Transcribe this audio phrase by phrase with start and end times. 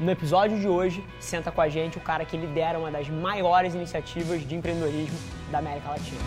[0.00, 3.74] No episódio de hoje, senta com a gente o cara que lidera uma das maiores
[3.74, 5.18] iniciativas de empreendedorismo
[5.50, 6.20] da América Latina.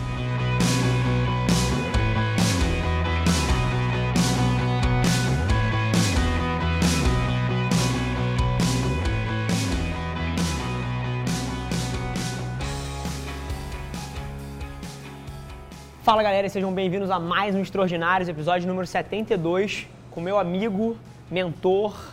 [16.02, 20.94] Fala galera, sejam bem-vindos a mais um Extraordinários, episódio número 72, com meu amigo,
[21.30, 22.11] mentor,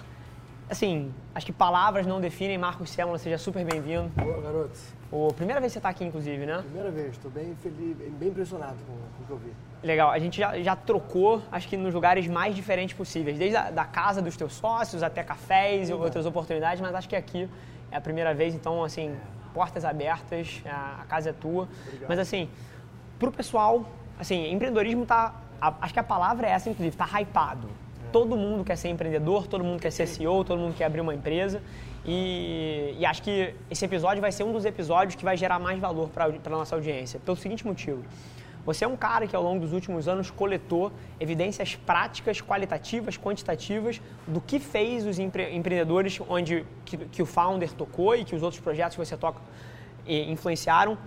[0.69, 4.09] assim, acho que palavras não definem, Marcos Sêmola, seja super bem-vindo.
[4.09, 4.79] Boa, garoto.
[5.11, 6.59] O, primeira vez que você está aqui, inclusive, né?
[6.61, 9.53] Primeira vez, estou bem feliz, bem impressionado com, com o que eu vi.
[9.81, 13.71] Legal, a gente já, já, trocou, acho que nos lugares mais diferentes possíveis, desde a
[13.71, 17.49] da casa dos teus sócios até cafés e outras oportunidades, mas acho que aqui
[17.91, 19.15] é a primeira vez, então, assim,
[19.53, 21.67] portas abertas, a, a casa é tua.
[21.87, 22.09] Obrigado.
[22.09, 22.47] Mas, assim,
[23.17, 23.85] pro pessoal,
[24.19, 27.67] assim, empreendedorismo tá, a, acho que a palavra é essa, inclusive, tá hypado.
[28.11, 31.13] Todo mundo quer ser empreendedor, todo mundo quer ser CEO, todo mundo quer abrir uma
[31.13, 31.61] empresa.
[32.05, 35.79] E, e acho que esse episódio vai ser um dos episódios que vai gerar mais
[35.79, 38.03] valor para a nossa audiência, pelo seguinte motivo.
[38.65, 44.01] Você é um cara que ao longo dos últimos anos coletou evidências práticas, qualitativas, quantitativas
[44.27, 48.43] do que fez os empre empreendedores onde que, que, o founder tocou e que os
[48.43, 49.41] outros projetos que você toca
[50.05, 50.97] influenciaram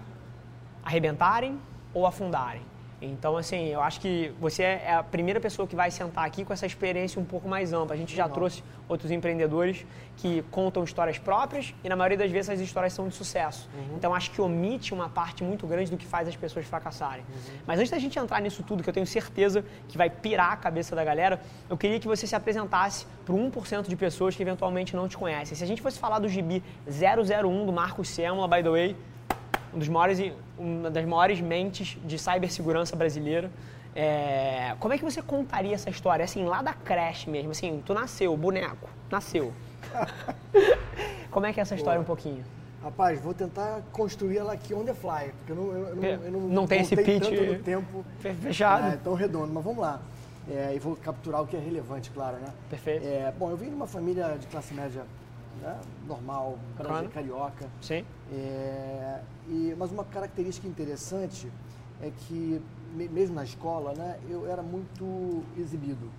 [0.82, 1.58] arrebentarem
[1.94, 2.71] ou afundarem.
[3.02, 6.52] Então, assim, eu acho que você é a primeira pessoa que vai sentar aqui com
[6.52, 7.94] essa experiência um pouco mais ampla.
[7.94, 9.84] A gente já trouxe outros empreendedores
[10.16, 13.68] que contam histórias próprias e, na maioria das vezes, as histórias são de sucesso.
[13.74, 13.96] Uhum.
[13.96, 17.24] Então, acho que omite uma parte muito grande do que faz as pessoas fracassarem.
[17.28, 17.58] Uhum.
[17.66, 20.56] Mas antes da gente entrar nisso tudo, que eu tenho certeza que vai pirar a
[20.56, 24.42] cabeça da galera, eu queria que você se apresentasse para o 1% de pessoas que
[24.42, 25.56] eventualmente não te conhecem.
[25.56, 28.96] Se a gente fosse falar do gibi 001 do Marcos Sêmola, by the way,
[29.74, 33.50] um dos maiores, uma das maiores mentes de cibersegurança brasileira.
[33.94, 37.92] É, como é que você contaria essa história, assim, lá da creche mesmo, assim, tu
[37.92, 39.52] nasceu, boneco, nasceu.
[41.30, 42.02] como é que é essa história Boa.
[42.02, 42.44] um pouquinho?
[42.82, 46.32] Rapaz, vou tentar construir ela aqui on the fly, porque eu não, eu não, eu
[46.32, 48.94] não, não tem esse pitch tanto tempo fechado.
[48.94, 50.00] É, tão redondo, mas vamos lá.
[50.50, 52.52] É, e vou capturar o que é relevante, claro, né?
[52.68, 53.06] Perfeito.
[53.06, 55.02] É, bom, eu vim de uma família de classe média
[55.60, 57.08] né, normal, claro.
[57.08, 57.68] carioca.
[57.80, 58.04] Sim.
[58.32, 61.50] É, e, mas uma característica interessante
[62.00, 62.60] é que,
[62.94, 66.10] mesmo na escola, né, eu era muito exibido.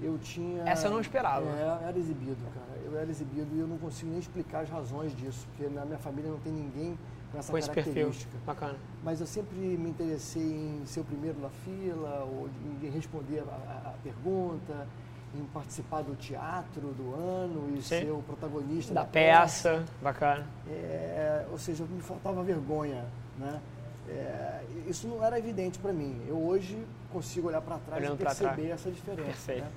[0.00, 0.62] Eu tinha.
[0.62, 1.44] Essa eu não esperava.
[1.48, 2.80] É, era exibido, cara.
[2.84, 5.98] Eu era exibido e eu não consigo nem explicar as razões disso, porque na minha
[5.98, 6.96] família não tem ninguém
[7.32, 8.08] com essa com característica.
[8.08, 8.40] Esse perfil.
[8.46, 8.78] Bacana.
[9.02, 12.48] Mas eu sempre me interessei em ser o primeiro na fila, ou
[12.80, 14.86] em responder a, a, a pergunta
[15.34, 18.00] em participar do teatro do ano e Sim.
[18.00, 19.70] ser o protagonista da, da peça.
[19.70, 19.84] peça.
[20.02, 20.46] Bacana.
[20.68, 23.04] É, ou seja, me faltava vergonha,
[23.38, 23.60] né?
[24.08, 26.20] É, isso não era evidente para mim.
[26.26, 29.54] Eu hoje consigo olhar para trás Olhando e perceber essa diferença.
[29.54, 29.68] Né?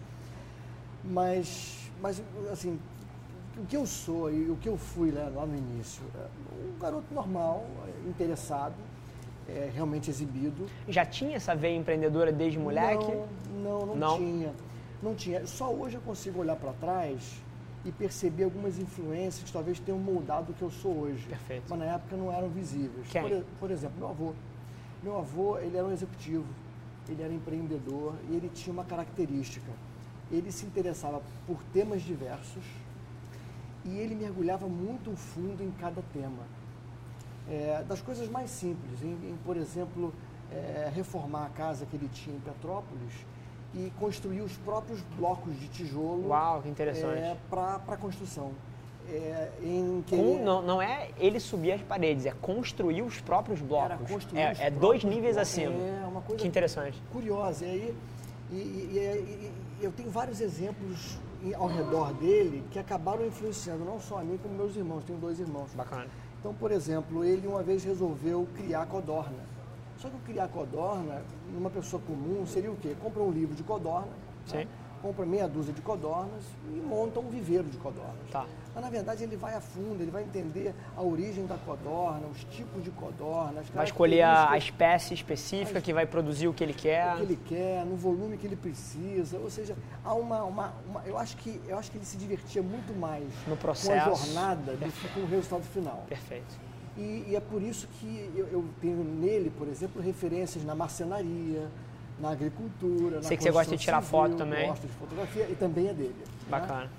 [1.03, 2.79] Mas, mas, assim,
[3.57, 6.27] o que eu sou e o que eu fui né, lá no início, é
[6.75, 7.65] um garoto normal,
[8.07, 8.75] interessado,
[9.49, 10.65] é, realmente exibido.
[10.87, 13.11] Já tinha essa veia empreendedora desde moleque?
[13.51, 14.17] Não, não, não, não.
[14.17, 14.53] tinha.
[15.01, 15.45] Não tinha.
[15.47, 17.41] Só hoje eu consigo olhar para trás
[17.83, 21.27] e perceber algumas influências que talvez tenham moldado o que eu sou hoje.
[21.27, 21.63] Perfeito.
[21.67, 23.07] Mas na época não eram visíveis.
[23.07, 24.33] Por, por, exemplo, meu avô.
[25.01, 26.45] Meu avô, ele era um executivo,
[27.09, 29.71] ele era empreendedor e ele tinha uma característica.
[30.31, 32.63] Ele se interessava por temas diversos
[33.83, 36.43] e ele mergulhava muito fundo em cada tema.
[37.49, 40.13] É, das coisas mais simples, em, em por exemplo,
[40.51, 43.25] é, reformar a casa que ele tinha em Petrópolis,
[43.73, 46.27] e construir os próprios blocos de tijolo.
[46.27, 47.19] Uau, que interessante.
[47.19, 48.51] É, para a construção.
[49.09, 53.59] É, em que Com, não, não é ele subir as paredes, é construir os próprios
[53.59, 53.91] blocos.
[53.91, 55.51] Era construir é, é dois níveis blocos.
[55.51, 55.73] acima.
[55.73, 57.01] É uma coisa que interessante.
[57.11, 57.65] Curiosa.
[57.65, 57.95] E, aí,
[58.51, 59.51] e, e,
[59.81, 61.17] e, eu tenho vários exemplos
[61.55, 65.03] ao redor dele que acabaram influenciando não só a mim, como meus irmãos.
[65.03, 65.71] Tenho dois irmãos.
[65.73, 66.07] Bacana.
[66.39, 69.51] Então, por exemplo, ele uma vez resolveu criar codorna.
[69.97, 71.21] Só que criar codorna,
[71.53, 72.95] numa pessoa comum, seria o quê?
[73.01, 74.11] Compra um livro de codorna,
[74.49, 74.63] tá?
[75.01, 76.43] compra meia dúzia de codornas
[76.73, 78.29] e monta um viveiro de codornas.
[78.31, 78.45] Tá.
[78.73, 82.43] Mas, na verdade, ele vai a fundo, ele vai entender a origem da codorna, os
[82.45, 83.67] tipos de codornas.
[83.69, 87.13] Vai escolher a, a espécie específica a, que vai produzir o que ele quer.
[87.13, 89.37] O que ele quer, no volume que ele precisa.
[89.39, 89.75] Ou seja,
[90.05, 90.43] há uma...
[90.43, 94.09] uma, uma eu, acho que, eu acho que ele se divertia muito mais no processo.
[94.09, 96.05] com a jornada do que com o resultado final.
[96.07, 96.70] Perfeito.
[96.97, 101.69] E, e, é por isso que eu, eu, tenho nele, por exemplo, referências na marcenaria,
[102.19, 104.67] na agricultura, Sei na que você gosta de tirar civil, foto também.
[104.67, 106.15] Gosto de fotografia e também é dele.
[106.49, 106.81] Bacana.
[106.81, 106.89] Né?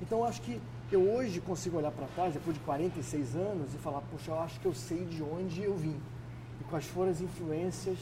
[0.00, 0.60] Então acho que
[0.90, 4.58] eu hoje consigo olhar para trás, depois de 46 anos, e falar, poxa, eu acho
[4.60, 5.98] que eu sei de onde eu vim
[6.60, 7.98] e quais foram as influências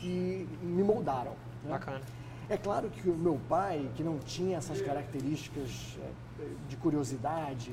[0.00, 1.32] que me moldaram.
[1.62, 1.70] Né?
[1.70, 2.00] Bacana.
[2.48, 7.72] É claro que o meu pai, que não tinha essas características é, de curiosidade,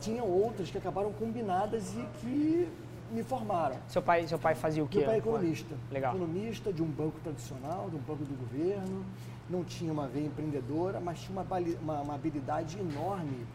[0.00, 2.68] tinha outras que acabaram combinadas e que
[3.10, 3.76] me formaram.
[3.88, 4.98] Seu pai, seu pai fazia o quê?
[4.98, 5.74] Meu pai é economista.
[5.90, 6.14] Legal.
[6.14, 9.04] Economista de um banco tradicional, de um banco do governo.
[9.48, 11.46] Não tinha uma veia empreendedora, mas tinha uma,
[11.82, 13.46] uma, uma habilidade enorme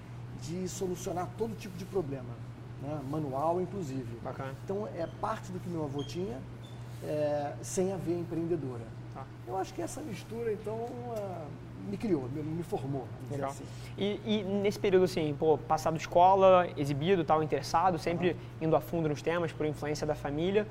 [0.42, 2.36] de solucionar todo tipo de problema,
[2.82, 3.00] né?
[3.10, 4.20] manual inclusive.
[4.22, 4.54] Bacana.
[4.64, 6.38] Então é parte do que meu avô tinha,
[7.04, 8.84] é, sem a veia empreendedora.
[9.14, 9.26] Tá.
[9.48, 11.48] Eu acho que essa mistura, então, uh,
[11.90, 13.08] me criou, me, me formou.
[13.30, 13.50] Legal.
[13.50, 13.64] Assim.
[13.98, 18.68] E, e, nesse período, assim, pô, passado escola, exibido, tal, interessado, sempre uhum.
[18.68, 20.68] indo a fundo nos temas por influência da família,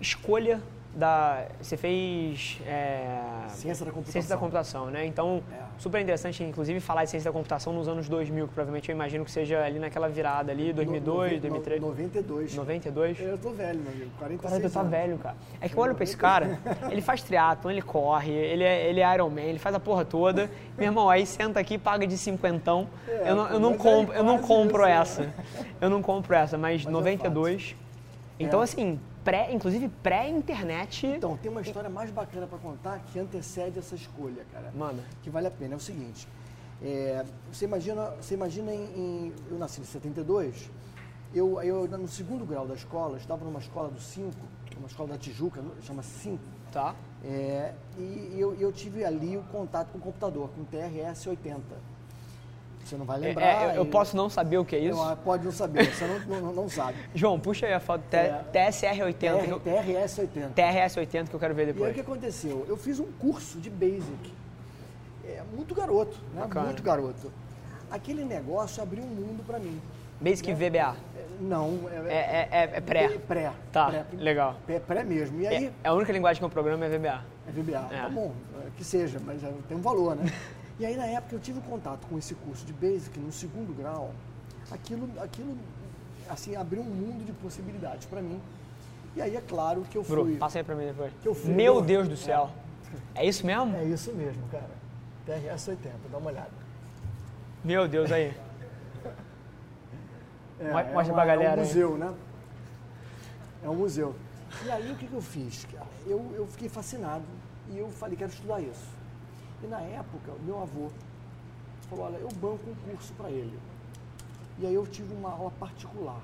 [0.00, 0.60] escolha
[0.96, 1.44] da.
[1.60, 2.58] Você fez.
[2.66, 4.12] É, ciência da computação.
[4.12, 5.04] Ciência da computação, né?
[5.04, 5.56] Então, é.
[5.78, 9.24] super interessante, inclusive, falar de ciência da computação nos anos 2000, que provavelmente eu imagino
[9.24, 11.80] que seja ali naquela virada ali, 2002, no, 2003.
[11.82, 12.54] 92.
[12.54, 13.20] 92?
[13.20, 14.10] Eu tô velho, meu amigo.
[14.18, 15.36] 46 cara, tu tá velho, cara.
[15.60, 16.58] É que eu olho pra esse cara,
[16.90, 20.04] ele faz triatlon, ele corre, ele é, ele é Iron Man, ele faz a porra
[20.04, 20.50] toda.
[20.78, 22.88] Meu irmão, aí senta aqui paga de cinquentão.
[23.06, 25.22] É, eu não, eu não, compro, eu não compro essa.
[25.22, 25.32] Né?
[25.80, 27.76] Eu não compro essa, mas, mas 92.
[28.38, 31.04] É então, assim pré, inclusive pré-internet.
[31.04, 34.72] Então, tem uma história mais bacana para contar que antecede essa escolha, cara.
[34.72, 35.02] Manda.
[35.20, 35.74] Que vale a pena.
[35.74, 36.28] É o seguinte,
[36.80, 40.70] é, você imagina, você imagina em, em, Eu nasci em 72,
[41.34, 44.32] eu, eu no segundo grau da escola, estava numa escola do 5,
[44.78, 46.38] uma escola da Tijuca, chama 5.
[46.70, 46.94] Tá.
[47.24, 51.60] É, e eu, eu tive ali o contato com o computador, com o TRS-80.
[52.86, 53.44] Você não vai lembrar.
[53.44, 54.96] É, é, eu, posso não saber o que é isso?
[54.96, 56.96] Não, pode não saber, você não, não, não sabe.
[57.12, 59.60] João, puxa aí a foto é, TSR80.
[59.60, 60.54] TRS80.
[60.54, 61.82] TRS80 que eu quero ver depois.
[61.82, 62.64] E aí o que aconteceu?
[62.68, 64.32] Eu fiz um curso de Basic.
[65.24, 66.42] É, muito garoto, né?
[66.42, 66.66] Bacana.
[66.66, 67.32] Muito garoto.
[67.90, 69.80] Aquele negócio abriu um mundo para mim.
[70.20, 70.54] Basic né?
[70.54, 70.96] VBA?
[71.16, 71.80] É, não.
[72.06, 73.08] É, é, é, é pré?
[73.18, 73.52] Pré.
[73.72, 74.56] Tá, pré, legal.
[74.68, 75.40] É pré mesmo.
[75.40, 77.24] E aí, é, a única linguagem que eu programa é VBA.
[77.48, 78.32] É VBA, tá bom.
[78.76, 80.24] Que seja, mas tem um valor, né?
[80.78, 84.12] E aí, na época, eu tive contato com esse curso de Basic no segundo grau.
[84.70, 85.56] Aquilo, aquilo
[86.28, 88.40] assim, abriu um mundo de possibilidades para mim.
[89.14, 90.16] E aí, é claro que eu fui...
[90.16, 91.12] Bru, passa aí para mim depois.
[91.22, 92.50] Que eu fui, Meu Deus do céu.
[93.14, 93.22] É.
[93.22, 93.74] é isso mesmo?
[93.74, 94.68] É isso mesmo, cara.
[95.24, 96.50] TRS 80, dá uma olhada.
[97.64, 98.34] Meu Deus, aí.
[100.58, 101.50] É, Mostra é uma, pra galera.
[101.50, 101.98] É um museu, aí.
[101.98, 102.14] né?
[103.62, 104.14] É um museu.
[104.64, 105.66] E aí, o que, que eu fiz?
[106.06, 107.24] Eu, eu fiquei fascinado
[107.68, 108.95] e eu falei, quero estudar isso.
[109.62, 110.90] E na época, o meu avô
[111.88, 113.58] falou, olha, eu banco um curso para ele.
[114.58, 116.22] E aí eu tive uma aula particular.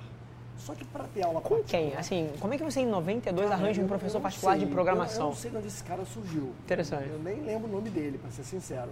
[0.58, 1.82] Só que para ter aula Com particular...
[1.82, 1.98] Com quem?
[1.98, 5.16] Assim, como é que você em 92 cara, arranja um professor particular sei, de programação?
[5.16, 6.52] Eu, eu, não sei onde esse cara surgiu.
[6.64, 7.08] Interessante.
[7.08, 8.90] Eu nem lembro o nome dele, para ser sincero.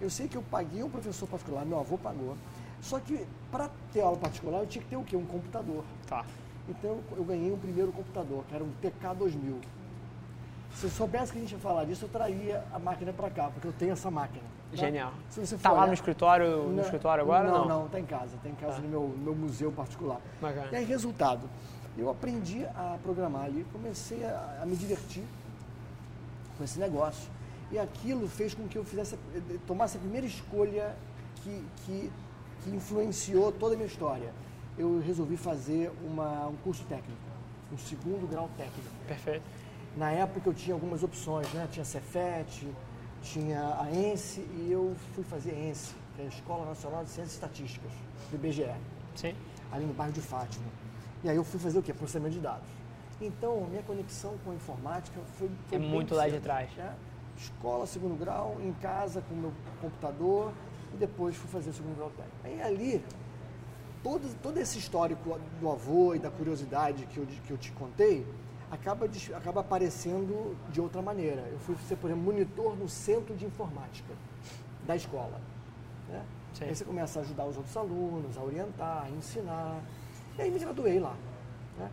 [0.00, 2.36] Eu sei que eu paguei um professor particular, meu avô pagou.
[2.82, 5.16] Só que para ter aula particular eu tinha que ter o quê?
[5.16, 5.84] Um computador.
[6.06, 6.24] Tá.
[6.68, 9.56] Então eu ganhei um primeiro computador, que era um TK2000.
[10.76, 13.48] Se eu soubesse que a gente ia falar disso, eu traria a máquina para cá,
[13.48, 14.44] porque eu tenho essa máquina.
[14.70, 14.76] Tá?
[14.76, 15.10] Genial.
[15.30, 17.48] Se você tá lá no escritório, no escritório agora?
[17.48, 18.36] Não, não, não, tá em casa.
[18.42, 18.82] Tá em casa tá.
[18.82, 20.20] no meu, no meu museu particular.
[20.38, 20.68] Bacana.
[20.70, 21.48] E aí, resultado,
[21.96, 25.24] eu aprendi a programar ali, comecei a, a me divertir
[26.58, 27.30] com esse negócio.
[27.72, 29.18] E aquilo fez com que eu fizesse,
[29.66, 30.94] tomasse a primeira escolha
[31.36, 32.12] que, que,
[32.62, 34.30] que influenciou toda a minha história.
[34.76, 37.18] Eu resolvi fazer uma, um curso técnico,
[37.72, 38.90] um segundo grau técnico.
[39.08, 39.42] Perfeito.
[39.96, 41.66] Na época eu tinha algumas opções, né?
[41.70, 42.68] Tinha Cefet,
[43.22, 47.10] tinha a ENSE e eu fui fazer a ENSE, que é a Escola Nacional de
[47.10, 47.90] Ciências Estatísticas,
[48.30, 48.70] do IBGE.
[49.14, 49.34] Sim.
[49.72, 50.66] Ali no bairro de Fátima.
[51.24, 51.94] E aí eu fui fazer o quê?
[51.94, 52.68] Processamento de dados.
[53.20, 55.50] Então, minha conexão com a informática foi.
[55.66, 56.70] foi é muito lá de trás.
[56.76, 56.94] Né?
[57.38, 60.52] Escola, segundo grau, em casa com o meu computador
[60.92, 62.36] e depois fui fazer o segundo grau técnico.
[62.44, 63.04] Aí ali,
[64.02, 68.26] todo, todo esse histórico do avô e da curiosidade que eu, que eu te contei,
[68.70, 71.42] acaba, acaba aparecendo de outra maneira.
[71.50, 74.14] Eu fui ser, por exemplo, monitor no centro de informática
[74.86, 75.40] da escola.
[76.08, 76.22] Né?
[76.60, 79.80] Aí você começa a ajudar os outros alunos, a orientar, a ensinar.
[80.38, 81.14] E aí me graduei lá.
[81.78, 81.90] Né?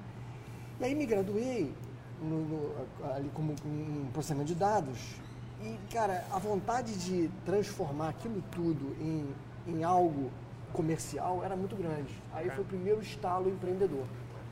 [0.80, 1.74] E aí me graduei
[2.22, 5.16] no, no, ali como em processamento de dados.
[5.62, 9.34] E, cara, a vontade de transformar aquilo tudo em,
[9.68, 10.32] em algo
[10.72, 12.14] comercial era muito grande.
[12.34, 14.06] Aí foi o primeiro estalo empreendedor.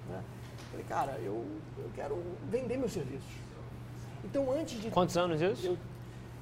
[0.09, 0.21] Né?
[0.81, 1.45] Falei, cara, eu,
[1.77, 3.29] eu quero vender meus serviços.
[4.23, 4.89] Então, antes de.
[4.89, 5.67] Quantos anos isso?
[5.67, 5.77] Eu,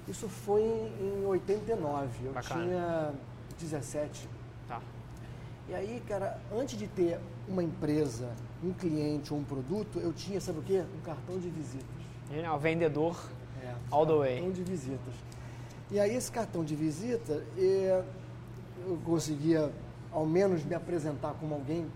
[0.08, 2.26] isso foi em, em 89.
[2.26, 2.64] Eu Bacana.
[2.64, 3.14] tinha
[3.60, 4.28] 17.
[4.68, 4.82] Tá.
[5.68, 8.30] E aí, cara, antes de ter uma empresa,
[8.64, 10.84] um cliente ou um produto, eu tinha, sabe o quê?
[10.98, 11.88] Um cartão de visitas.
[12.32, 13.20] Genial, vendedor
[13.64, 14.36] é, all the way.
[14.36, 15.14] Cartão de visitas.
[15.92, 19.72] E aí, esse cartão de visita, eu conseguia
[20.12, 21.88] ao menos me apresentar como alguém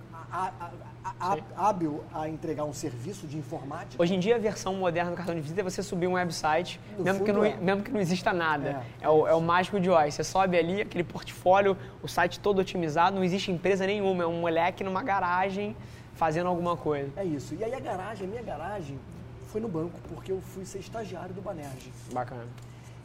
[1.55, 4.01] hábil a entregar um serviço de informática.
[4.01, 6.79] Hoje em dia, a versão moderna do cartão de visita é você subir um website,
[6.97, 7.55] No mesmo que, não, é.
[7.57, 8.83] mesmo que não exista nada.
[9.01, 10.13] É, É, o, é o mágico de Oz.
[10.13, 14.39] Você sobe ali, aquele portfólio, o site todo otimizado, não existe empresa nenhuma, é um
[14.41, 15.75] moleque numa garagem
[16.15, 17.11] fazendo alguma coisa.
[17.15, 17.55] É isso.
[17.55, 18.99] E aí a garagem, a minha garagem,
[19.47, 21.91] foi no banco, porque eu fui ser estagiário do Banerj.
[22.11, 22.47] Bacana.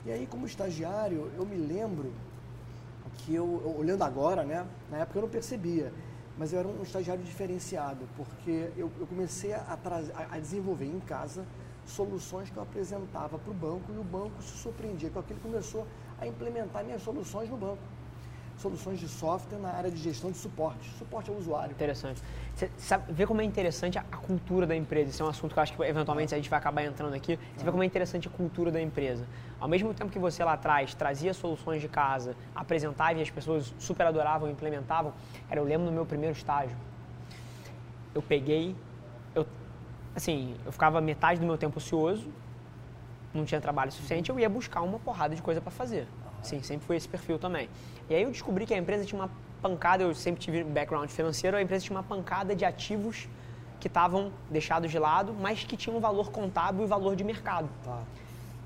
[0.07, 2.13] E aí, como estagiário, eu me lembro
[3.19, 5.93] que eu, eu- olhando agora, né, na época eu não percebia,
[6.39, 9.77] mas eu era um estagiário diferenciado, porque eu, eu comecei a,
[10.31, 11.45] a- desenvolver em casa
[11.85, 15.43] soluções que eu apresentava para o banco e o banco se surpreendia com aquilo e
[15.43, 15.87] começou
[16.21, 17.83] a implementar minhas soluções no banco.
[18.59, 21.71] Soluções de software na área de gestão de suporte, suporte ao usuário.
[21.73, 22.21] Interessante.
[22.57, 25.11] Você sabe, vê como é interessante a, a cultura da empresa.
[25.11, 27.39] Isso é um assunto que eu acho que eventualmente a gente vai acabar entrando aqui.
[27.57, 29.25] Você vê como é interessante a cultura da empresa.
[29.61, 33.75] Ao mesmo tempo que você lá atrás trazia soluções de casa, apresentava e as pessoas
[33.79, 35.13] super adoravam implementavam,
[35.51, 36.77] era eu lembro no meu primeiro estágio.
[38.15, 38.77] Eu peguei,
[39.35, 39.47] eu,
[40.15, 42.29] assim, eu ficava metade do meu tempo ocioso,
[43.35, 46.07] não tinha trabalho suficiente, eu ia buscar uma porrada de coisa para fazer.
[46.43, 47.69] Sim, sempre foi esse perfil também.
[48.09, 51.57] E aí eu descobri que a empresa tinha uma pancada, eu sempre tive background financeiro,
[51.57, 53.29] a empresa tinha uma pancada de ativos
[53.81, 57.69] que estavam deixados de lado, mas que tinham valor contábil e valor de mercado.
[57.85, 58.03] Tá.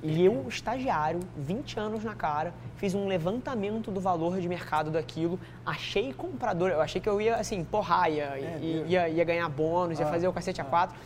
[0.02, 5.38] E eu, estagiário, 20 anos na cara, fiz um levantamento do valor de mercado daquilo,
[5.64, 9.49] achei comprador, eu achei que eu ia, assim, porrar, ia, É ia, ia, ia ganhar
[9.49, 10.97] bônus, ia Ah, fazer o cacete a quatro.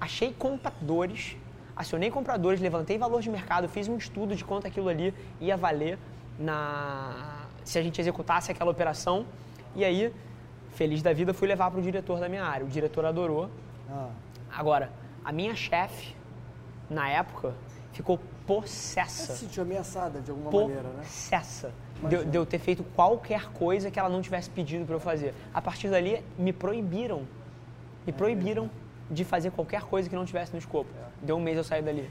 [0.00, 1.36] Achei compradores,
[1.74, 5.98] acionei compradores, levantei valor de mercado, fiz um estudo de quanto aquilo ali ia valer
[6.38, 9.26] na se a gente executasse aquela operação.
[9.74, 10.14] E aí,
[10.70, 12.64] feliz da vida, fui levar para o diretor da minha área.
[12.64, 13.50] O diretor adorou,
[13.90, 14.08] Ah,
[14.54, 14.92] Agora,
[15.24, 16.14] a minha chefe,
[16.88, 17.52] na época,
[17.92, 19.34] ficou você possessa.
[19.34, 21.02] se sentiu ameaçada de alguma maneira, né?
[21.02, 21.72] Possessa.
[22.08, 25.34] De, de eu ter feito qualquer coisa que ela não tivesse pedido para eu fazer.
[25.52, 27.26] A partir dali, me proibiram.
[28.06, 28.70] Me proibiram
[29.10, 30.90] de fazer qualquer coisa que não tivesse no escopo.
[31.22, 32.08] Deu um mês eu saí dali.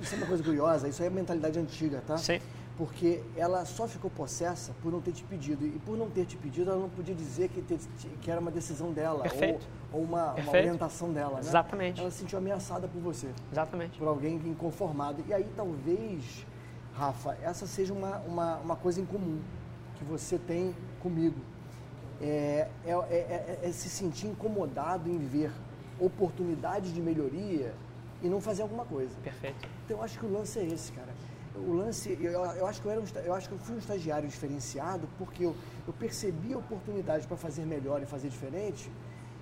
[0.00, 2.16] Isso é uma coisa curiosa, isso aí é mentalidade antiga, tá?
[2.16, 2.40] Sim.
[2.78, 5.64] Porque ela só ficou possessa por não ter te pedido.
[5.66, 7.78] E por não ter te pedido, ela não podia dizer que, te-
[8.20, 9.22] que era uma decisão dela.
[9.22, 9.66] Perfeito.
[9.92, 11.40] Ou, ou uma, uma orientação dela, né?
[11.40, 12.00] Exatamente.
[12.00, 13.98] Ela se sentiu ameaçada por você, Exatamente.
[13.98, 15.22] por alguém inconformado.
[15.28, 16.46] E aí talvez,
[16.94, 19.38] Rafa, essa seja uma, uma, uma coisa em comum
[19.96, 21.36] que você tem comigo.
[22.22, 25.52] É, é, é- é- é se sentir incomodado em ver
[26.00, 27.74] oportunidades de melhoria
[28.22, 29.14] e não fazer alguma coisa.
[29.22, 29.68] Perfeito.
[29.84, 31.08] Então eu acho que o lance é esse, cara.
[31.54, 33.78] O lance, eu, eu acho que eu era um, eu acho que eu fui um
[33.78, 35.54] estagiário diferenciado porque eu,
[35.86, 38.90] eu percebi a oportunidade para fazer melhor e fazer diferente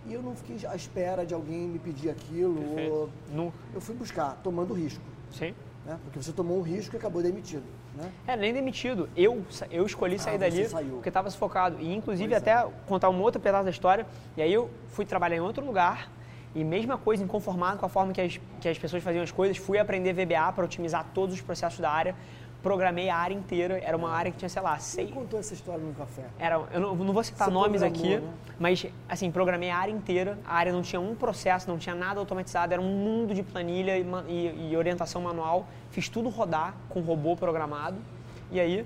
[0.07, 2.61] e eu não fiquei à espera de alguém me pedir aquilo.
[2.91, 3.11] Ou.
[3.33, 3.57] Nunca.
[3.73, 5.55] eu fui buscar, tomando risco, Sim.
[5.87, 5.99] né?
[6.03, 7.63] Porque você tomou um risco e acabou demitido,
[7.95, 8.11] né?
[8.27, 9.09] É, nem demitido.
[9.17, 10.95] Eu, eu escolhi sair Ah, dali saiu.
[10.95, 11.77] porque estava sufocado.
[11.81, 12.53] E, inclusive, Pois é.
[12.53, 14.05] até contar uma outra pedaço da história.
[14.37, 16.11] E aí eu fui trabalhar em outro lugar
[16.55, 19.57] e, mesma coisa, inconformado com a forma que as, que as pessoas faziam as coisas,
[19.57, 22.15] fui aprender VBA para otimizar todos os processos da área.
[22.63, 23.79] Programei a área inteira.
[23.83, 25.11] Era uma área que tinha, sei lá, Você seis...
[25.11, 26.25] contou essa história no café.
[26.39, 28.23] Era, eu não, não vou citar Você nomes aqui, né?
[28.59, 30.39] mas assim, programei a área inteira.
[30.45, 33.97] A área não tinha um processo, não tinha nada automatizado, era um mundo de planilha
[33.97, 35.67] e, e- e orientação manual.
[35.91, 37.97] Fiz tudo rodar com robô programado.
[38.53, 38.85] E aí,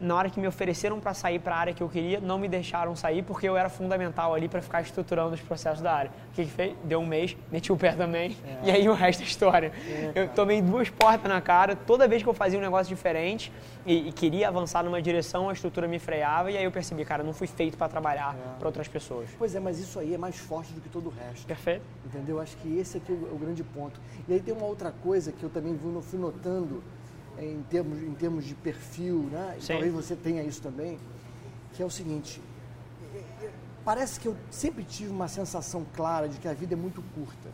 [0.00, 2.48] na hora que me ofereceram para sair para a área que eu queria, não me
[2.48, 6.10] deixaram sair porque eu era fundamental ali para ficar estruturando os processos da área.
[6.30, 6.74] O que, que fez?
[6.84, 9.72] Deu um mês, meti o pé também, e aí o resto é história.
[10.14, 13.52] eu tomei duas portas na cara, toda vez que eu fazia um negócio diferente
[13.86, 17.22] e, e queria avançar numa direção, a estrutura me freava, e aí eu percebi, cara,
[17.22, 19.28] não fui feito para trabalhar para outras pessoas.
[19.38, 21.46] Pois é, mas isso aí é mais forte do que todo o resto.
[21.46, 21.82] Perfeito?
[22.04, 22.40] Entendeu?
[22.40, 24.00] Acho que esse aqui é o, é o grande ponto.
[24.28, 26.82] E aí tem uma outra coisa que eu também fui, notando
[27.38, 29.56] em termos, em termos de perfil, né?
[29.60, 29.72] Sim.
[29.74, 30.98] talvez você tenha isso também,
[31.72, 32.40] que é o seguinte,
[33.14, 33.50] eh, eh,
[33.84, 37.48] parece que eu sempre tive uma sensação clara de que a vida é muito curta.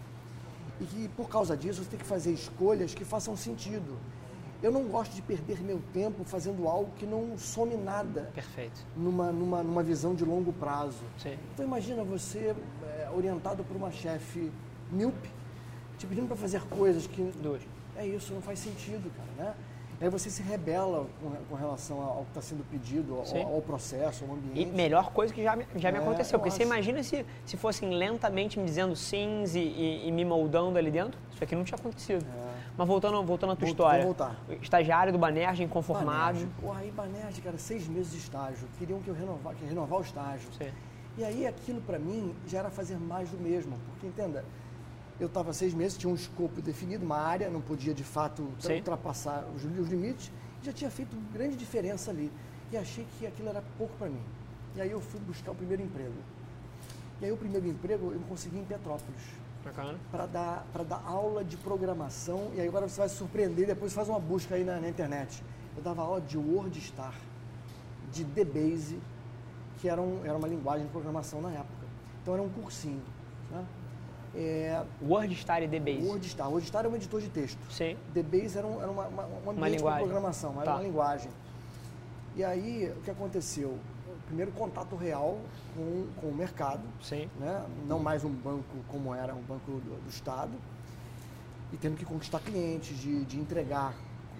[0.80, 3.98] E que por causa disso você tem que fazer escolhas que façam sentido.
[4.62, 8.84] Eu não gosto de perder meu tempo fazendo algo que não some nada Perfeito.
[8.94, 11.02] numa, numa, numa visão de longo prazo.
[11.18, 11.36] Sim.
[11.54, 14.52] Então imagina você é, orientado por uma chefe
[14.92, 15.30] míope,
[15.96, 17.62] te pedindo para fazer coisas que Duas.
[17.96, 19.54] é isso, não faz sentido, cara, né?
[20.00, 24.24] Aí você se rebela com, com relação ao que está sendo pedido, ao, ao processo,
[24.24, 24.72] ao E ambiente.
[24.72, 26.36] melhor coisa que já me, já me É, aconteceu.
[26.36, 26.72] eu Porque você acho.
[26.72, 31.20] imagina se, se fossem lentamente me dizendo sims e, e- e me moldando ali dentro?
[31.34, 32.24] Isso aqui não tinha acontecido.
[32.78, 34.04] Mas voltando, voltando à tua Volta- história.
[34.04, 34.36] voltar.
[34.62, 36.38] Estagiário do Banerj, inconformado.
[36.38, 36.48] Banerj.
[36.62, 38.66] Porra, aí Banerj, cara, seis meses de estágio.
[38.78, 40.48] Queriam que eu renovar, que renovar o estágio.
[40.56, 40.70] Sim.
[41.18, 43.76] E aí aquilo para mim já era fazer mais do mesmo.
[43.90, 44.46] Porque, entenda,
[45.20, 48.76] eu estava seis meses, tinha um escopo definido, uma área, não podia de fato Sim.
[48.76, 50.32] ultrapassar os, os limites.
[50.62, 52.32] Já tinha feito grande diferença ali.
[52.72, 54.22] E achei que aquilo era pouco para mim.
[54.74, 56.14] E aí eu fui buscar o primeiro emprego.
[57.20, 59.20] E aí o primeiro emprego eu consegui em Petrópolis.
[60.10, 62.50] Para dar, dar aula de programação.
[62.54, 65.42] E aí agora você vai se surpreender, depois faz uma busca aí na, na internet.
[65.76, 67.14] Eu dava aula de WordStar,
[68.10, 68.98] de DBase,
[69.80, 71.86] que era, um, era uma linguagem de programação na época.
[72.22, 73.02] Então era um cursinho.
[74.34, 76.06] É, WordStar e DBase.
[76.06, 76.48] WordStar.
[76.48, 77.58] WordStar é um editor de texto.
[77.70, 77.96] Sim.
[78.14, 80.74] DBase era, um, era uma, uma, um ambiente de programação, era tá.
[80.74, 81.30] uma linguagem.
[82.36, 83.76] E aí, o que aconteceu?
[84.30, 85.38] primeiro contato real
[85.74, 86.82] com, com o mercado.
[87.02, 87.28] Sim.
[87.38, 87.66] Né?
[87.86, 90.52] Não mais um banco como era um banco do, do Estado.
[91.72, 93.94] E tendo que conquistar clientes, de, de entregar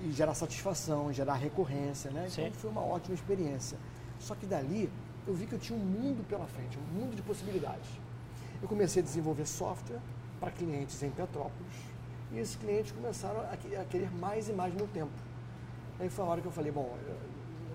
[0.05, 2.11] e gerar satisfação, gerar recorrência.
[2.11, 2.29] Né?
[2.31, 3.77] Então foi uma ótima experiência.
[4.19, 4.89] Só que dali
[5.27, 7.89] eu vi que eu tinha um mundo pela frente, um mundo de possibilidades.
[8.63, 10.01] Eu comecei a desenvolver software
[10.39, 11.91] para clientes em Petrópolis
[12.33, 15.13] e esses clientes começaram a, querer mais e mais no meu tempo.
[15.99, 16.97] Aí foi a hora que eu falei, bom,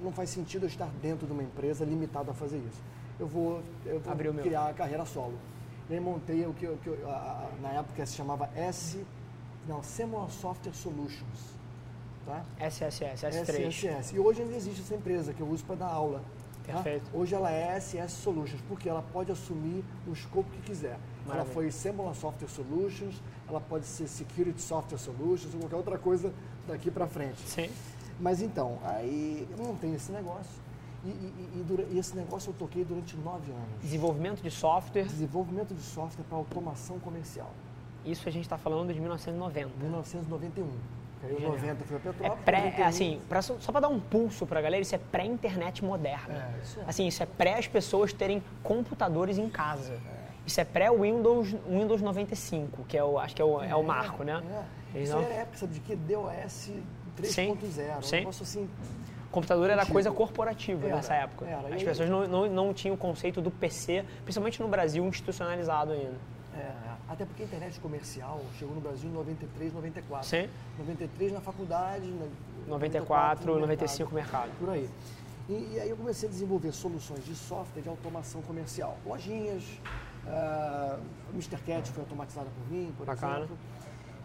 [0.02, 2.82] não faz sentido eu estar dentro de uma empresa limitado a fazer isso.
[3.20, 5.38] Eu vou, eu vou criar a carreira solo.
[5.90, 9.06] E aí montei o que, o que a, a, na época se chamava S,
[9.68, 11.56] não, Semua Software Solutions.
[12.26, 12.44] Tá?
[12.60, 13.68] SSS, S3.
[13.68, 14.16] SSS.
[14.16, 16.24] E hoje ainda existe essa empresa que eu uso para dar aula.
[16.72, 16.84] Tá?
[17.14, 20.98] Hoje ela é SS Solutions, porque ela pode assumir o escopo que quiser.
[21.26, 21.34] Maravilha.
[21.34, 26.34] Ela foi Semula Software Solutions, ela pode ser Security Software Solutions, ou qualquer outra coisa
[26.68, 27.42] daqui para frente.
[27.48, 27.70] Sim.
[28.20, 30.66] Mas então, aí eu montei esse negócio.
[31.04, 33.82] E, e, e, e, esse negócio eu toquei durante nove anos.
[33.82, 35.04] Desenvolvimento de software?
[35.04, 37.52] Desenvolvimento de software para automação comercial.
[38.04, 39.70] Isso a gente está falando de 1990.
[39.82, 40.68] 1991.
[41.26, 42.32] Aí, 90 foi a Petrópolis.
[42.32, 44.98] É pré, é assim, pra, só para dar um pulso para a galera, isso é
[44.98, 46.54] pré-internet moderna.
[46.56, 46.84] É, isso é.
[46.88, 49.94] Assim, isso é pré as pessoas terem computadores em casa.
[49.94, 50.26] É.
[50.46, 53.84] Isso é pré-Windows Windows 95, que é o, acho que é o, é, o é,
[53.84, 54.42] marco, né?
[54.94, 55.02] É.
[55.02, 55.96] Isso era época, sabe de que?
[55.96, 56.72] DOS
[57.18, 58.08] 3.0.
[58.08, 58.70] Um negócio assim.
[59.32, 61.46] Computador era coisa corporativa era, nessa época.
[61.46, 61.76] Era.
[61.76, 66.16] As pessoas não, não, não tinham o conceito do PC, principalmente no Brasil, institucionalizado ainda.
[66.56, 66.72] É,
[67.08, 70.28] até porque a internet comercial chegou no Brasil em 93, 94.
[70.28, 70.50] Sim.
[70.80, 72.08] 93 na faculdade,
[72.68, 74.52] 94, 94 95 no mercado.
[74.60, 74.90] Por aí.
[75.48, 78.98] E, e, aí eu comecei a desenvolver soluções de software de automação comercial.
[79.06, 79.64] Lojinhas,
[80.26, 81.00] uh,
[81.34, 81.58] Mr.
[81.64, 83.38] Cat foi automatizada por mim, por Bacana.
[83.38, 83.58] exemplo.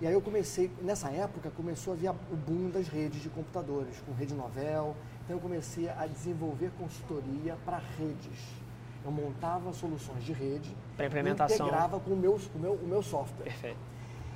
[0.01, 4.01] E aí eu comecei, nessa época, começou a vir o boom das redes de computadores,
[4.07, 4.97] com rede novel.
[5.25, 8.60] Então eu comecei a desenvolver consultoria para redes.
[9.05, 11.67] Eu montava soluções de rede para implementação.
[11.67, 13.45] integrava com o meu, o, meu, o meu software.
[13.45, 13.79] Perfeito.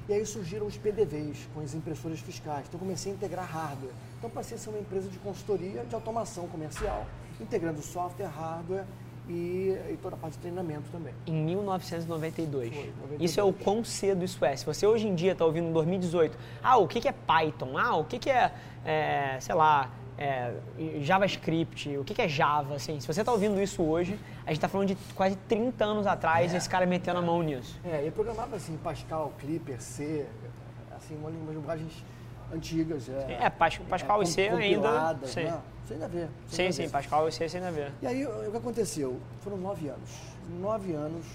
[0.09, 2.67] E aí surgiram os PDVs, com as impressoras fiscais.
[2.69, 3.93] Então eu comecei a integrar hardware.
[4.19, 7.07] Então passei a ser uma empresa de consultoria de automação comercial,
[7.41, 8.85] integrando software, hardware
[9.29, 11.15] e, e, toda a parte de treinamento também.
[11.27, 12.75] Em 1992.
[12.75, 13.31] Foi, 92.
[13.31, 14.55] Isso é o quão cedo isso é.
[14.55, 17.79] Se você hoje em dia está ouvindo em 2018, ah, o que, que é Python?
[17.79, 18.53] Ah, o que, que é,
[18.85, 20.53] é sei lá, é,
[21.01, 22.75] JavaScript, o que, que é Java?
[22.75, 26.07] Assim, se você está ouvindo isso hoje, a gente está falando de quase 30 anos
[26.07, 27.81] atrás é, esse cara metendo é, a mão nisso.
[27.85, 30.27] É, e programava assim, Pascal, Clipper, C,
[30.95, 32.05] assim, umas linguagens
[32.53, 33.09] antigas.
[33.09, 35.17] É, é Pascal e C ainda.
[35.25, 35.45] Sim.
[35.45, 35.61] Né?
[35.85, 36.29] Você ainda vê.
[36.47, 36.89] Você sim, sim, vê.
[36.91, 37.91] Pascal e C você ainda vê.
[38.03, 39.19] E aí o que aconteceu?
[39.41, 40.11] Foram nove anos.
[40.61, 41.27] Nove anos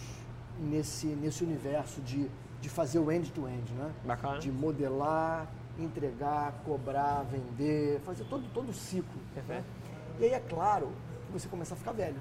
[0.60, 2.30] nesse, nesse universo de,
[2.62, 3.92] de fazer o end-to-end, -end, né?
[4.06, 4.38] Bacana.
[4.38, 5.48] De modelar,
[5.80, 9.20] entregar, cobrar, vender, fazer todo, todo o ciclo.
[9.34, 9.62] Perfeito.
[9.62, 9.64] Né?
[10.20, 10.92] E aí é claro
[11.26, 12.20] que você começa a ficar velho.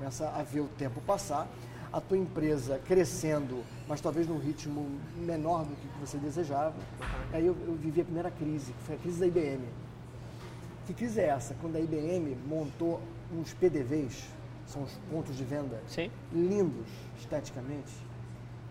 [0.00, 1.46] Começa a ver o tempo passar,
[1.92, 6.74] a tua empresa crescendo, mas talvez num ritmo menor do que você desejava.
[7.32, 9.62] Aí eu, eu vivi a primeira crise, que foi a crise da IBM
[10.90, 11.54] que crise é essa?
[11.60, 13.00] Quando a IBM montou
[13.32, 14.26] uns PDVs,
[14.66, 16.10] são os pontos de venda, Sim.
[16.32, 17.92] lindos esteticamente,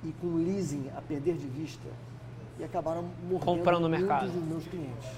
[0.03, 1.87] e com leasing a perder de vista,
[2.59, 4.29] e acabaram mordendo Comprando no mercado.
[4.29, 5.09] dos meus clientes.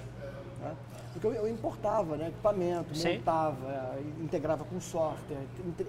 [0.59, 0.75] Né?
[1.13, 3.17] Porque eu, eu, importava né, equipamento, Sim.
[3.17, 5.37] montava, integrava com software,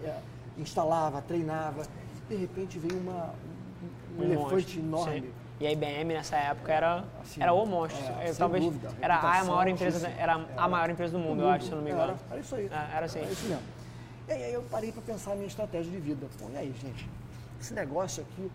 [0.04, 0.18] é,
[0.58, 1.82] instalava, treinava.
[2.28, 3.34] De repente veio uma,
[4.18, 5.20] um, um elefante enorme.
[5.20, 8.04] Sim e a IBM nessa época era, assim, era o monstro.
[8.20, 11.50] É, talvez dúvida, era a maior empresa, era a maior empresa do mundo, mundo, eu
[11.50, 12.14] acho, se não me engano.
[12.14, 12.66] Era, era isso aí.
[12.66, 13.18] É, era assim.
[13.20, 13.62] Era isso mesmo.
[14.26, 16.26] E aí eu parei para pensar a minha estratégia de vida.
[16.40, 17.08] Bom, e aí, gente?
[17.60, 18.50] Esse negócio aqui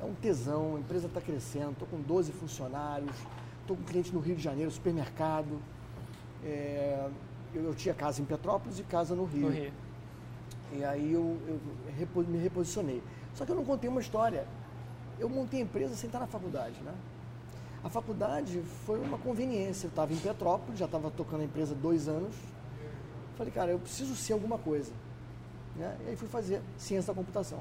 [0.00, 3.14] é um tesão, a empresa está crescendo, estou com 12 funcionários,
[3.60, 5.60] estou com cliente no Rio de Janeiro, supermercado.
[6.44, 7.08] É,
[7.54, 9.48] eu, eu, tinha casa em Petrópolis e casa no Rio.
[9.48, 9.72] No Rio.
[10.72, 13.02] E aí eu, eu me reposicionei.
[13.34, 14.46] Só que eu não contei uma história
[15.18, 16.94] eu montei a empresa sem estar na faculdade, né?
[17.82, 19.86] A faculdade foi uma conveniência.
[19.86, 22.34] Eu estava em Petrópolis, já estava tocando a empresa dois anos.
[23.36, 24.92] Falei, cara, eu preciso ser alguma coisa.
[25.76, 25.96] Né?
[26.04, 27.60] E aí fui fazer ciência da computação,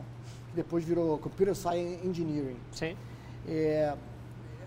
[0.49, 2.57] que depois virou Computer Science Engineering.
[2.71, 2.97] Sim.
[3.47, 3.95] É,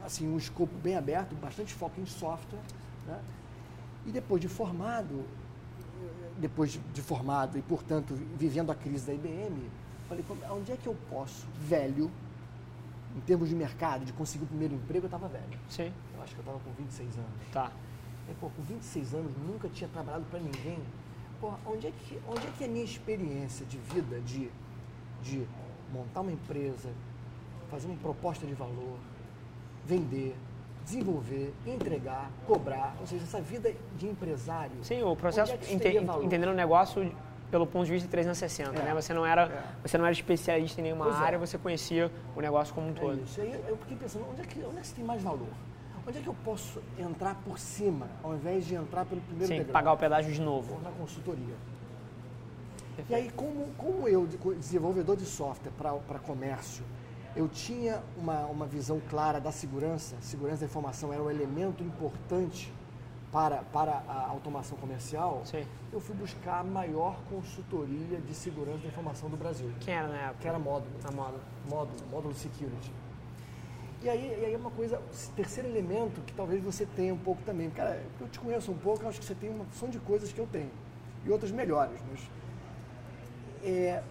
[0.05, 2.61] assim, um escopo bem aberto, bastante foco em software.
[3.07, 3.18] Né?
[4.07, 5.25] E depois de formado,
[6.39, 9.71] depois de formado e, portanto, vivendo a crise da IBM,
[10.11, 12.11] Falei, onde é que eu posso, velho,
[13.17, 15.57] em termos de mercado, de conseguir o primeiro emprego, eu estava velho.
[15.69, 15.93] Sim.
[16.17, 17.31] Eu acho que eu estava com 26 anos.
[17.53, 17.71] Tá.
[18.29, 20.81] E, pô, com 26 anos, nunca tinha trabalhado para ninguém.
[21.41, 24.51] Pô, onde é, que, onde é que é a minha experiência de vida, de,
[25.23, 25.47] de
[25.93, 26.93] montar uma empresa,
[27.71, 28.99] fazer uma proposta de valor,
[29.87, 30.35] vender,
[30.85, 34.77] desenvolver, entregar, cobrar, ou seja, essa vida de empresário.
[34.83, 35.88] Sim, o processo, é ente,
[36.25, 37.11] entendendo o negócio
[37.51, 38.83] pelo ponto de vista 360, é.
[38.85, 38.95] né?
[38.95, 39.64] Você não era, é.
[39.87, 41.25] você não era especialista em nenhuma pois é.
[41.25, 41.38] área, é.
[41.38, 43.19] você conhecia o negócio como um todo.
[43.19, 43.40] É isso.
[43.40, 45.49] Aí eu fiquei pensando, onde é que, onde é que você tem mais valor?
[46.07, 49.59] Onde é que eu posso entrar por cima, ao invés de entrar pelo primeiro Sim,
[49.59, 49.73] degrau?
[49.73, 50.81] pagar o pedágio de novo.
[50.83, 51.55] Na consultoria.
[52.97, 53.11] Perfeito.
[53.11, 56.85] E aí, como, como eu, desenvolvedor de software para comércio,
[57.37, 62.73] eu tinha uma, uma visão clara da segurança, segurança da informação era um elemento importante
[63.31, 65.64] para, para a automação comercial, Sim.
[65.93, 69.71] eu fui buscar a maior consultoria de segurança da informação do Brasil.
[69.81, 70.38] Quem era na época?
[70.40, 70.90] Que era Módulo.
[71.05, 71.40] A Módulo.
[71.69, 72.93] Módulo, Módulo Security.
[74.03, 75.01] E aí, e aí é uma coisa,
[75.37, 77.71] terceiro elemento que talvez você tenha um pouco também.
[77.71, 80.33] Cara, eu te conheço um pouco, eu acho que você tem uma opção de coisas
[80.33, 80.71] que eu tenho.
[81.25, 82.21] E outras melhores, mas...
[83.62, 84.03] É,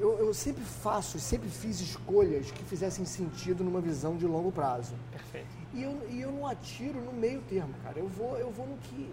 [0.00, 4.94] eu, eu, sempre faço, sempre fiz escolhas que fizessem sentido numa visão de longo prazo.
[5.10, 5.48] Perfeito.
[5.74, 7.98] E eu, e eu não atiro no meio termo, cara.
[7.98, 9.10] Eu vou, eu vou no que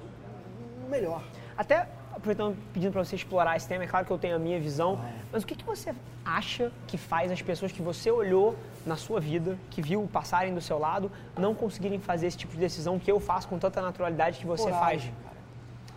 [0.81, 1.23] no melhor.
[1.57, 4.59] Até aproveitando, pedindo para você explorar esse tema, é claro que eu tenho a minha
[4.59, 5.13] visão, é.
[5.31, 9.19] mas o que, que você acha que faz as pessoas que você olhou na sua
[9.19, 13.11] vida, que viu passarem do seu lado, não conseguirem fazer esse tipo de decisão que
[13.11, 15.13] eu faço com tanta naturalidade que você Coragem, faz?
[15.23, 15.35] Cara.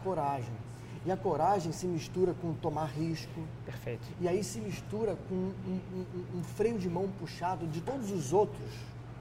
[0.02, 0.67] Coragem.
[1.06, 3.40] E a coragem se mistura com tomar risco.
[3.64, 4.06] Perfeito.
[4.20, 8.32] E aí se mistura com um, um, um freio de mão puxado de todos os
[8.32, 8.70] outros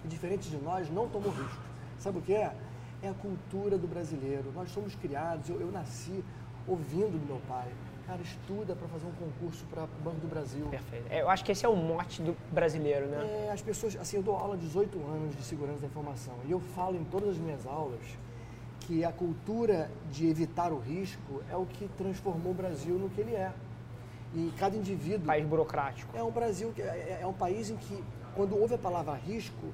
[0.02, 1.62] que, diferentes de nós, não tomam risco.
[2.00, 2.56] Sabe o que é?
[3.02, 4.52] É a cultura do brasileiro.
[4.54, 6.24] Nós somos criados, eu, eu nasci
[6.68, 7.68] ouvindo do meu pai.
[8.06, 10.66] Cara, estuda para fazer um concurso para o Banco do Brasil.
[10.68, 11.06] Perfeito.
[11.10, 13.48] É, eu acho que esse é o mote do brasileiro, né?
[13.48, 16.52] É, as pessoas, assim, eu dou aula há 18 anos de segurança da informação e
[16.52, 18.00] eu falo em todas as minhas aulas
[18.88, 23.20] que a cultura de evitar o risco é o que transformou o Brasil no que
[23.20, 23.52] ele é.
[24.34, 25.26] E cada indivíduo.
[25.26, 26.16] País burocrático.
[26.18, 28.02] É um Brasil que é, é um país em que,
[28.34, 29.68] quando ouve a palavra risco,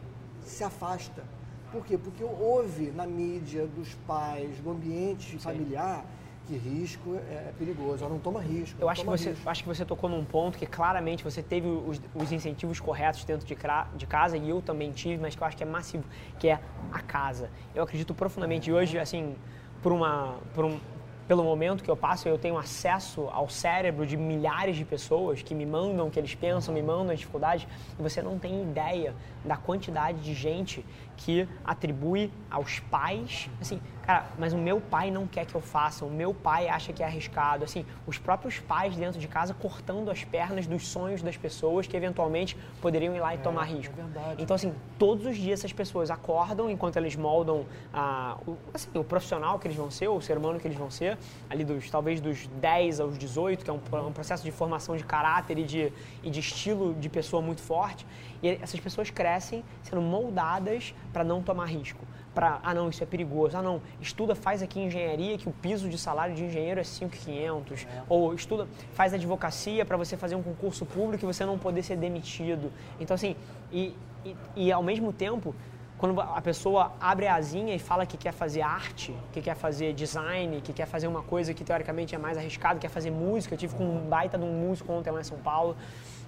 [0.43, 1.23] se afasta.
[1.71, 1.95] Por quê?
[1.95, 5.37] Porque ouve na mídia, dos pais, do ambiente Sim.
[5.37, 6.03] familiar
[6.47, 8.79] que risco é, é perigoso, ela não toma risco.
[8.79, 9.49] Eu acho que, você, risco.
[9.49, 13.47] acho que você tocou num ponto que claramente você teve os, os incentivos corretos dentro
[13.47, 13.55] de,
[13.95, 16.03] de, casa e eu também tive, mas que eu acho que é massivo,
[16.37, 16.59] que é
[16.91, 17.49] a casa.
[17.73, 19.35] Eu acredito profundamente e hoje, assim,
[19.81, 20.79] por uma, por um,
[21.27, 25.55] pelo momento que eu passo, eu tenho acesso ao cérebro de milhares de pessoas que
[25.55, 27.65] me mandam o que eles pensam, me mandam as dificuldades,
[27.97, 34.25] e você não tem ideia da quantidade de gente que atribui aos pais, assim, cara,
[34.37, 37.05] mas o meu pai não quer que eu faça, o meu pai acha que é
[37.05, 41.87] arriscado, assim, os próprios pais dentro de casa cortando as pernas dos sonhos das pessoas
[41.87, 43.93] que eventualmente poderiam ir lá e é, tomar risco.
[43.99, 48.89] É então, assim, todos os dias essas pessoas acordam enquanto eles moldam ah, o, assim,
[48.93, 51.17] o profissional que eles vão ser, o ser humano que eles vão ser,
[51.49, 55.03] ali dos talvez dos 10 aos 18, que é um, um processo de formação de
[55.03, 58.05] caráter e de, e de estilo de pessoa muito forte.
[58.41, 62.05] E essas pessoas crescem sendo moldadas para não tomar risco.
[62.33, 63.57] Para, ah não, isso é perigoso.
[63.57, 67.85] Ah não, estuda, faz aqui engenharia que o piso de salário de engenheiro é 5.500.
[67.85, 68.03] É.
[68.09, 71.95] Ou estuda, faz advocacia para você fazer um concurso público e você não poder ser
[71.95, 72.71] demitido.
[72.99, 73.35] Então assim,
[73.71, 75.55] e, e, e ao mesmo tempo
[76.03, 79.93] quando a pessoa abre a asinha e fala que quer fazer arte, que quer fazer
[79.93, 83.53] design, que quer fazer uma coisa que teoricamente é mais arriscado, quer fazer música.
[83.53, 85.77] Eu tive com um baita de um músico ontem lá em São Paulo.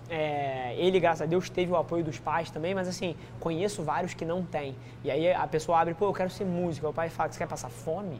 [0.10, 4.14] É, ele, graças a Deus, teve o apoio dos pais também, mas assim, conheço vários
[4.14, 4.76] que não têm.
[5.04, 6.88] E aí a pessoa abre, pô, eu quero ser músico.
[6.88, 8.20] O pai fala, você quer passar fome?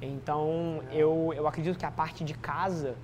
[0.00, 0.06] É.
[0.06, 0.96] Então, é.
[0.96, 2.94] Eu, eu acredito que a parte de casa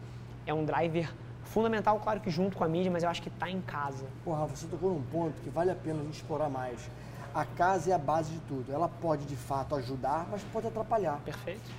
[0.46, 1.12] é um driver
[1.44, 4.06] fundamental, claro que junto com a mídia, mas eu acho que está em casa.
[4.24, 6.88] Porra, você tocou num ponto que vale a pena a gente explorar mais.
[7.34, 8.72] A casa é a base de tudo.
[8.72, 11.20] Ela pode, de fato, ajudar, mas pode atrapalhar.
[11.24, 11.70] Perfeito.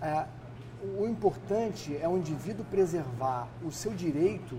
[0.00, 0.24] É,
[0.98, 4.58] o importante é o indivíduo preservar o seu direito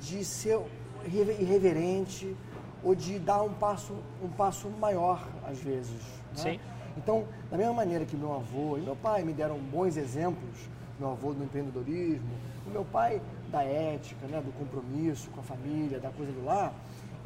[0.00, 0.60] de ser
[1.06, 2.36] irreverente
[2.82, 6.00] ou de dar um passo, um passo maior, às vezes.
[6.36, 6.36] Né?
[6.36, 6.60] Sim.
[6.96, 11.10] Então, da mesma maneira que meu avô e meu pai me deram bons exemplos, meu
[11.10, 12.30] avô do empreendedorismo,
[12.66, 16.72] o meu pai da ética, né, do compromisso com a família, da coisa do lar,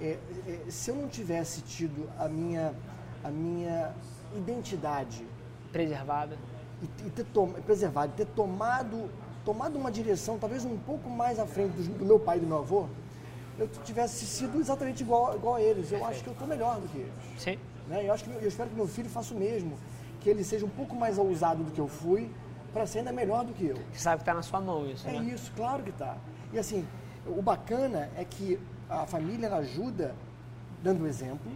[0.00, 2.74] é, é, se eu não tivesse tido a minha,
[3.22, 3.92] a minha
[4.36, 5.24] identidade
[5.70, 6.36] preservada
[6.82, 9.10] e, e ter tom, preservado, ter tomado
[9.44, 12.46] tomado uma direção talvez um pouco mais à frente do, do meu pai e do
[12.46, 12.86] meu avô,
[13.58, 15.92] eu tivesse sido exatamente igual, igual a eles.
[15.92, 17.12] Eu acho que eu estou melhor do que eles.
[17.38, 17.58] Sim.
[17.88, 18.06] Né?
[18.06, 19.76] Eu, acho que, eu espero que meu filho faça o mesmo,
[20.20, 22.30] que ele seja um pouco mais ousado do que eu fui,
[22.72, 23.76] para ser ainda melhor do que eu.
[23.92, 25.32] Você sabe que está na sua mão isso, É né?
[25.34, 26.16] isso, claro que está.
[26.52, 26.86] E assim,
[27.26, 30.14] O bacana é que a família ajuda
[30.82, 31.50] dando exemplo,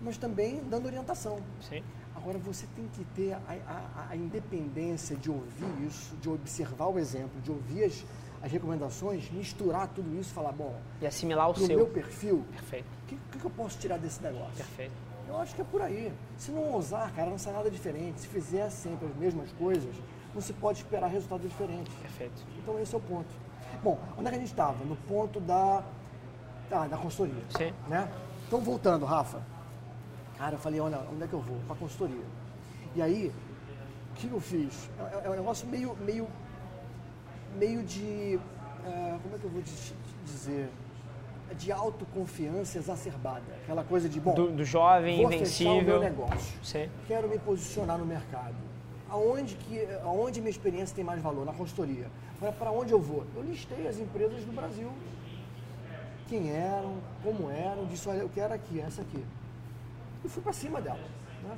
[0.00, 1.38] mas também dando orientação.
[1.68, 1.82] Sim.
[2.20, 6.98] Agora você tem que ter a, a, a independência de ouvir isso, de observar o
[6.98, 8.04] exemplo, de ouvir as,
[8.42, 11.76] as recomendações, misturar tudo isso e falar, bom, E assimilar o seu.
[11.76, 14.54] meu perfil, Perfeito, o que, que, que eu posso tirar desse negócio?
[14.56, 14.92] perfeito.
[15.28, 16.12] Eu acho que é por aí.
[16.36, 18.20] Se não ousar, cara, não sai nada diferente.
[18.20, 19.94] Se fizer sempre as mesmas coisas,
[20.34, 21.92] não se pode esperar resultados diferentes.
[22.02, 22.42] Perfeito.
[22.58, 23.28] Então esse é o ponto.
[23.82, 24.84] Bom, onde é que a gente estava?
[24.84, 25.84] No ponto da,
[26.68, 27.44] da, da consultoria.
[27.56, 27.72] Sim.
[27.88, 28.10] Né?
[28.48, 29.40] Então voltando, Rafa.
[30.40, 31.58] Cara, eu falei, olha, onde é que eu vou?
[31.66, 32.24] Para consultoria.
[32.96, 33.30] E aí,
[34.10, 34.88] o que eu fiz?
[34.98, 36.26] É, é um negócio meio, meio,
[37.58, 38.40] meio de,
[38.86, 39.92] é, como é que eu vou di-
[40.24, 40.70] dizer?
[41.58, 43.42] De autoconfiança exacerbada.
[43.64, 46.00] Aquela coisa de, bom, Do, do jovem, vou fechar o meu invencível.
[46.00, 46.88] negócio Sim.
[47.06, 48.54] quero me posicionar no mercado.
[49.10, 51.44] Aonde, que, aonde minha experiência tem mais valor?
[51.44, 52.06] Na consultoria.
[52.58, 53.26] Para onde eu vou?
[53.36, 54.90] Eu listei as empresas do Brasil.
[56.30, 59.22] Quem eram, como eram, disse, olha, eu quero aqui, essa aqui.
[60.24, 61.00] E fui para cima dela.
[61.42, 61.56] Né?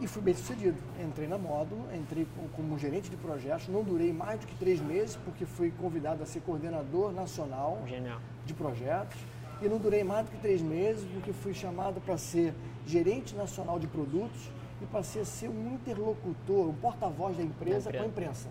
[0.00, 0.78] E fui bem sucedido.
[1.02, 4.80] Entrei na módulo, entrei co- como gerente de projetos, não durei mais do que três
[4.80, 8.18] meses, porque fui convidado a ser coordenador nacional Genial.
[8.46, 9.18] de projetos
[9.60, 12.54] e não durei mais do que três meses porque fui chamado para ser
[12.86, 17.98] gerente nacional de produtos e passei a ser um interlocutor, um porta-voz da empresa Da
[17.98, 18.30] com a empresa.
[18.30, 18.48] imprensa.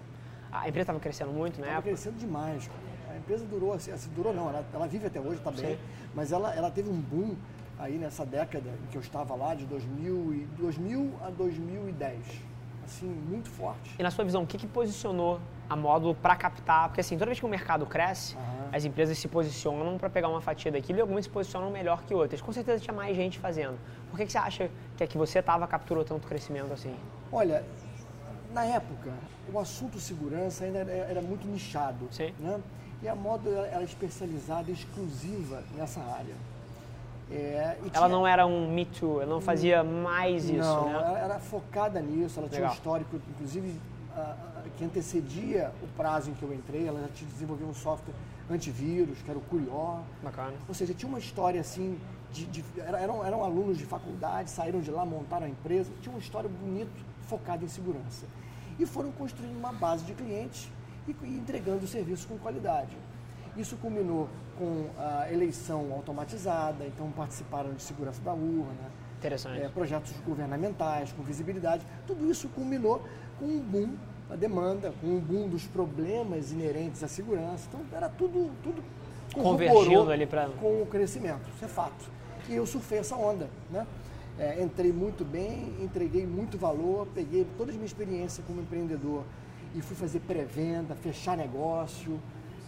[0.51, 2.67] A empresa estava crescendo muito na Estava crescendo demais.
[2.67, 2.79] cara.
[3.15, 5.79] A empresa durou, assim, assim, durou não, ela, ela vive até hoje, está bem,
[6.13, 7.35] mas ela, ela teve um boom
[7.79, 12.19] aí nessa década em que eu estava lá, de 2000, e, 2000 a 2010.
[12.83, 13.95] Assim, muito forte.
[13.97, 15.39] E na sua visão, o que, que posicionou
[15.69, 16.89] a módulo para captar?
[16.89, 18.69] Porque assim, toda vez que o mercado cresce, Aham.
[18.73, 22.13] as empresas se posicionam para pegar uma fatia daquilo e algumas se posicionam melhor que
[22.13, 22.41] outras.
[22.41, 23.77] Com certeza tinha mais gente fazendo.
[24.09, 26.95] Por que, que você acha que a que você estava capturou tanto crescimento assim?
[27.31, 27.63] Olha,
[28.51, 29.13] na época,
[29.53, 32.07] o assunto segurança ainda era, muito nichado.
[32.09, 32.33] Sim.
[32.39, 32.59] Né?
[33.03, 36.35] E a ela era especializada, exclusiva nessa área.
[37.31, 40.93] É, Ela tinha- não era um Me Too, ela não fazia mais isso, não, né?
[40.93, 42.73] ela era focada nisso, ela tinha um Legal.
[42.75, 43.79] histórico, inclusive,
[44.77, 48.13] que antecedia o prazo em que eu entrei, ela já tinha desenvolvido um software
[48.49, 49.99] antivírus, que era o Curió.
[50.23, 50.53] Bacana.
[50.67, 51.99] Ou seja, tinha uma história assim,
[52.31, 56.11] de, de- era- eram, eram alunos de faculdade, saíram de lá, montaram a empresa, tinha
[56.13, 56.89] uma história bonita,
[57.27, 58.25] focada em segurança.
[58.79, 60.69] E foram construindo uma base de clientes
[61.07, 62.95] e, e entregando serviços com qualidade.
[63.59, 69.61] Isso culminou com a eleição automatizada, então participaram de segurança da urna, Interessante.
[69.61, 71.85] é, projetos governamentais, com visibilidade.
[72.07, 73.03] Tudo isso culminou
[73.37, 73.89] com um boom
[74.29, 77.67] da demanda, com um boom dos problemas inerentes à segurança.
[77.67, 78.81] Então, era tudo, tudo
[79.33, 82.09] Convergindo ali pra- com o crescimento, isso é fato.
[82.47, 83.85] E eu surfei essa onda, né?
[84.39, 89.23] É, entrei muito bem, entreguei muito valor, peguei toda a minha experiência como empreendedor
[89.75, 92.17] e fui fazer pré-venda, fechar negócio,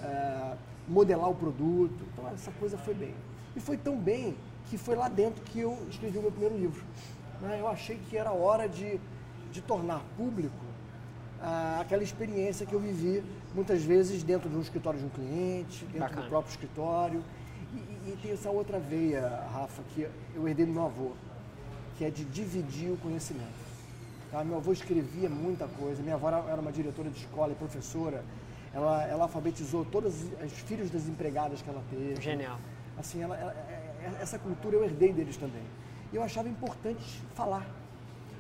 [0.04, 0.54] é,
[0.92, 2.00] modelar o produto.
[2.14, 3.14] Então essa coisa foi bem.
[3.56, 4.36] E foi tão bem
[4.70, 6.84] que foi lá dentro que eu escrevi o meu primeiro livro.
[7.42, 7.58] né?
[7.60, 9.00] Eu achei que era hora de,
[9.52, 10.54] de tornar público
[11.42, 13.24] ah, aquela experiência que eu vivi
[13.56, 16.22] muitas vezes dentro de um escritório de um cliente, dentro Bacana.
[16.22, 17.24] do próprio escritório.
[17.74, 17.78] E,
[18.12, 21.12] e- tem essa outra veia, Rafa, que eu herdei do meu avô,
[21.98, 23.62] que é de dividir o conhecimento.
[24.32, 24.44] Tá?
[24.44, 28.24] Meu avô escrevia muita coisa, minha avó era uma diretora de escola e professora,
[28.74, 32.22] ela, ela alfabetizou todos os filhos das empregadas que ela teve.
[32.22, 32.58] Genial.
[32.98, 35.64] Assim, ela- ela- é- é- essa cultura eu herdei deles também.
[36.12, 37.66] E eu achava importante falar.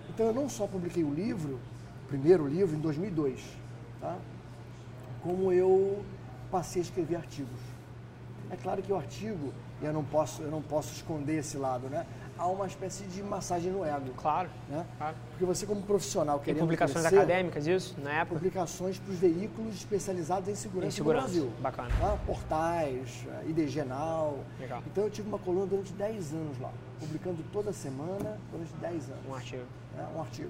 [0.09, 1.59] Então eu não só publiquei o livro,
[2.05, 3.41] o primeiro livro, em 2002,
[3.99, 4.17] tá?
[5.23, 6.03] como eu
[6.49, 7.59] passei a escrever artigos.
[8.49, 11.87] É claro que o artigo, e eu não posso, eu não posso esconder esse lado,
[11.87, 12.05] né?
[12.41, 14.11] Há uma espécie de massagem no ego.
[14.17, 14.49] Claro.
[14.67, 14.83] Né?
[14.97, 15.15] claro.
[15.29, 18.39] Porque você como profissional Tem querendo publicações crescer, acadêmicas, isso, na época?
[18.39, 21.53] publicações para os veículos especializados em segurança, Em segurança, no Brasil.
[21.61, 21.89] bacana.
[21.99, 22.17] Tá?
[22.25, 24.39] Portais, eh, ID Now.
[24.59, 24.81] Legal.
[24.87, 29.23] Então eu tive uma coluna durante 10 anos lá, publicando toda semana durante 10 anos.
[29.29, 29.63] Um artigo.
[29.95, 30.07] né?
[30.15, 30.49] um artigo.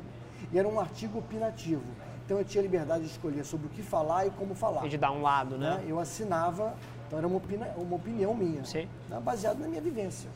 [0.50, 1.84] E era um artigo opinativo.
[2.26, 4.86] Então eu tinha liberdade de escolher sobre o que falar e como falar.
[4.86, 5.72] E de dar um lado, né?
[5.72, 5.86] né?
[5.86, 6.74] Eu assinava,
[7.06, 8.88] então era uma, opina, uma opinião minha, Sim.
[9.10, 9.20] né?
[9.20, 10.30] baseado na minha vivência.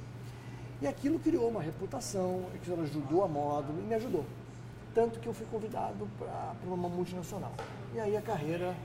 [0.82, 4.26] E aquilo criou uma reputação, aquilo ajudou a módulo e me ajudou.
[4.94, 7.52] Tanto que eu fui convidado para uma multinacional.
[7.94, 8.76] E aí a carreira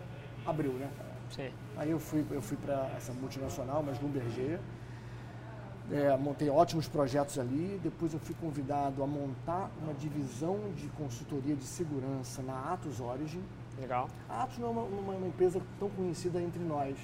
[0.46, 0.88] abriu, né?
[1.31, 1.50] Sim.
[1.76, 4.59] Aí eu fui, eu fui para essa multinacional, mas Lumberger.
[5.92, 7.81] É, montei ótimos projetos ali.
[7.83, 13.42] Depois eu fui convidado a montar uma divisão de consultoria de segurança na Atos Origin.
[13.81, 14.09] Legal.
[14.29, 16.96] A Atos não é uma, uma- uma empresa tão conhecida entre nós,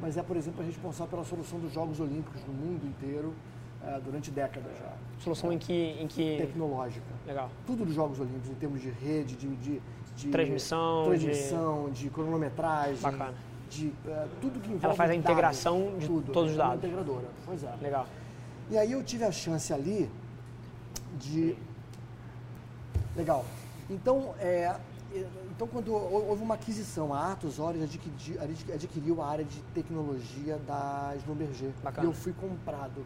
[0.00, 3.32] mas é, por exemplo, a responsável pela solução dos Jogos Olímpicos no mundo inteiro
[3.86, 4.92] eh, durante décadas já.
[5.20, 5.96] Solução em que.
[6.00, 6.38] Em que...
[6.38, 7.06] Tecnológica.
[7.26, 7.48] Legal.
[7.66, 9.80] Tudo dos Jogos Olímpicos, em termos de rede, de, de,
[10.16, 13.34] de Transmissão, transmissão, de, cronometragem, Bacana.
[13.70, 16.32] de uh, tudo que envolve Ela faz a dados, integração de tudo.
[16.32, 16.76] todos os É dados.
[16.78, 17.74] integradora, pois é.
[17.80, 18.06] Legal.
[18.70, 20.10] E aí eu tive a chance ali
[21.20, 21.56] de.
[23.14, 23.44] Legal.
[23.88, 24.74] Então, é,
[25.54, 28.42] então quando houve uma aquisição, a Atos Ores adquiriu,
[28.74, 31.70] adquiriu a área de tecnologia da Schlumberger.
[31.84, 32.04] Bacana.
[32.06, 33.04] E eu fui comprado.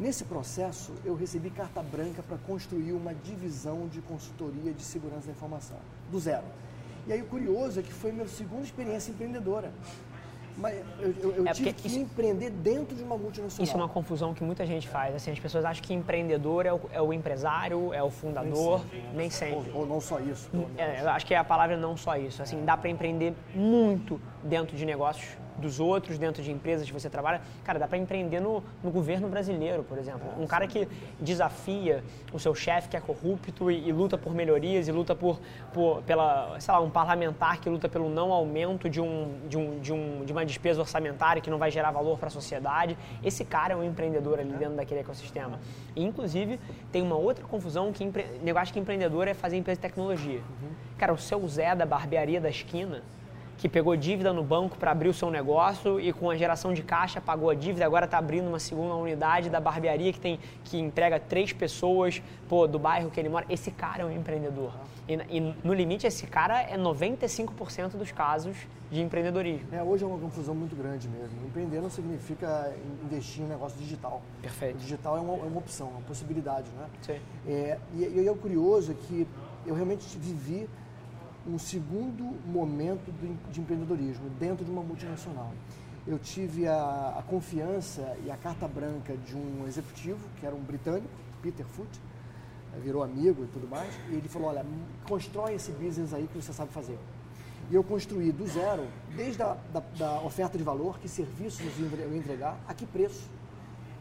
[0.00, 5.32] Nesse processo, eu recebi carta branca para construir uma divisão de consultoria de segurança da
[5.32, 5.76] informação,
[6.10, 6.46] do zero.
[7.06, 9.70] E aí o curioso é que foi minha segunda experiência empreendedora.
[10.60, 13.64] Mas eu, eu, eu É tive que isso- empreender dentro de uma multinacional.
[13.64, 15.14] Isso é uma confusão que muita gente faz.
[15.14, 18.82] Assim, as pessoas acham que empreendedor é o, é o empresário, é o fundador,
[19.14, 19.70] nem sempre.
[19.72, 20.50] Ou, ou não só isso.
[20.76, 22.42] É, eu acho que a palavra é não só isso.
[22.42, 27.10] Assim, dá para empreender muito dentro de negócios dos outros, dentro de empresas que você
[27.10, 27.42] trabalha.
[27.62, 30.22] Cara, dá para empreender no, no governo brasileiro, por exemplo.
[30.38, 30.88] Um cara que
[31.20, 35.38] desafia o seu chefe que é corrupto e, e luta por melhorias e luta por,
[35.74, 39.78] por pela, sei lá, um parlamentar que luta pelo não aumento de, um, de, um,
[39.80, 42.96] de, um, de uma despesa orçamentária que não vai gerar valor para a sociedade.
[43.24, 45.58] Esse cara é um empreendedor ali dentro daquele ecossistema.
[45.96, 46.60] E, inclusive,
[46.92, 48.26] tem uma outra confusão que empre...
[48.42, 50.40] negócio que empreendedor é fazer empresa de tecnologia.
[50.98, 53.02] Cara, o seu Zé da barbearia da esquina,
[53.60, 56.82] que pegou dívida no banco para abrir o seu negócio e com a geração de
[56.82, 60.78] caixa pagou a dívida, agora está abrindo uma segunda unidade da barbearia que tem que
[60.78, 63.44] entrega três pessoas pô, do bairro que ele mora.
[63.50, 64.72] Esse cara é um empreendedor.
[65.06, 68.56] E, e no limite, esse cara é 95% dos casos
[68.90, 69.68] de empreendedorismo.
[69.72, 71.46] É, hoje é uma confusão muito grande mesmo.
[71.46, 72.72] Empreender não significa
[73.04, 74.22] investir em negócio digital.
[74.40, 74.76] Perfeito.
[74.76, 76.86] O digital é uma, é uma opção, uma possibilidade, né?
[77.02, 77.20] Sim.
[77.46, 79.28] É, e, e o curioso é que
[79.66, 80.66] eu realmente vivi
[81.46, 83.12] um segundo momento
[83.50, 85.52] de empreendedorismo dentro de uma multinacional.
[86.06, 90.60] Eu tive a, a confiança e a carta branca de um executivo, que era um
[90.60, 91.08] britânico,
[91.42, 92.00] Peter Foote,
[92.74, 94.64] eh, virou amigo e tudo mais, e ele falou, olha,
[95.06, 96.98] constrói esse business aí que você sabe fazer.
[97.70, 102.16] E eu construí do zero, desde a da, da oferta de valor, que serviços eu
[102.16, 103.28] entregar, a que preço,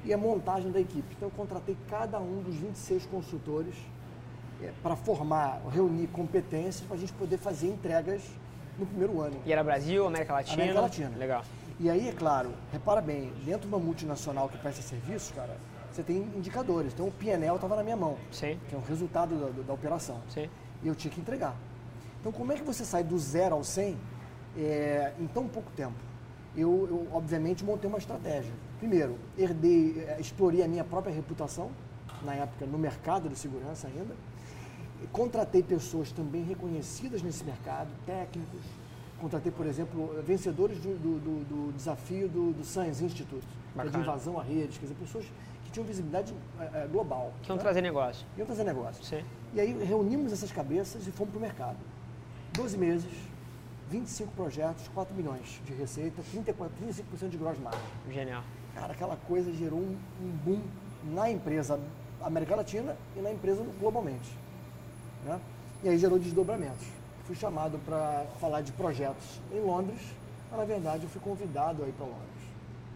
[0.03, 1.15] e a montagem da equipe.
[1.15, 3.75] Então eu contratei cada um dos 26 consultores
[4.81, 8.21] para formar, reunir competências para a gente poder fazer entregas
[8.77, 9.35] no primeiro ano.
[9.45, 10.55] E era Brasil, América Latina?
[10.55, 11.17] América Latina.
[11.17, 11.43] Legal.
[11.79, 15.55] E aí, é claro, repara bem, dentro de uma multinacional que presta serviço, cara,
[15.91, 16.93] você tem indicadores.
[16.93, 20.19] Então o PNL estava na minha mão, Sim, que é o resultado da, da operação.
[20.29, 20.49] sim.
[20.81, 21.55] E eu tinha que entregar.
[22.19, 23.97] Então como é que você sai do zero ao 100
[24.57, 25.95] é, em tão pouco tempo?
[26.55, 28.51] Eu, eu, obviamente, montei uma estratégia.
[28.79, 31.69] Primeiro, herdei, eh, explorei a minha própria reputação,
[32.23, 34.15] na época no mercado de segurança ainda.
[35.11, 38.61] Contratei pessoas também reconhecidas nesse mercado, técnicos.
[39.19, 43.45] Contratei, por exemplo, vencedores do, do- do- desafio do, do Science Institute,
[43.77, 45.25] é de invasão a redes, quer dizer, pessoas
[45.65, 47.33] que tinham visibilidade eh, global.
[47.43, 47.61] Que iam né?
[47.61, 48.25] trazer negócio.
[48.37, 49.03] Iam trazer negócio.
[49.03, 49.23] Sim.
[49.53, 51.77] E aí reunimos essas cabeças e fomos para o mercado.
[52.53, 53.11] 12 meses,
[53.89, 57.79] 25 projetos, 4 milhões de receita, 34, 35% de gross margin.
[58.11, 58.43] Genial.
[58.75, 60.61] Cara, aquela coisa gerou um, um boom
[61.13, 61.79] na empresa
[62.21, 64.29] América Latina e na empresa globalmente.
[65.25, 65.39] Né?
[65.83, 66.85] E aí gerou desdobramentos.
[67.25, 69.99] Fui chamado para falar de projetos em Londres,
[70.49, 72.29] mas na verdade eu fui convidado aí para Londres.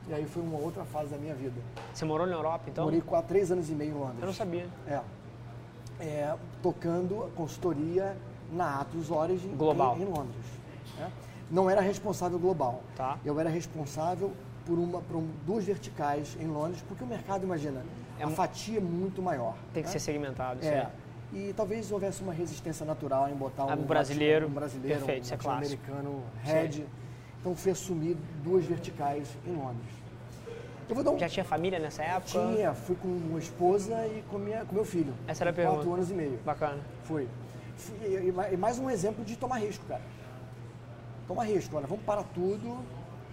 [0.10, 1.56] E aí foi uma outra fase da minha vida.
[1.94, 2.84] Você morou na Europa, então?
[2.86, 4.20] Morei quatro, três anos e meio em Londres.
[4.20, 4.68] Eu não sabia.
[4.88, 5.00] É.
[6.00, 8.18] É, tocando a consultoria
[8.52, 9.96] na Atos Origin Global.
[9.98, 10.46] Em, em Londres.
[10.98, 11.10] né?
[11.50, 12.82] Não era responsável global.
[12.96, 13.18] Tá.
[13.24, 14.34] Eu era responsável
[14.66, 17.82] por, uma, por um- duas verticais em Londres, porque o mercado, imagina,
[18.20, 19.56] É a mu- fatia é muito maior.
[19.74, 19.94] Tem que né?
[19.94, 20.90] ser segmentado, isso É.
[21.34, 24.48] E talvez houvesse uma resistência natural em botar um, Ah, um brasileiro.
[24.48, 25.82] um brasileiro, Perfeito, um é clássico.
[25.92, 26.86] americano head.
[27.42, 29.92] Então fui assumir duas verticais em Londres.
[30.90, 32.28] Um Já tinha família nessa época?
[32.54, 35.14] tinha, fui com uma esposa e com, minha, com meu filho.
[35.28, 35.96] Essa era a Com Quatro pergunta.
[35.98, 36.40] anos e meio.
[36.46, 36.80] Bacana.
[37.04, 37.28] Fui.
[38.06, 40.02] E, mais um exemplo de tomar risco, cara.
[41.28, 42.78] Tomar risco, olha, vamos parar tudo,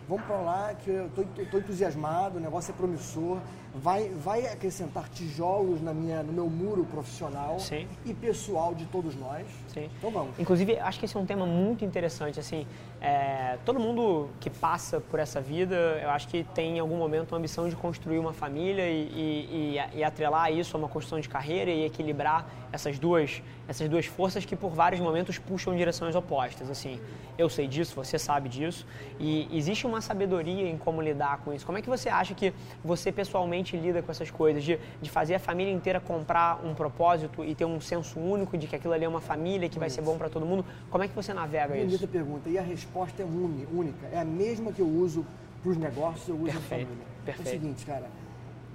[0.08, 1.06] vamos para lá, que eu
[1.38, 3.38] estou entusiasmado, o negócio é promissor,
[3.74, 7.87] vai, vai acrescentar tijolos na minha, no meu muro profissional Sim.
[8.04, 9.46] e pessoal de todos nós.
[9.68, 9.88] Sim.
[9.98, 10.38] Então vamos.
[10.38, 12.40] Inclusive, acho que esse é um tema muito interessante.
[12.40, 12.66] Assim,
[13.00, 17.33] é, todo mundo que passa por essa vida, eu acho que tem em algum momento
[17.33, 21.20] uma ambição de construir uma família e, e, e- e atrelar isso a uma construção
[21.20, 25.77] de carreira e equilibrar essas duas, essas duas forças que por vários momentos puxam em
[25.77, 26.71] direções opostas.
[26.71, 27.01] Assim,
[27.37, 28.87] eu sei disso, você sabe disso,
[29.18, 31.66] e existe uma sabedoria em como lidar com isso.
[31.66, 32.53] Como é que você acha que
[32.85, 37.45] você pessoalmente lida com essas coisas de, de fazer a família inteira comprar um propósito
[37.45, 40.03] e ter um senso único de que aquilo ali é uma família que vai ser
[40.03, 40.64] bom para todo mundo?
[40.91, 42.09] Como é que você navega Bonita isso?
[42.09, 42.49] pergunta.
[42.49, 44.07] E a resposta é única.
[44.12, 45.27] É a mesma que eu uso
[45.62, 47.05] para os negócios, eu uso Perfeito, família.
[47.23, 47.49] É perfeito.
[47.49, 48.07] o seguinte, cara.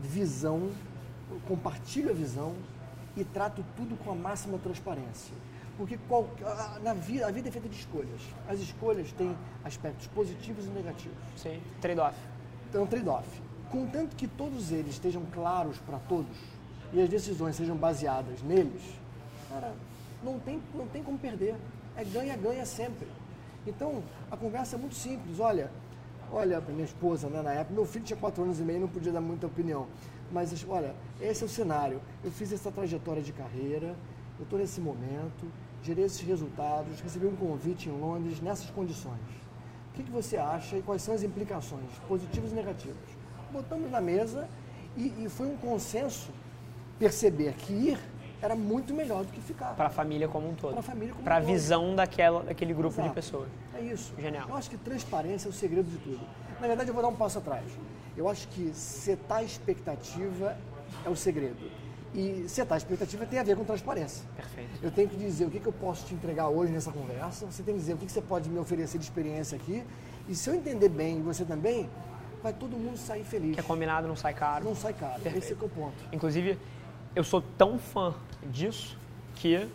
[0.01, 0.69] Visão,
[1.31, 2.53] eu compartilho a visão
[3.15, 5.33] e trato tudo com a máxima transparência.
[5.77, 8.21] Porque qual, a, na vida, a vida é feita de escolhas.
[8.47, 11.17] As escolhas têm aspectos positivos e negativos.
[11.35, 12.17] Sim, trade-off.
[12.69, 13.27] Então, trade-off.
[13.69, 16.37] Contanto que todos eles estejam claros para todos
[16.93, 18.81] e as decisões sejam baseadas neles,
[19.49, 19.73] cara,
[20.23, 21.55] não tem, não tem como perder.
[21.97, 23.07] É ganha-ganha sempre.
[23.67, 25.39] Então, a conversa é muito simples.
[25.39, 25.69] Olha,
[26.31, 29.11] olha, minha esposa, né, na época, meu filho tinha 4 anos e meio, não podia
[29.11, 29.87] dar muita opinião.
[30.31, 32.01] Mas, olha, esse é o cenário.
[32.23, 33.95] Eu fiz essa trajetória de carreira,
[34.37, 35.45] eu estou nesse momento,
[35.83, 39.19] gerei esses resultados, recebi um convite em Londres nessas condições.
[39.91, 42.97] O que, que você acha e quais são as implicações, positivas e negativas?
[43.51, 44.49] Botamos na mesa
[44.97, 46.31] e, e foi um consenso
[46.99, 47.99] perceber que ir
[48.41, 49.73] era muito melhor do que ficar.
[49.75, 50.71] Para a família como um todo.
[50.71, 51.51] Para a família como Para um a todo.
[51.51, 53.09] visão daquela, daquele grupo Exato.
[53.09, 53.47] de pessoas.
[53.73, 54.13] É isso.
[54.19, 54.49] Genial.
[54.49, 56.19] Eu acho que transparência é o segredo de tudo.
[56.59, 57.65] Na verdade, eu vou dar um passo atrás.
[58.15, 60.57] Eu acho que setar expectativa
[61.05, 61.69] é o segredo.
[62.13, 64.25] E setar expectativa tem a ver com transparência.
[64.37, 64.69] Perfeito.
[64.81, 67.61] Eu tenho que dizer o que, que eu posso te entregar hoje nessa conversa, você
[67.61, 69.83] tem que dizer o que, que você pode me oferecer de experiência aqui.
[70.29, 71.89] E se eu entender bem e você também,
[72.41, 73.55] vai todo mundo sair feliz.
[73.55, 74.63] Que é combinado, não sai caro.
[74.63, 75.21] Não sai caro.
[75.21, 75.37] Perfeito.
[75.43, 75.95] Esse é, que é o ponto.
[76.13, 76.57] Inclusive,
[77.13, 78.13] eu sou tão fã
[78.45, 78.97] disso
[79.35, 79.67] que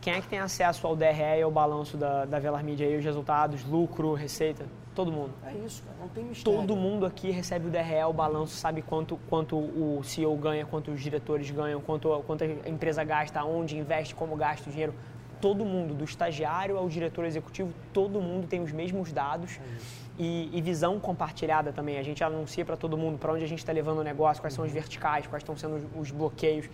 [0.00, 2.96] quem é que tem acesso ao DRE e ao balanço da, da Velar Media aí,
[2.96, 4.64] os resultados, lucro, receita?
[4.94, 5.32] Todo mundo.
[5.44, 5.96] É isso, cara.
[6.00, 6.60] Não tem mistério.
[6.60, 10.90] Todo mundo aqui recebe o DRE, o balanço, sabe quanto, quanto o CEO ganha, quanto
[10.90, 14.94] os diretores ganham, quanto, quanto a empresa gasta, onde investe, como gasta o dinheiro.
[15.40, 19.58] Todo mundo, do estagiário ao diretor executivo, todo mundo tem os mesmos dados
[20.18, 21.98] e, e visão compartilhada também.
[21.98, 24.52] A gente anuncia para todo mundo para onde a gente está levando o negócio, quais
[24.52, 26.68] são os verticais, quais estão sendo os, os bloqueios.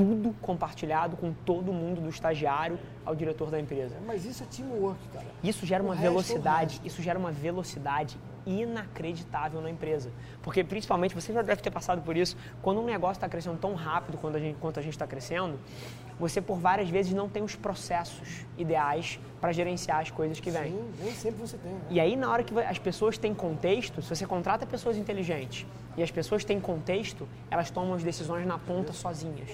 [0.00, 3.96] Tudo compartilhado com todo mundo, do estagiário ao diretor da empresa.
[4.06, 5.26] Mas isso é teamwork, cara.
[5.44, 10.10] Isso gera O uma é velocidade, isso gera uma velocidade inacreditável na empresa.
[10.42, 13.74] Porque principalmente, você já deve ter passado por isso, quando um negócio está crescendo tão
[13.74, 15.58] rápido quanto a gente quanto a gente está crescendo,
[16.18, 20.72] você por várias vezes não tem os processos ideais para gerenciar as coisas que vêm.
[20.72, 21.72] Sim, nem sempre você tem.
[21.72, 21.80] Né?
[21.90, 26.02] E aí, na hora que as pessoas têm contexto, se você contrata pessoas inteligentes e
[26.02, 29.50] as pessoas têm contexto, elas tomam as decisões na ponta sozinhas.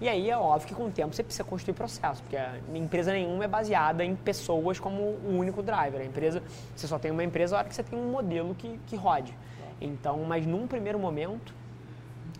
[0.00, 3.12] E aí é óbvio que com o tempo você precisa construir processo, porque a empresa
[3.12, 6.00] nenhuma é baseada em pessoas como o único driver.
[6.00, 6.42] A empresa,
[6.74, 9.36] você só tem uma empresa a hora que você tem um modelo que, que rode.
[9.78, 11.54] Então, mas num primeiro momento,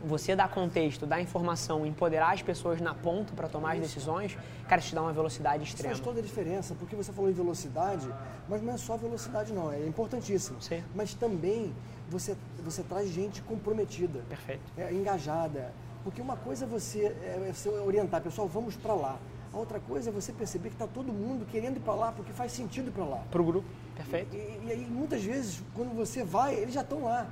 [0.02, 4.36] você dar contexto, dar informação, empoderar as pessoas na ponta para tomar as decisões,
[4.66, 5.94] cara, te dá uma velocidade Isso extrema.
[5.94, 8.08] faz toda a diferença, porque você falou em velocidade,
[8.48, 10.60] mas não é só velocidade não, é importantíssimo.
[10.62, 10.82] Sim.
[10.94, 11.74] Mas também
[12.08, 12.34] você,
[12.64, 14.62] você traz gente comprometida, Perfeito.
[14.78, 15.72] é, engajada.
[16.02, 19.18] Porque uma coisa é você, é, é você orientar, pessoal, vamos para lá.
[19.52, 22.32] A outra coisa é você perceber que está todo mundo querendo ir para lá, porque
[22.32, 23.24] faz sentido para lá.
[23.30, 24.34] Para o grupo, perfeito.
[24.34, 27.26] E, e aí, muitas vezes, quando você vai, eles já estão lá.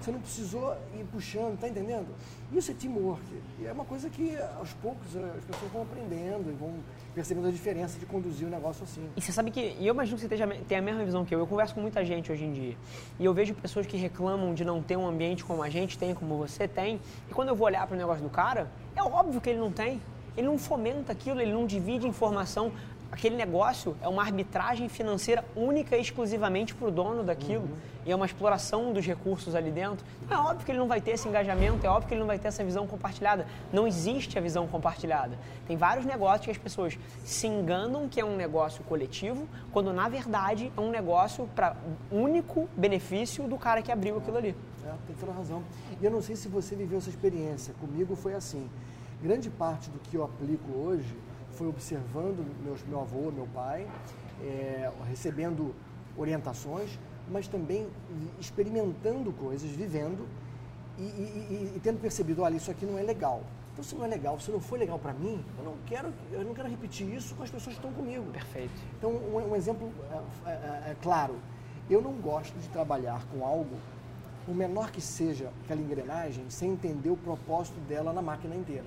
[0.00, 2.06] Você não precisou ir puxando, tá entendendo?
[2.52, 3.22] Isso é teamwork.
[3.58, 6.72] E é uma coisa que, aos poucos, as pessoas vão aprendendo e vão
[7.14, 9.08] percebendo a diferença de conduzir o negócio assim.
[9.16, 11.40] E você sabe que, e eu imagino que você tenha a mesma visão que eu,
[11.40, 12.76] eu converso com muita gente hoje em dia,
[13.18, 16.14] e eu vejo pessoas que reclamam de não ter um ambiente como a gente tem,
[16.14, 19.40] como você tem, e quando eu vou olhar para o negócio do cara, é óbvio
[19.40, 20.00] que ele não tem.
[20.36, 22.70] Ele não fomenta aquilo, ele não divide informação.
[23.10, 27.68] Aquele negócio é uma arbitragem financeira única e exclusivamente para o dono daquilo.
[28.04, 30.04] E é uma exploração dos recursos ali dentro.
[30.30, 32.38] É óbvio que ele não vai ter esse engajamento, é óbvio que ele não vai
[32.38, 33.46] ter essa visão compartilhada.
[33.72, 35.38] Não existe a visão compartilhada.
[35.66, 40.08] Tem vários negócios que as pessoas se enganam que é um negócio coletivo, quando na
[40.08, 41.76] verdade é um negócio para
[42.12, 44.54] único benefício do cara que abriu aquilo ali.
[44.84, 45.62] É, tem toda razão.
[46.00, 47.74] E eu não sei se você viveu essa experiência.
[47.80, 48.68] Comigo foi assim.
[49.22, 51.16] Grande parte do que eu aplico hoje
[51.58, 53.84] foi observando meus, meu avô, meu pai,
[54.40, 55.74] é, recebendo
[56.16, 56.96] orientações,
[57.28, 57.88] mas também
[58.38, 60.26] experimentando coisas, vivendo
[60.96, 63.42] e, e- e- e tendo percebido, olha, isso aqui não é legal.
[63.72, 66.44] Então, se não é legal, se não foi legal para mim, eu não quero, eu
[66.44, 68.24] não quero repetir isso com as pessoas que estão comigo.
[68.32, 68.72] Perfeito.
[68.96, 69.92] Então, um, um exemplo
[70.46, 71.36] é, é- é claro,
[71.90, 73.76] eu não gosto de trabalhar com algo,
[74.46, 78.86] o menor que seja aquela engrenagem, sem entender o propósito dela na máquina inteira.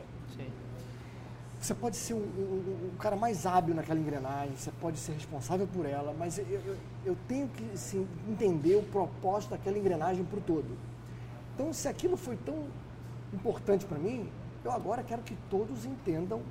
[1.62, 5.68] Você pode ser o, o- o cara mais hábil naquela engrenagem, você pode ser responsável
[5.68, 10.40] por ela, mas eu, eu- eu tenho que assim, entender o propósito daquela engrenagem para
[10.40, 10.76] o todo.
[11.54, 12.66] Então, se aquilo foi tão
[13.32, 14.28] importante para mim,
[14.66, 16.42] eu agora quero que todos entendam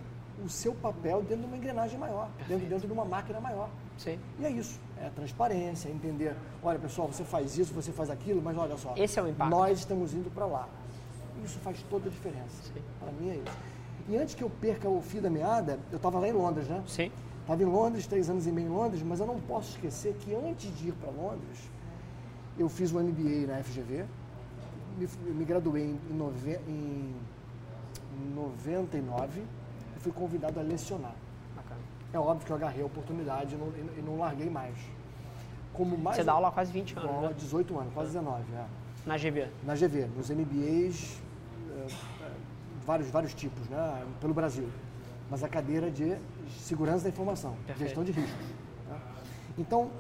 [0.45, 3.69] o seu papel dentro de uma engrenagem maior, dentro, dentro de uma máquina maior.
[3.99, 4.17] Sim.
[4.39, 8.41] E é isso, é transparência, é entender, olha pessoal, você faz isso, você faz aquilo,
[8.41, 9.51] mas olha só, Esse é o impacto.
[9.51, 10.69] nós estamos indo para lá.
[11.45, 12.71] Isso faz toda a diferença.
[13.01, 13.70] Para mim é isso.
[14.11, 16.83] E antes que eu perca o fio da meada, eu estava lá em Londres, né?
[16.85, 17.13] Sim.
[17.43, 20.35] Estava em Londres, três anos e meio em Londres, mas eu não posso esquecer que
[20.35, 21.71] antes de ir para Londres,
[22.59, 24.05] eu fiz o MBA na FGV,
[24.99, 27.15] me, me graduei em, nove, em
[28.35, 29.43] 99
[29.97, 31.15] e fui convidado a lecionar.
[32.13, 34.75] É óbvio que eu agarrei a oportunidade e não, e não larguei mais.
[35.73, 37.35] Como mais Você dá aula há quase 20 anos, Aula né?
[37.39, 38.65] 18 anos, quase 19, é.
[39.07, 39.47] Na GV.
[39.65, 41.23] Na GV, nos MBAs,
[41.71, 41.87] é,
[42.20, 42.20] é,
[42.91, 44.05] vários, vários tipos, né?
[44.21, 44.69] Pelo Brasil.
[45.31, 46.17] Mas a cadeira de
[46.59, 47.79] segurança da informação, Perfeito.
[47.79, 48.47] gestão de riscos.
[48.89, 48.99] tá?
[49.57, 49.91] Então,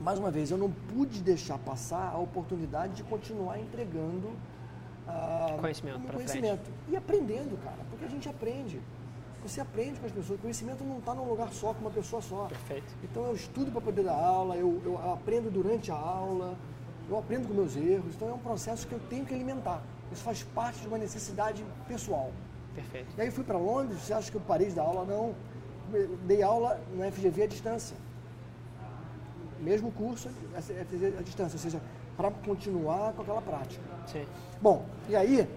[0.00, 4.30] mais uma vez, eu não pude deixar passar a oportunidade de continuar entregando
[5.08, 6.70] ah, Conhecimento conhecimento.
[6.88, 8.80] E aprendendo, cara, porque a gente aprende.
[9.42, 10.38] Você aprende com as pessoas.
[10.38, 12.46] O conhecimento não está num lugar só, com uma pessoa só.
[12.46, 12.92] Perfeito.
[13.04, 16.56] Então eu estudo para poder dar aula, eu, eu aprendo durante a aula,
[17.08, 18.14] eu aprendo com meus erros.
[18.16, 19.80] Então é um processo que eu tenho que alimentar.
[20.12, 22.32] Isso faz parte de uma necessidade pessoal.
[22.74, 23.08] Perfeito.
[23.16, 25.04] E aí fui para Londres, você acha que eu parei de dar aula?
[25.04, 25.34] Não.
[26.26, 27.96] Dei aula no FGV à distância.
[29.60, 31.80] Mesmo curso, FGV à distância, ou seja,
[32.16, 33.82] para continuar com aquela prática.
[34.06, 34.26] Sim.
[34.60, 35.48] Bom, e aí,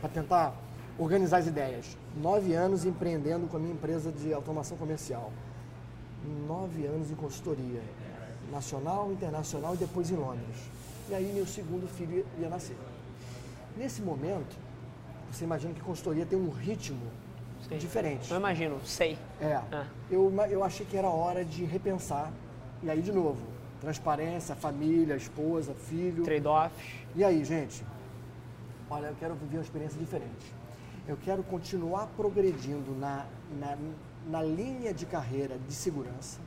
[0.00, 0.54] para tentar
[0.98, 5.32] organizar as ideias, nove anos empreendendo com a minha empresa de automação comercial,
[6.46, 7.80] nove anos em consultoria,
[8.50, 10.56] nacional, internacional e depois em Londres.
[11.08, 12.76] E aí meu segundo filho ia nascer.
[13.78, 14.56] Nesse momento,
[15.30, 17.06] você imagina que consultoria tem um ritmo
[17.68, 17.78] Sim.
[17.78, 18.28] diferente.
[18.28, 19.16] Eu imagino, sei.
[19.40, 19.54] É.
[19.70, 19.86] Ah.
[20.10, 22.32] Eu, eu achei que era hora de repensar.
[22.82, 23.38] E aí, de novo,
[23.80, 26.24] transparência, família, esposa, filho.
[26.24, 26.76] Trade-offs.
[27.14, 27.84] E aí, gente?
[28.90, 30.52] Olha, eu quero viver uma experiência diferente.
[31.06, 33.26] Eu quero continuar progredindo na,
[33.60, 33.78] na,
[34.26, 36.40] na linha de carreira de segurança,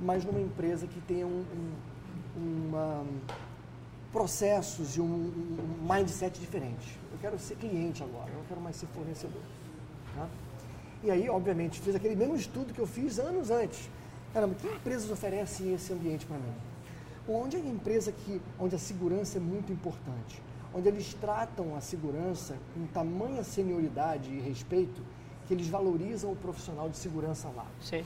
[0.00, 1.44] mas numa empresa que tenha um,
[2.36, 3.04] um, uma,
[4.12, 6.98] processos e um, um mindset diferente.
[7.12, 9.42] Eu quero ser cliente agora, eu não quero mais ser fornecedor.
[10.14, 10.28] Tá?
[11.02, 13.88] E aí, obviamente, fiz aquele mesmo estudo que eu fiz anos antes.
[14.32, 16.52] Caramba, que empresas oferecem esse ambiente para mim?
[17.28, 20.42] Onde é a empresa que, onde a segurança é muito importante?
[20.74, 25.02] Onde eles tratam a segurança com tamanha senioridade e respeito
[25.46, 27.66] que eles valorizam o profissional de segurança lá.
[27.80, 28.04] Sim.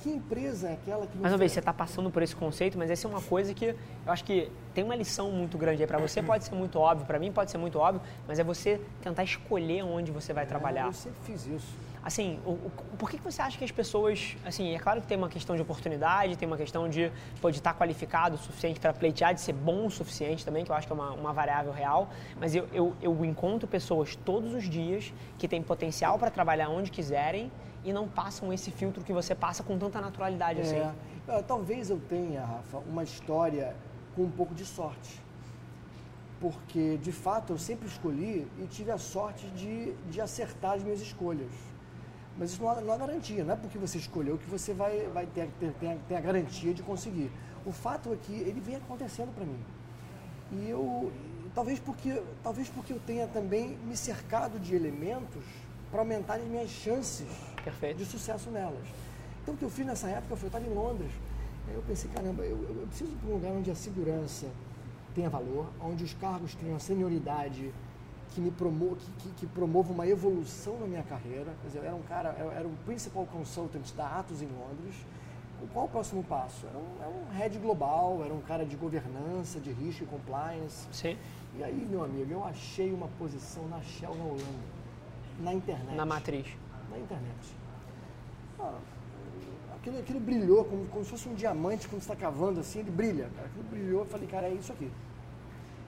[0.00, 1.16] Que empresa é aquela que...
[1.18, 3.66] Mais uma vez, você está passando por esse conceito, mas essa é uma coisa que
[3.66, 5.86] eu acho que tem uma lição muito grande aí.
[5.86, 8.80] Para você pode ser muito óbvio, para mim pode ser muito óbvio, mas é você
[9.02, 10.84] tentar escolher onde você vai trabalhar.
[10.84, 11.74] É, eu sempre fiz isso.
[12.06, 15.08] Assim, o, o, por que, que você acha que as pessoas, assim, é claro que
[15.08, 18.78] tem uma questão de oportunidade, tem uma questão de, pô, de estar qualificado o suficiente
[18.78, 21.32] para pleitear, de ser bom o suficiente também, que eu acho que é uma, uma
[21.32, 26.30] variável real, mas eu, eu, eu encontro pessoas todos os dias que têm potencial para
[26.30, 27.50] trabalhar onde quiserem
[27.86, 30.82] e não passam esse filtro que você passa com tanta naturalidade assim.
[31.28, 33.76] É, talvez eu tenha, Rafa, uma história
[34.16, 35.22] com um pouco de sorte.
[36.40, 41.00] Porque, de fato, eu sempre escolhi e tive a sorte de, de acertar as minhas
[41.00, 41.52] escolhas.
[42.36, 45.06] Mas isso não é, não é garantia, não é porque você escolheu que você vai,
[45.14, 47.30] vai ter, ter, ter, ter a garantia de conseguir.
[47.64, 49.60] O fato é que ele vem acontecendo para mim.
[50.52, 51.12] E eu,
[51.54, 55.44] talvez porque, talvez porque eu tenha também me cercado de elementos
[55.90, 57.28] para aumentar as minhas chances
[57.66, 57.98] Perfeito.
[57.98, 58.86] de sucesso nelas.
[59.42, 61.10] Então, o que eu fiz nessa época foi eu estava em Londres.
[61.68, 64.46] Aí eu pensei, caramba, eu, eu preciso para um lugar onde a segurança
[65.14, 67.72] tenha valor, onde os cargos tenham senioridade
[68.30, 71.54] que me promo que, que, que, promova uma evolução na minha carreira.
[71.62, 74.94] Quer dizer, eu era um cara, eu era um principal consultant da Atos em Londres.
[75.72, 76.66] Qual o próximo passo?
[76.66, 80.86] Era um, era um head global, era um cara de governança, de risco e compliance.
[80.92, 81.16] Sim.
[81.58, 84.44] E aí, meu amigo, eu achei uma posição na Shell na Holanda,
[85.40, 85.96] na internet.
[85.96, 86.46] Na matriz.
[86.96, 87.56] Na internet.
[88.58, 88.78] Ah,
[89.76, 93.28] aquilo, aquilo brilhou como, como se fosse um diamante quando está cavando assim, ele brilha.
[93.36, 93.48] Cara.
[93.48, 94.90] Aquilo brilhou, eu falei, cara, é isso aqui.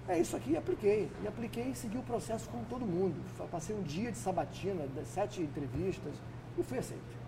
[0.06, 1.10] É isso aqui, e apliquei.
[1.22, 3.14] E apliquei e segui o processo com todo mundo.
[3.50, 6.14] Passei um dia de sabatina, sete entrevistas
[6.56, 7.18] e fui aceito.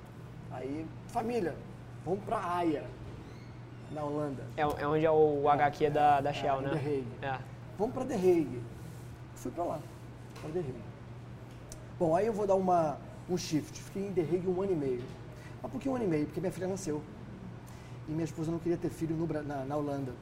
[0.51, 1.55] Aí, família,
[2.05, 2.85] vamos para Haia,
[3.93, 4.45] na Holanda.
[4.57, 6.71] É, é, onde é o HQ da, da Shell, é, né?
[6.71, 7.07] The Hague.
[7.23, 7.39] É.
[7.79, 8.63] Vamos para The Hague.
[9.35, 9.81] Fui para lá,
[10.41, 10.75] para The Hague.
[11.99, 12.99] Bom, aí eu vou dar uma,
[13.31, 13.81] um shift.
[13.81, 15.03] Fiquei em The Hague um ano e meio.
[15.63, 16.27] Mas por que um ano e meio?
[16.27, 17.03] Porque minha filha nasceu.
[18.09, 20.13] E minha esposa não queria ter filho no, na, na Holanda.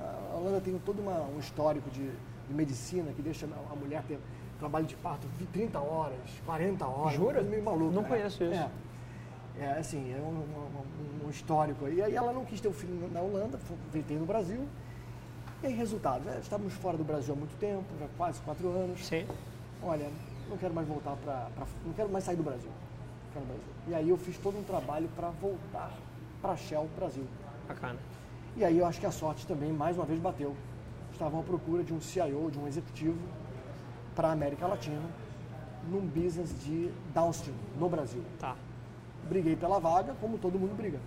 [0.00, 2.10] A Holanda tem todo uma, um histórico de,
[2.48, 4.18] de, medicina que deixa a mulher ter
[4.58, 7.14] trabalho de parto 30 horas, 40 horas.
[7.14, 7.42] Jura?
[7.42, 7.92] Meio maluco.
[7.92, 8.08] Não é.
[8.08, 8.54] conheço isso.
[8.54, 8.70] É,
[9.58, 11.88] é assim, é um, um, um, histórico.
[11.88, 13.58] E aí ela não quis ter o um filho na Holanda,
[13.92, 14.66] veio no Brasil.
[15.62, 16.38] E aí, resultado, né?
[16.42, 19.06] estávamos fora do Brasil há muito tempo, já quase quatro anos.
[19.06, 19.26] Sim.
[19.82, 20.10] Olha,
[20.48, 21.48] não quero mais voltar para.
[21.84, 22.70] Não quero mais sair do Brasil.
[23.32, 23.64] Brasil.
[23.88, 25.92] E aí eu fiz todo um trabalho para voltar
[26.40, 27.26] para a Shell Brasil.
[27.66, 27.98] Bacana.
[28.56, 30.54] E aí eu acho que a sorte também, mais uma vez, bateu.
[31.12, 33.18] Estavam à procura de um CIO, de um executivo
[34.14, 35.02] para a América Latina,
[35.90, 38.22] num business de downstream, no Brasil.
[38.38, 38.56] Tá.
[39.28, 41.00] Briguei pela vaga, como todo mundo briga.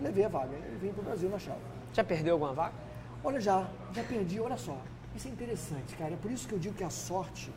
[0.00, 1.58] Levei a vaga e vim para o Brasil na Shell.
[1.92, 2.74] Já perdeu alguma vaga?
[3.22, 4.76] Olha, já, já perdi, olha só.
[5.14, 6.14] Isso é interessante, cara.
[6.14, 7.52] É por isso que eu digo que a sorte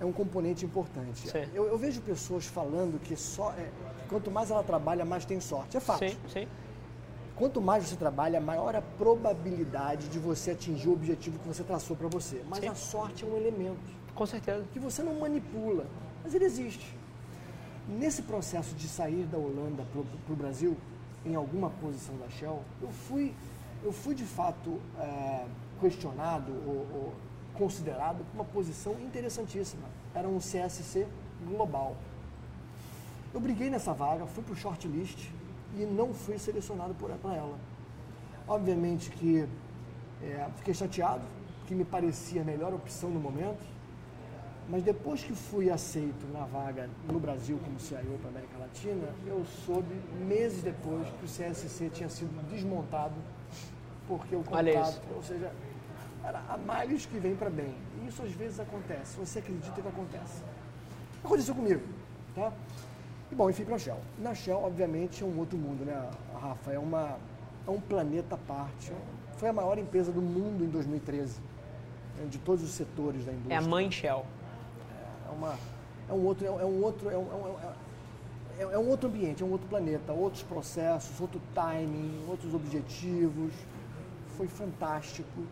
[0.00, 1.28] é um componente importante.
[1.52, 3.68] Eu, eu, vejo pessoas falando que só é,
[4.08, 5.76] quanto mais ela trabalha, mais tem sorte.
[5.76, 6.08] É fato.
[6.08, 6.48] Sim, sim.
[7.34, 11.96] Quanto mais você trabalha, maior a probabilidade de você atingir o objetivo que você traçou
[11.96, 12.42] para você.
[12.48, 12.68] Mas sim.
[12.68, 13.80] a sorte é um elemento.
[14.14, 14.64] Com certeza.
[14.72, 15.86] Que você não manipula,
[16.22, 16.96] mas ele existe.
[17.88, 20.76] Nesse processo de sair da Holanda para o Brasil,
[21.24, 23.34] em alguma posição da Shell, eu fui,
[23.82, 25.46] eu fui de fato é,
[25.80, 27.14] questionado ou, ou
[27.58, 29.82] considerado uma posição interessantíssima.
[30.14, 31.06] Era um CSC
[31.46, 31.96] global.
[33.34, 35.28] Eu briguei nessa vaga, fui para o shortlist
[35.76, 37.58] e não fui selecionado por ela.
[38.46, 39.46] Obviamente que
[40.22, 41.22] é, fiquei chateado,
[41.66, 43.62] que me parecia a melhor opção no momento,
[44.70, 49.08] mas depois que fui aceito na vaga no Brasil como CIO para a América Latina,
[49.26, 49.94] eu soube
[50.26, 53.14] meses depois que o CSC tinha sido desmontado
[54.06, 55.52] porque o contrato, ou seja,
[56.28, 57.74] era a males que vem para bem.
[58.02, 60.42] E isso às vezes acontece, você acredita que acontece.
[61.24, 61.82] Aconteceu comigo,
[62.34, 62.52] tá?
[63.30, 63.98] E bom, enfim, para Shell.
[64.18, 66.10] Na Shell, obviamente, é um outro mundo, né,
[66.40, 66.72] Rafa?
[66.72, 67.16] É, uma,
[67.66, 68.92] é um planeta à parte.
[69.36, 71.40] Foi a maior empresa do mundo em 2013,
[72.18, 73.54] né, de todos os setores da indústria.
[73.54, 74.24] É a mãe Shell.
[75.26, 75.58] É, uma,
[76.08, 77.56] é um outro, é, é um outro, é um,
[78.58, 82.54] é, é, é um outro ambiente, é um outro planeta, outros processos, outro timing, outros
[82.54, 83.52] objetivos.
[84.36, 85.42] Foi fantástico.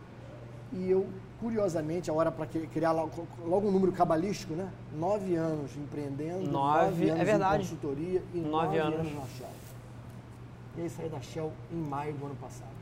[0.73, 1.07] E eu,
[1.39, 4.69] curiosamente, a hora para criar logo, logo, um número cabalístico, né?
[4.93, 7.55] Nove anos empreendendo, nove, nove anos é verdade.
[7.55, 8.99] em consultoria e nove, nove anos.
[8.99, 9.49] anos na Shell.
[10.77, 12.77] E aí saí da Shell em maio do ano passado.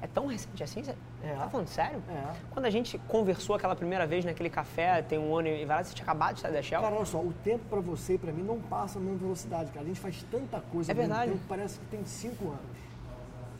[0.00, 0.82] É tão recente assim?
[0.82, 1.34] Você é.
[1.34, 2.02] tá falando sério?
[2.10, 2.34] É.
[2.50, 5.94] Quando a gente conversou aquela primeira vez naquele café, tem um ano e vários, você
[5.94, 6.82] tinha acabado de sair da Shell?
[6.82, 9.72] Cara, olha só, o tempo para você e para mim não passa na mesma velocidade,
[9.72, 9.82] cara.
[9.82, 11.32] A gente faz tanta coisa é verdade.
[11.32, 12.60] Tempo, parece que tem cinco anos.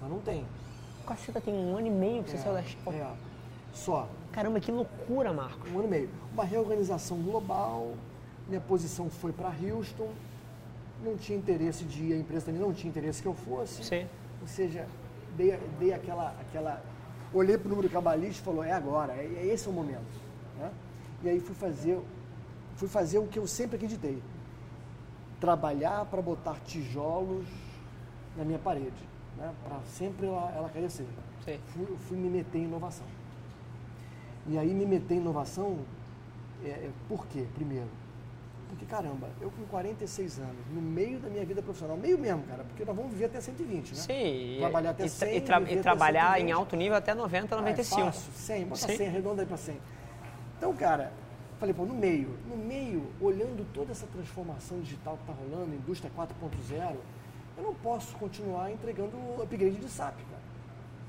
[0.02, 0.44] Mas não tem.
[1.04, 2.92] Caceta, tem um ano e meio que você é, saiu da Shell.
[2.92, 3.14] É.
[3.72, 4.08] Só.
[4.32, 5.70] Caramba, que loucura, Marcos.
[5.70, 6.10] Um ano e meio.
[6.32, 7.94] Uma reorganização global,
[8.48, 10.10] minha posição foi para Houston,
[11.02, 13.84] não tinha interesse de ir, a empresa também não tinha interesse que eu fosse.
[13.84, 14.06] Sim.
[14.40, 14.86] Ou seja,
[15.36, 16.82] dei, dei aquela, aquela.
[17.32, 20.20] Olhei para o número cabalista e falou, é agora, é, é esse é o momento.
[20.58, 20.70] Né?
[21.22, 21.98] E aí fui fazer,
[22.76, 24.22] fui fazer o que eu sempre acreditei.
[25.40, 27.46] Trabalhar para botar tijolos
[28.36, 28.92] na minha parede,
[29.36, 29.52] né?
[29.64, 31.06] para sempre ela, ela crescer.
[31.44, 31.58] Sim.
[31.68, 33.06] Fui, fui me meter em inovação.
[34.46, 35.78] E aí me meter em inovação,
[36.64, 37.46] é, é, por quê?
[37.54, 37.88] Primeiro,
[38.68, 42.64] porque caramba, eu com 46 anos, no meio da minha vida profissional, meio mesmo, cara,
[42.64, 43.96] porque nós vamos viver até 120, né?
[43.96, 44.56] Sim.
[44.58, 48.00] Trabalhar até e, 100, e, tra e trabalhar em alto nível até 90, 95.
[48.00, 48.96] Ah, é fácil, 100, bota Sim.
[48.96, 49.76] 100, arredonda aí para 100.
[50.58, 51.12] Então, cara,
[51.60, 56.10] falei, pô, no meio, no meio, olhando toda essa transformação digital que está rolando, indústria
[56.16, 56.96] 4.0,
[57.56, 60.42] eu não posso continuar entregando upgrade de SAP, cara.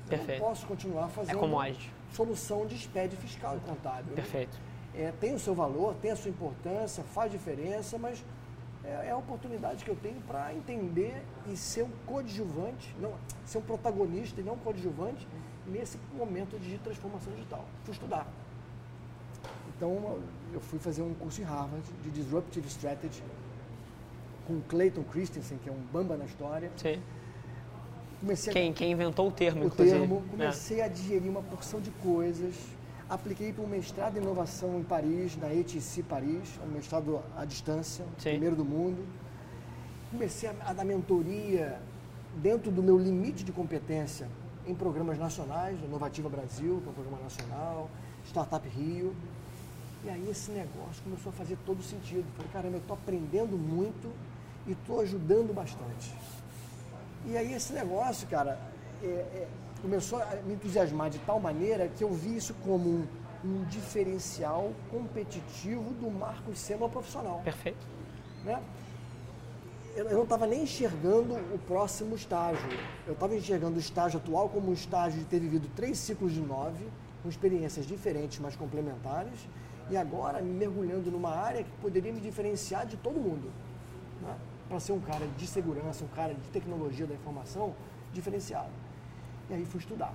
[0.04, 0.40] Eu Perfeito.
[0.40, 1.36] não posso continuar fazendo...
[1.36, 4.14] É commodity solução de SPED fiscal e contábil.
[4.14, 4.58] Perfeito.
[4.94, 8.24] É, tem o seu valor, tem a sua importância, faz diferença, mas
[8.82, 13.12] é, é a oportunidade que eu tenho para entender e ser um coadjuvante, não,
[13.44, 15.28] ser um protagonista e não um coadjuvante
[15.66, 17.64] nesse momento de transformação digital.
[17.84, 18.26] Fui estudar.
[19.76, 20.18] Então,
[20.54, 23.22] eu fui fazer um curso em Harvard de Disruptive Strategy
[24.46, 26.70] com Clayton Christensen, que é um bamba na história.
[26.76, 27.00] Sim
[28.20, 29.98] comecei quem, a, quem inventou o termo, o inclusive.
[29.98, 30.84] termo, comecei é.
[30.84, 32.54] a digerir uma porção de coisas.
[33.08, 38.04] Apliquei para um mestrado em inovação em Paris, na ETC Paris, um mestrado à distância,
[38.18, 38.30] Sim.
[38.30, 39.06] primeiro do mundo.
[40.10, 41.78] Comecei a, a dar mentoria
[42.42, 44.28] dentro do meu limite de competência
[44.66, 47.88] em programas nacionais, Inovativa Brasil, que é um programa nacional,
[48.24, 49.14] Startup Rio.
[50.04, 52.24] E aí esse negócio começou a fazer todo sentido.
[52.36, 54.12] Falei, caramba, eu estou aprendendo muito
[54.66, 56.14] e estou ajudando bastante.
[57.24, 58.58] E aí esse negócio, cara,
[59.02, 59.48] é, é,
[59.82, 63.06] começou a me entusiasmar de tal maneira que eu vi isso como um,
[63.44, 67.40] um diferencial competitivo do Marcos Sema profissional.
[67.44, 67.86] Perfeito.
[68.44, 68.62] Né?
[69.94, 72.68] Eu, eu não estava nem enxergando o próximo estágio.
[73.06, 76.40] Eu estava enxergando o estágio atual como um estágio de ter vivido três ciclos de
[76.40, 76.86] nove,
[77.22, 79.48] com experiências diferentes, mas complementares,
[79.90, 83.50] e agora me mergulhando numa área que poderia me diferenciar de todo mundo.
[84.68, 87.74] Para ser um cara de segurança, um cara de tecnologia da informação
[88.12, 88.70] diferenciado.
[89.48, 90.12] E aí fui estudar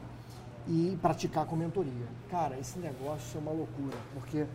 [0.67, 2.05] e praticar com mentoria.
[2.29, 4.45] Cara, esse negócio é uma loucura, porque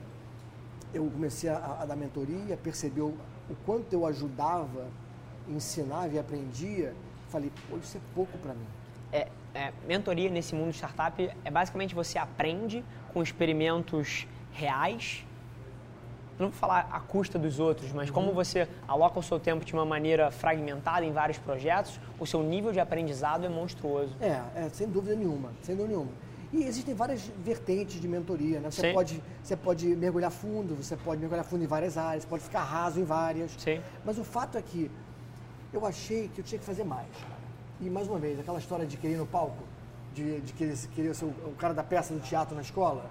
[0.92, 3.16] eu comecei a, a dar mentoria, percebeu
[3.48, 4.88] o quanto eu ajudava,
[5.48, 6.94] ensinava e aprendia,
[7.28, 8.66] falei, pô, isso é pouco para mim.
[9.12, 15.24] É, é, mentoria nesse mundo de startup é basicamente você aprende com experimentos reais
[16.38, 18.14] não vou falar a custa dos outros, mas uhum.
[18.14, 22.42] como você aloca o seu tempo de uma maneira fragmentada em vários projetos, o seu
[22.42, 24.14] nível de aprendizado é monstruoso.
[24.20, 26.12] É, é sem dúvida nenhuma, sem dúvida nenhuma.
[26.52, 28.70] E existem várias vertentes de mentoria, né?
[28.70, 28.92] Você Sim.
[28.92, 33.00] pode, você pode mergulhar fundo, você pode mergulhar fundo em várias áreas, pode ficar raso
[33.00, 33.50] em várias.
[33.58, 33.80] Sim.
[34.04, 34.90] Mas o fato é que
[35.72, 37.08] eu achei que eu tinha que fazer mais.
[37.80, 39.62] E mais uma vez, aquela história de querer ir no palco,
[40.14, 43.04] de, de querer, querer ser o, o cara da peça do teatro na escola.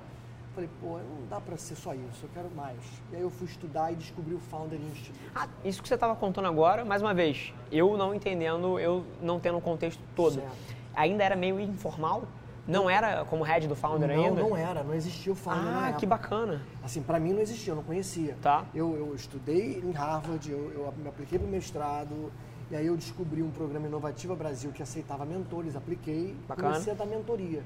[0.56, 2.78] Falei, pô, não dá pra ser só isso, eu quero mais.
[3.12, 5.20] E aí eu fui estudar e descobri o Founder Institute.
[5.36, 9.38] Ah, isso que você estava contando agora, mais uma vez, eu não entendendo, eu não
[9.38, 10.36] tendo o contexto todo.
[10.36, 10.56] Certo.
[10.96, 12.24] Ainda era meio informal?
[12.66, 14.42] Não era como head do founder não, ainda?
[14.42, 16.64] não era, não existia o Founder Ah, que bacana.
[16.82, 18.36] Assim, para mim não existia, eu não conhecia.
[18.42, 18.66] Tá.
[18.74, 22.32] Eu, eu estudei em Harvard, eu, eu me apliquei para o mestrado,
[22.72, 26.70] e aí eu descobri um programa Inovativa Brasil que aceitava mentores, apliquei, Bacana.
[26.70, 27.62] comecei a dar mentoria.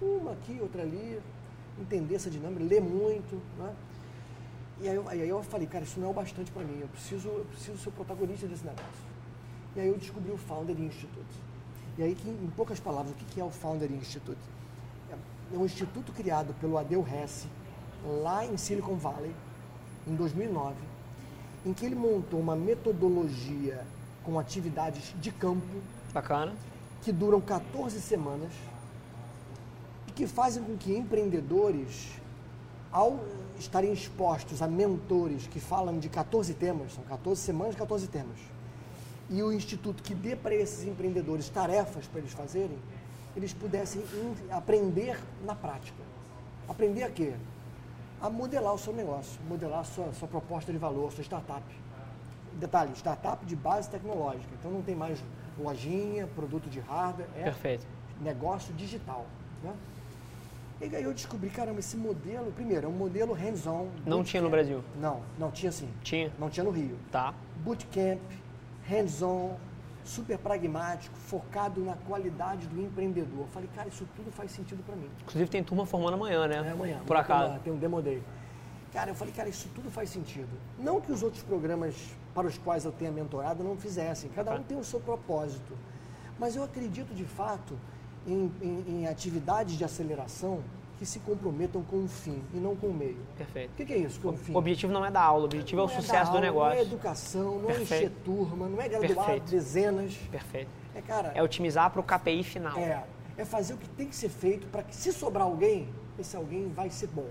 [0.00, 1.20] Uma aqui, outra ali,
[1.80, 3.74] entender essa dinâmica, ler muito, né?
[4.80, 6.88] E aí, eu, aí eu falei, cara, isso não é o bastante para mim, eu
[6.88, 9.14] preciso, eu preciso ser o protagonista desse negócio.
[9.76, 11.44] E aí eu descobri o Founder Institute.
[11.96, 14.40] E aí, que, em poucas palavras, o que é o Founder Institute?
[15.52, 17.46] É um instituto criado pelo Adel Hesse,
[18.22, 19.34] lá em Silicon Valley,
[20.06, 20.74] em 2009,
[21.64, 23.86] em que ele montou uma metodologia
[24.24, 25.80] com atividades de campo
[26.12, 26.52] Bacana.
[27.02, 28.52] que duram 14 semanas
[30.14, 32.12] que fazem com que empreendedores,
[32.92, 33.24] ao
[33.58, 38.38] estarem expostos a mentores que falam de 14 temas, são 14 semanas, 14 temas,
[39.28, 42.78] e o instituto que dê para esses empreendedores tarefas para eles fazerem,
[43.36, 44.02] eles pudessem
[44.50, 46.02] aprender na prática.
[46.68, 47.34] Aprender a quê?
[48.20, 51.64] A modelar o seu negócio, modelar a sua, sua proposta de valor, sua startup.
[52.54, 54.48] Detalhe, startup de base tecnológica.
[54.58, 55.18] Então não tem mais
[55.58, 57.86] lojinha, produto de hardware, é Perfeito.
[58.20, 59.26] negócio digital.
[59.62, 59.74] Né?
[60.90, 63.88] E aí eu descobri, caramba, esse modelo, primeiro, é um modelo hands-on.
[64.04, 64.84] Não tinha no Brasil?
[65.00, 65.88] Não, não tinha sim.
[66.02, 66.30] Tinha?
[66.38, 66.98] Não tinha no Rio.
[67.10, 67.32] Tá.
[67.64, 68.20] Bootcamp,
[68.86, 69.56] hands-on,
[70.04, 73.40] super pragmático, focado na qualidade do empreendedor.
[73.40, 75.08] Eu falei, cara, isso tudo faz sentido para mim.
[75.22, 76.62] Inclusive tem turma formando amanhã, né?
[76.68, 77.00] É amanhã.
[77.06, 77.58] Por acaso.
[77.60, 78.22] Tem um demo day.
[78.92, 80.50] Cara, eu falei, cara, isso tudo faz sentido.
[80.78, 81.96] Não que os outros programas
[82.34, 84.28] para os quais eu tenha mentorado não fizessem.
[84.34, 84.64] Cada um Tá.
[84.68, 85.72] tem o seu propósito.
[86.38, 87.76] Mas eu acredito, de fato,
[88.26, 90.60] em, em- em atividades de aceleração
[90.98, 93.18] que se comprometam com o fim e não com o meio.
[93.36, 93.70] Perfeito.
[93.72, 94.52] O que, que é isso, com o fim?
[94.52, 96.40] O objetivo não é dar aula, o objetivo é o Não sucesso dar do aula,
[96.40, 96.70] negócio.
[96.74, 98.04] Não é educação, não é Perfeito.
[98.04, 99.50] encher turma, não é graduar Perfeito.
[99.50, 100.14] dezenas.
[100.30, 100.70] Perfeito.
[100.94, 102.78] É, cara, É otimizar para o KPI final.
[102.78, 103.02] é,
[103.36, 106.68] é fazer o que tem que ser feito para que, se sobrar alguém, esse alguém
[106.68, 107.26] vai ser bom,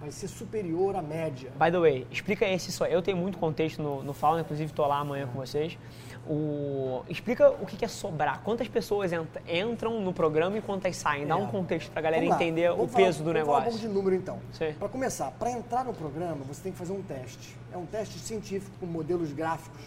[0.00, 1.52] vai ser superior à média.
[1.52, 2.84] By the way, explica esse só.
[2.86, 5.78] Eu tenho muito contexto no, no Fauna, inclusive estou lá amanhã com vocês.
[6.26, 8.40] O, explica o que é sobrar.
[8.42, 11.26] Quantas pessoas ent- entram no programa e quantas saem?
[11.26, 11.36] Dá É.
[11.36, 13.60] um contexto para a galera Vamos entender o vamos falar- peso do vamos Falar um
[13.60, 13.78] negócio.
[13.80, 14.38] pouco de número então.
[14.78, 17.54] Para começar, para entrar no programa, você tem que fazer um teste.
[17.72, 19.82] É um teste científico com modelos gráficos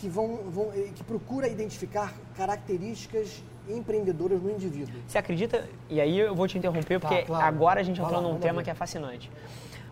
[0.00, 4.94] que vão, vão eh, que procura identificar características empreendedoras no indivíduo.
[5.06, 7.44] Você acredita, e aí eu vou te interromper, Tá, porque claro.
[7.46, 8.64] agora a gente entrou lá, num tema ver.
[8.64, 9.30] que é fascinante.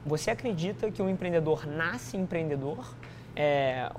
[0.05, 2.95] Você acredita que um empreendedor nasce empreendedor?
[3.37, 3.91] É,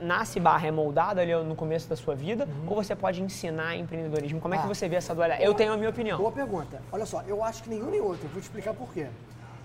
[0.00, 2.48] nasce barra é moldado ali no começo da sua vida?
[2.66, 4.40] Ou você pode ensinar empreendedorismo?
[4.40, 4.70] Como é que Uhum.
[4.70, 4.74] Ah.
[4.74, 5.42] você vê essa dualidade?
[5.44, 6.18] Eu tenho a minha opinião.
[6.18, 6.80] Boa pergunta.
[6.92, 8.26] Olha só, eu acho que nenhum nem outro.
[8.26, 9.08] Eu vou te explicar por quê.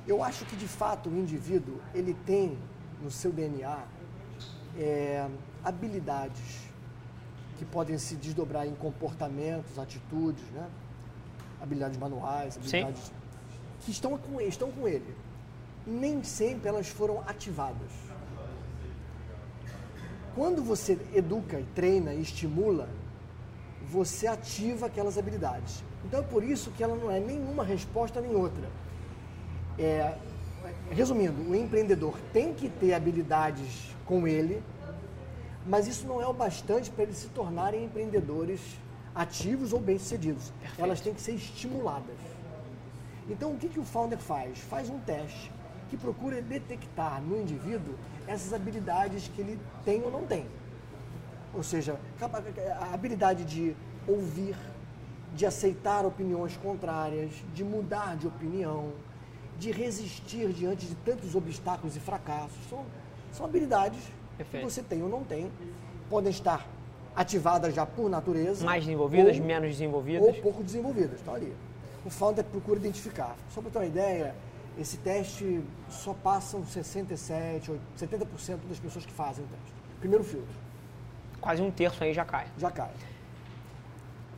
[0.07, 2.57] Eu acho que de fato o indivíduo ele tem
[3.01, 3.77] no seu DNA
[4.77, 5.27] é,
[5.63, 6.67] habilidades
[7.57, 10.67] que podem se desdobrar em comportamentos, atitudes, né?
[11.61, 12.59] Habilidades manuais, Sim.
[12.79, 13.11] habilidades
[13.81, 15.13] que estão com, estão com ele.
[15.85, 17.91] Nem sempre elas foram ativadas.
[20.39, 22.87] Quando você educa, e treina e estimula,
[23.91, 25.83] você ativa aquelas habilidades.
[26.05, 28.69] Então é por isso que ela não é nenhuma resposta nem outra.
[29.77, 30.15] É,
[30.91, 34.63] resumindo, o empreendedor tem que ter habilidades com ele,
[35.67, 38.61] mas isso não é o bastante para eles se tornarem empreendedores
[39.13, 40.53] ativos ou bem-sucedidos.
[40.77, 42.15] Elas têm que ser estimuladas.
[43.29, 44.57] Então, o que, que o founder faz?
[44.57, 45.51] Faz um teste
[45.89, 47.95] que procura detectar no indivíduo
[48.27, 50.45] essas habilidades que ele tem ou não tem.
[51.53, 53.75] Ou seja, a habilidade de
[54.07, 54.55] ouvir,
[55.35, 58.91] de aceitar opiniões contrárias, de mudar de opinião,
[59.57, 62.57] de resistir diante de tantos obstáculos e fracassos.
[62.69, 62.85] São,
[63.31, 63.99] são habilidades
[64.37, 64.63] Perfeito.
[64.65, 65.51] que você tem ou não tem.
[66.09, 66.65] Podem estar
[67.15, 68.63] ativadas já por natureza.
[68.63, 70.27] Mais desenvolvidas, ou- menos desenvolvidas?
[70.27, 71.53] ou pouco desenvolvidas, estão ali.
[72.05, 73.35] O founder procura identificar.
[73.49, 74.35] Só para ter uma ideia,
[74.77, 79.73] esse teste só passam 67, 80, 70% das pessoas que fazem o teste.
[79.99, 80.53] Primeiro filtro,
[81.41, 82.47] Quase um terço aí já cai.
[82.57, 82.89] já cai.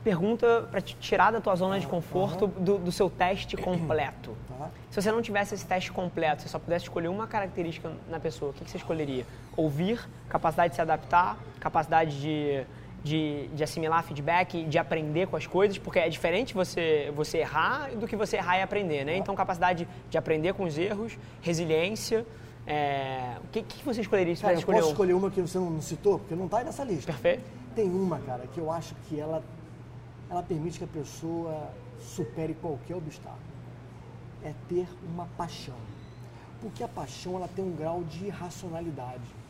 [0.04, 4.36] Pergunta para te tirar da tua zona de conforto do, do seu teste completo.
[4.62, 4.70] Tá?
[4.92, 8.52] Se você não tivesse esse teste completo, você só pudesse escolher uma característica na pessoa,
[8.52, 9.26] o que, que você escolheria?
[9.58, 12.64] Ouvir, capacidade de se adaptar, capacidade de,
[13.04, 17.90] de, de assimilar feedback, de aprender com as coisas, porque é diferente você, você errar
[17.96, 19.18] do que você errar e aprender, né?
[19.18, 22.26] Então, capacidade de aprender com os erros, resiliência.
[22.68, 23.38] É...
[23.44, 24.92] O que, que você escolheria se Cara, você eu posso escolher um?
[24.92, 27.12] escolher uma que você não citou, porque não está nessa lista.
[27.12, 27.44] Perfeito.
[27.76, 29.44] Tem uma, cara, que eu acho que ela,
[30.30, 33.42] ela permite que a pessoa supere qualquer obstáculo.
[34.44, 35.76] É ter uma paixão.
[36.62, 39.41] Porque a paixão ela tem um grau de irracionalidade.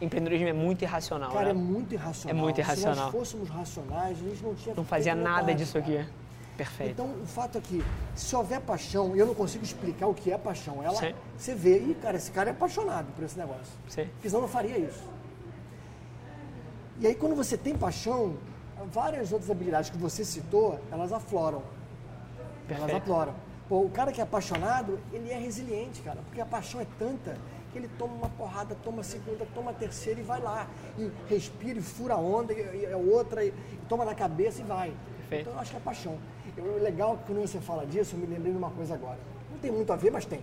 [0.00, 1.50] Empreendedorismo é muito irracional, Cara, né?
[1.50, 2.36] é muito irracional.
[2.38, 3.04] É muito Se irracional.
[3.06, 6.00] nós fôssemos racionais, a gente não tinha Não fazia nada vontade, disso cara.
[6.00, 6.08] aqui.
[6.56, 6.90] Perfeito.
[6.92, 7.84] Então, o fato é que,
[8.14, 11.14] se houver paixão, e eu não consigo explicar o que é paixão, ela, Sim.
[11.36, 13.72] você vê, e cara, esse cara é apaixonado por esse negócio.
[13.88, 14.06] Sim.
[14.06, 15.02] Porque senão não faria isso.
[17.00, 18.36] E aí, quando você tem paixão,
[18.92, 21.62] várias outras habilidades que você citou, elas afloram.
[22.68, 23.02] Elas Perfeito.
[23.02, 23.34] afloram.
[23.68, 27.36] Pô, o cara que é apaixonado, ele é resiliente, cara, porque a paixão é tanta
[27.72, 30.66] que ele toma uma porrada, toma a segunda, toma a terceira e vai lá.
[30.98, 34.60] E respira e fura a onda, e, e a outra, e, e toma na cabeça
[34.60, 34.92] e vai.
[35.18, 35.42] Perfeito.
[35.42, 36.18] Então eu acho que é paixão.
[36.56, 38.94] Eu, o legal é que quando você fala disso, eu me lembrei de uma coisa
[38.94, 39.18] agora.
[39.50, 40.40] Não tem muito a ver, mas tem.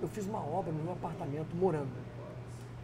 [0.00, 1.90] Eu fiz uma obra no meu apartamento morando.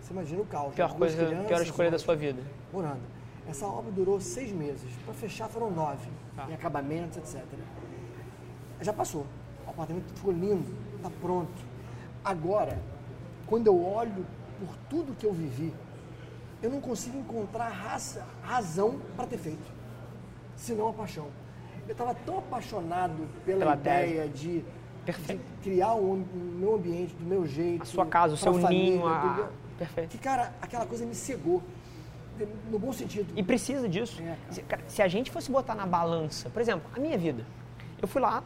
[0.01, 0.75] Você imagina o caos.
[0.75, 2.43] Pior coisa, crianças, pior escolha da sua vida.
[2.73, 3.01] morando.
[3.49, 4.89] Essa obra durou seis meses.
[5.05, 6.47] Para fechar foram nove, Tá.
[6.49, 7.43] em acabamentos, etc.
[8.81, 9.27] Já passou.
[9.67, 10.65] O apartamento ficou lindo,
[10.97, 11.53] está pronto.
[12.25, 12.79] Agora,
[13.53, 14.25] quando eu olho
[14.59, 15.75] por tudo que eu vivi,
[16.63, 19.71] eu não consigo encontrar raça, razão para ter feito,
[20.57, 21.27] senão a paixão.
[21.87, 24.65] Eu estava tão apaixonado pela, Pela ideia de,
[25.05, 27.83] de criar um, um meu ambiente do meu jeito.
[27.83, 30.09] A sua casa, o seu família, ninho, a- Perfeito.
[30.09, 31.63] Que, cara, aquela coisa me cegou.
[32.71, 33.35] No bom sentido.
[33.37, 34.23] E precisa disso.
[34.23, 34.39] É.
[34.51, 37.45] Se- cara, se a gente fosse botar na balança, por exemplo, a minha vida.
[38.01, 38.43] Eu fui lá,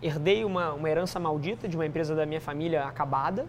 [0.00, 3.48] herdei uma, uma herança maldita de uma empresa da minha família acabada,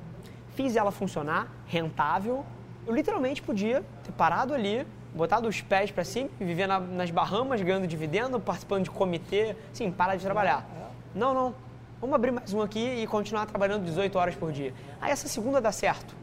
[0.55, 2.45] fiz ela funcionar, rentável.
[2.85, 7.61] Eu literalmente podia ter parado ali, botado os pés para cima viver na- nas Bahamas,
[7.61, 10.65] ganhando dividendo, participando de comitê, sim, parar de trabalhar.
[11.13, 11.53] Não, não.
[11.99, 14.73] Vamos abrir mais um aqui e continuar trabalhando 18 horas por dia.
[14.99, 16.15] Aí essa segunda dá certo.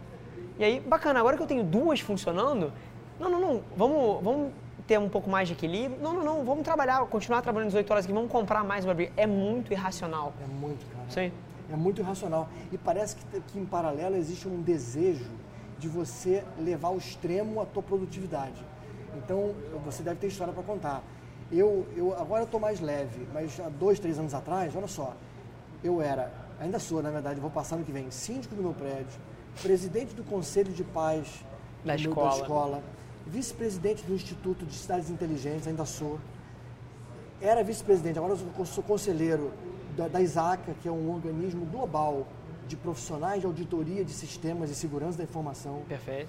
[0.58, 2.72] E aí, bacana, agora que eu tenho duas funcionando,
[3.20, 4.52] não, não, não, vamos, vamos
[4.88, 6.00] ter um pouco mais de equilíbrio.
[6.02, 9.12] Não, não, não, vamos trabalhar, continuar trabalhando 18 horas aqui, vamos comprar mais uma briga.
[9.16, 10.32] É muito irracional.
[10.42, 11.04] É muito, cara.
[11.08, 11.30] Sim.
[11.70, 12.48] É muito irracional.
[12.72, 15.26] E parece que, que em paralelo existe um desejo
[15.78, 18.64] de você levar ao extremo a tua produtividade.
[19.16, 19.54] Então,
[19.84, 21.02] você deve ter história para contar.
[21.50, 25.14] Eu, eu, agora eu estou mais leve, mas há dois, três anos atrás, olha só,
[25.82, 29.18] eu era, ainda sou na verdade, vou passar no que vem, síndico do meu prédio,
[29.62, 31.42] presidente do conselho de paz
[31.84, 32.34] Da meu- escola.
[32.42, 32.82] escola,
[33.26, 36.18] vice-presidente do Instituto de Cidades Inteligentes, ainda sou.
[37.40, 39.52] Era vice-presidente, agora sou conselheiro
[39.98, 42.26] da, da ISACA, que é um organismo global
[42.68, 45.82] de profissionais de auditoria de sistemas de segurança da informação.
[45.88, 46.28] Perfeito.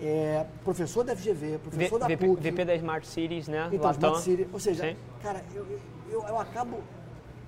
[0.00, 2.50] É, professor da FGV, V- professor da VP, PUC.
[2.50, 3.68] VP da Smart Cities, né?
[3.72, 4.10] Então, Latam.
[4.10, 4.46] Smart City.
[4.52, 4.96] Ou seja, Sim.
[5.22, 5.66] cara, eu,
[6.10, 6.78] eu, eu acabo.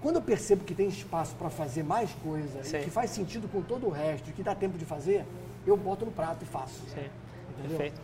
[0.01, 2.79] Quando eu percebo que tem espaço para fazer mais coisa, Sim.
[2.79, 5.27] e que faz sentido com todo o resto, que dá tempo de fazer,
[5.67, 6.81] eu boto no prato e faço.
[6.89, 7.05] Sim.
[7.59, 7.77] Entendeu?
[7.79, 8.01] Perfeito.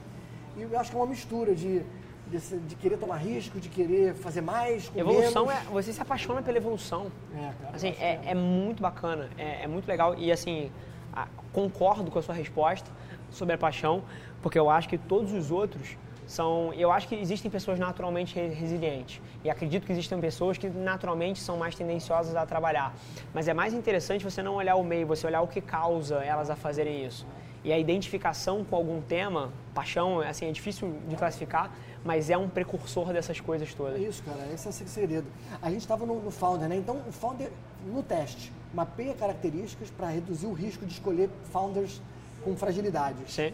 [0.59, 1.83] E eu acho que é uma mistura de,
[2.31, 5.63] de, querer tomar risco, de querer fazer mais com Evolução menos.
[5.63, 5.71] é.
[5.71, 7.07] Você se apaixona pela evolução.
[7.35, 10.71] É, cara, Assim, que é, é muito bacana, é, é muito legal e assim,
[11.13, 12.91] a- concordo com a sua resposta
[13.31, 14.03] sobre a paixão,
[14.43, 15.97] porque eu acho que todos os outros
[16.27, 16.73] são.
[16.75, 21.39] Eu acho que existem pessoas naturalmente re- resilientes e acredito que existem pessoas que naturalmente
[21.39, 22.93] são mais tendenciosas a trabalhar.
[23.33, 26.51] Mas é mais interessante você não olhar o meio, você olhar o que causa elas
[26.51, 27.25] a fazerem isso.
[27.65, 31.71] E a identificação com algum tema, paixão, assim, é difícil de classificar,
[32.07, 34.01] mas é um precursor dessas coisas todas.
[34.01, 35.27] isso, cara, esse é o segredo.
[35.61, 36.77] A gente estava no, no Founder, né?
[36.77, 37.51] Então, o Founder,
[37.85, 42.01] no teste, mapeia características para reduzir o risco de escolher founders
[42.45, 43.35] com fragilidades.
[43.35, 43.53] Sim,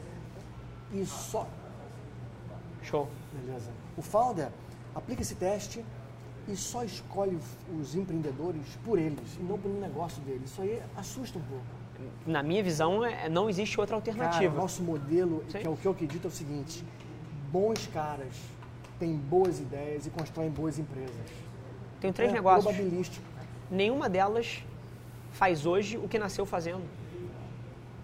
[0.92, 1.48] E só.
[2.82, 3.08] show.
[3.32, 3.70] Beleza.
[3.96, 4.48] O Founder
[4.94, 5.82] aplica esse teste
[6.46, 7.38] e só escolhe
[7.80, 10.50] os empreendedores por eles e não pelo negócio deles.
[10.50, 11.64] Isso aí assusta um pouco.
[12.26, 14.54] Na minha visão, é, não existe outra Cara, alternativa.
[14.54, 15.58] o nosso modelo, Sim.
[15.60, 16.84] que é o que eu acredito, é o seguinte:
[17.52, 18.34] bons caras
[18.98, 21.14] têm boas ideias e constroem boas empresas.
[22.00, 22.64] Tenho três é negócios.
[22.64, 23.24] probabilístico.
[23.70, 24.64] Nenhuma delas
[25.32, 26.82] faz hoje o que nasceu fazendo.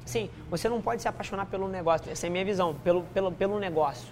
[0.05, 2.11] Sim, você não pode se apaixonar pelo negócio.
[2.11, 4.09] Essa é a minha visão, pelo, pelo, pelo negócio.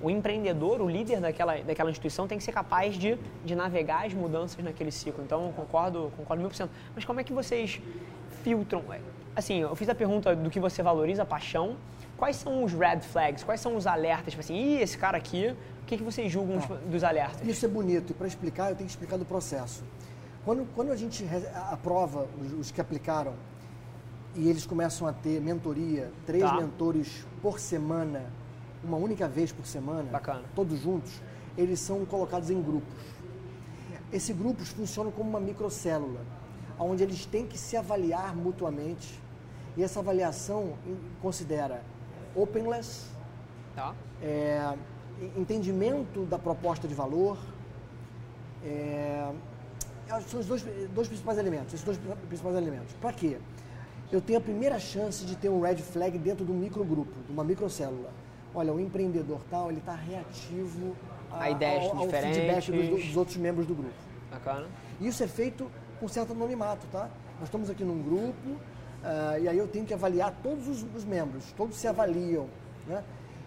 [0.00, 4.14] O empreendedor, o líder daquela, daquela instituição tem que ser capaz de, de navegar as
[4.14, 5.22] mudanças naquele ciclo.
[5.22, 6.70] Então, eu concordo, concordo mil por cento.
[6.94, 7.80] Mas como é que vocês
[8.42, 8.82] filtram?
[9.36, 11.76] Assim, eu fiz a pergunta do que você valoriza, a paixão.
[12.20, 13.42] Quais são os red flags?
[13.42, 14.26] Quais são os alertas?
[14.34, 16.74] Tipo assim, Ih, esse cara aqui, o que, que vocês julgam Tá.
[16.74, 17.40] dos alertas?
[17.48, 19.82] Isso é bonito e para explicar eu tenho que explicar do processo.
[20.44, 21.26] Quando, quando a gente
[21.70, 23.32] aprova os, os que aplicaram
[24.34, 26.54] e eles começam a ter mentoria, três Tá.
[26.60, 28.22] mentores por semana
[28.84, 30.42] uma única vez por semana, Bacana.
[30.54, 31.12] todos juntos,
[31.56, 32.94] eles são colocados em grupos.
[34.12, 36.20] Esses grupos funcionam como uma microcélula,
[36.78, 39.20] onde eles têm que se avaliar mutuamente.
[39.76, 40.74] E essa avaliação
[41.22, 41.82] considera
[42.34, 43.08] openness,
[43.74, 43.94] Tá?
[44.22, 44.74] é,
[45.36, 47.38] entendimento da proposta de valor.
[48.64, 49.30] É,
[50.26, 52.94] são os dois, dois principais elementos, esses dois principais elementos.
[53.00, 53.38] Para quê?
[54.10, 57.32] Eu tenho a primeira chance de ter um red flag dentro de um microgrupo, de
[57.32, 58.10] uma microcélula.
[58.52, 60.96] Olha, o empreendedor tal, ele está reativo
[61.30, 63.94] A ideias ao, ao feedback dos, dos outros membros do grupo.
[64.30, 64.66] Bacana.
[65.00, 65.70] Isso é feito
[66.00, 67.08] com certo anonimato, tá?
[67.38, 68.56] Nós estamos aqui num grupo
[69.04, 72.46] ah, e aí eu tenho que avaliar todos os, os membros, todos se avaliam,
[72.86, 73.02] né?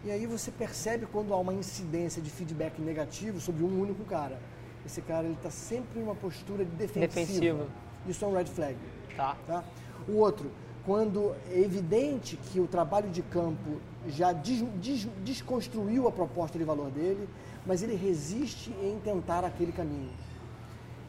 [0.05, 4.37] E aí você percebe quando há uma incidência de feedback negativo sobre um único cara.
[4.85, 7.07] Esse cara ele está sempre em uma postura defensiva.
[7.07, 7.67] Defensiva.
[8.05, 8.75] Isso é um red flag.
[9.15, 9.37] Tá.
[9.47, 9.63] Tá?
[10.09, 10.51] O outro,
[10.85, 13.79] quando é evidente que o trabalho de campo
[14.09, 17.29] já des- des- desconstruiu a proposta de valor dele,
[17.65, 20.09] mas ele resiste em tentar aquele caminho.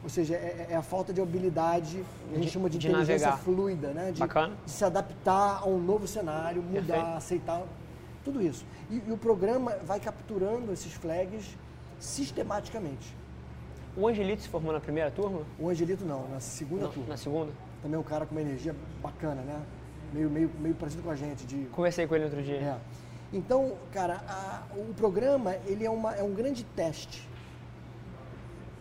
[0.05, 3.27] Ou seja, é, é a falta de habilidade, a gente De- chama de, de inteligência
[3.31, 3.43] navegar.
[3.43, 4.13] fluida, né?
[4.13, 4.55] De, Bacana.
[4.63, 7.17] de se adaptar a um novo cenário, mudar, Perfeito.
[7.17, 7.63] aceitar,
[8.23, 8.67] tudo isso.
[8.91, 11.57] E, e o programa vai capturando esses flags
[11.99, 13.17] sistematicamente.
[13.97, 15.41] O Angelito se formou na primeira turma?
[15.59, 17.09] O Angelito não, na segunda Não, turma.
[17.09, 17.53] na segunda?
[17.83, 19.59] Também é um cara com uma energia bacana, né?
[20.13, 22.57] Meio, meio, meio parecido com a gente, de Conversei com ele outro dia.
[22.57, 22.77] é.
[23.33, 27.27] Então, cara, a- o programa ele é, uma, é um grande teste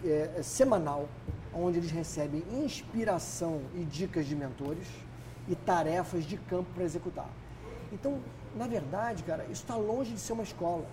[0.05, 1.07] é, é semanal,
[1.53, 4.87] onde eles recebem inspiração e dicas de mentores
[5.47, 7.29] e tarefas de campo para executar.
[7.91, 8.19] Então,
[8.55, 10.85] na verdade, cara, isso está longe de ser uma escola.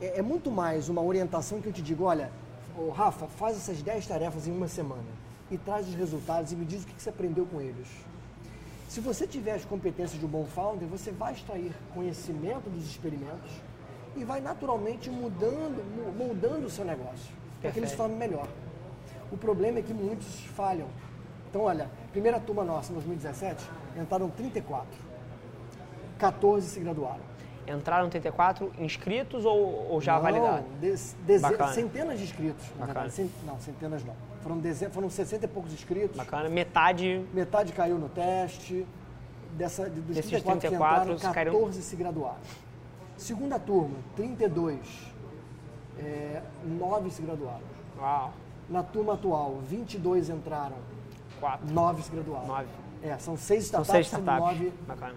[0.00, 2.30] É, é muito mais uma orientação que eu te digo, olha,
[2.94, 5.04] Rafa, faz essas 10 tarefas em uma semana
[5.50, 7.88] e traz os resultados e me diz o que você aprendeu com eles.
[8.88, 13.50] Se você tiver as competências de um bom founder, você vai extrair conhecimento dos experimentos
[14.16, 17.96] e vai naturalmente mudando, mu- moldando o seu negócio para que ele se Perfeito.
[17.98, 18.48] torne melhor.
[19.30, 20.86] O problema é que muitos falham.
[21.48, 23.64] Então, olha, primeira turma nossa, em 2017,
[24.00, 24.86] entraram 34.
[26.18, 27.30] 14 se graduaram.
[27.66, 30.22] Entraram 34 inscritos ou, ou já Não,
[31.74, 32.64] centenas de inscritos.
[32.78, 33.12] na Bacana.
[33.46, 34.14] não, centenas não.
[34.42, 36.16] Foram, foram 60 e poucos inscritos.
[36.16, 36.48] Bacana.
[36.48, 37.24] Metade.
[37.32, 38.86] Metade caiu no teste.
[39.52, 42.38] Dessa, de- dos Desses 34, 34, que entraram, caíram- 14 se graduaram.
[43.16, 44.78] Segunda turma, 32.
[46.00, 47.60] É, 9 se graduaram.
[47.98, 48.32] Uau.
[48.68, 50.76] Na turma atual, 22 entraram,
[51.40, 51.72] 4.
[51.72, 52.46] 9 se graduaram.
[52.46, 52.66] 9.
[53.02, 54.58] É, são seis São startups, seis sendo startups.
[54.60, 55.14] nove Bacana.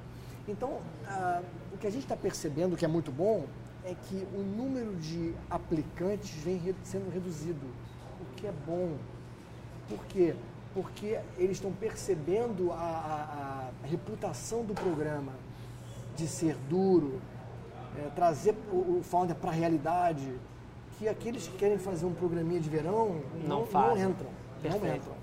[0.47, 0.77] Então,
[1.07, 1.41] ah,
[1.73, 3.45] o que a gente está percebendo que é muito bom
[3.86, 7.65] é que o número de aplicantes vem sendo reduzido,
[8.21, 8.95] o que é bom.
[9.89, 10.34] Por quê?
[10.73, 15.34] Porque eles estão percebendo a, a- a reputação do programa
[16.15, 17.21] de ser duro,
[17.97, 20.34] é, trazer o, o founder para a realidade,
[21.04, 24.06] que aqueles que querem fazer um programinha de verão Não não, fazem.
[24.10, 24.30] entram.
[24.64, 24.95] Não Perfeito.
[24.97, 25.14] entram.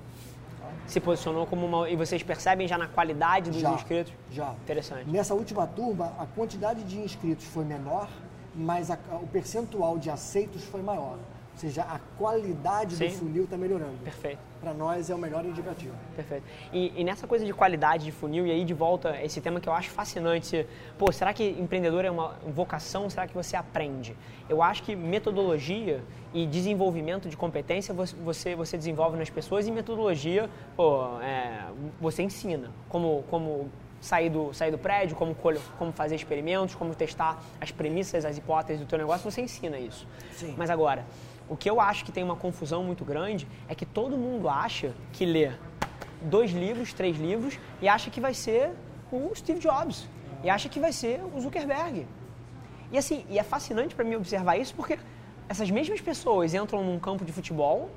[0.87, 1.89] Se posicionou como uma.
[1.89, 4.13] E vocês percebem já na qualidade dos Já, inscritos?
[4.31, 4.53] já.
[4.63, 5.09] Interessante.
[5.09, 8.09] Nessa última turma, a quantidade de inscritos foi menor,
[8.55, 11.15] mas a- o percentual de aceitos foi maior.
[11.53, 13.07] Ou seja, a qualidade Sim.
[13.09, 13.97] do funil está melhorando.
[14.05, 14.39] Perfeito.
[14.61, 15.95] Para nós é o melhor indicativo.
[16.15, 16.45] Perfeito.
[16.73, 19.69] E, e nessa coisa de qualidade de funil, e aí de volta esse tema que
[19.69, 20.67] eu acho fascinante,
[20.99, 23.09] pô, será que empreendedor é uma vocação?
[23.09, 24.15] Será que você aprende?
[24.49, 26.03] Eu acho que metodologia
[26.35, 31.65] e desenvolvimento de competência você, você, desenvolve nas pessoas e metodologia, pô, é,
[32.01, 32.71] você ensina.
[32.89, 38.25] Como, como sair do, sair do prédio, como, como fazer experimentos, como testar as premissas,
[38.25, 40.07] as hipóteses do teu negócio, você ensina isso.
[40.33, 40.55] Sim.
[40.57, 41.05] Mas agora,
[41.51, 44.95] o que eu acho que tem uma confusão muito grande é que todo mundo acha
[45.13, 45.51] que lê
[46.23, 48.71] dois livros, três livros e acha que vai ser
[49.11, 50.09] o Steve Jobs
[50.45, 52.07] e acha que vai ser o Zuckerberg.
[52.93, 54.97] E assim, e é fascinante para mim observar isso porque
[55.49, 57.91] essas mesmas pessoas entram num campo de futebol,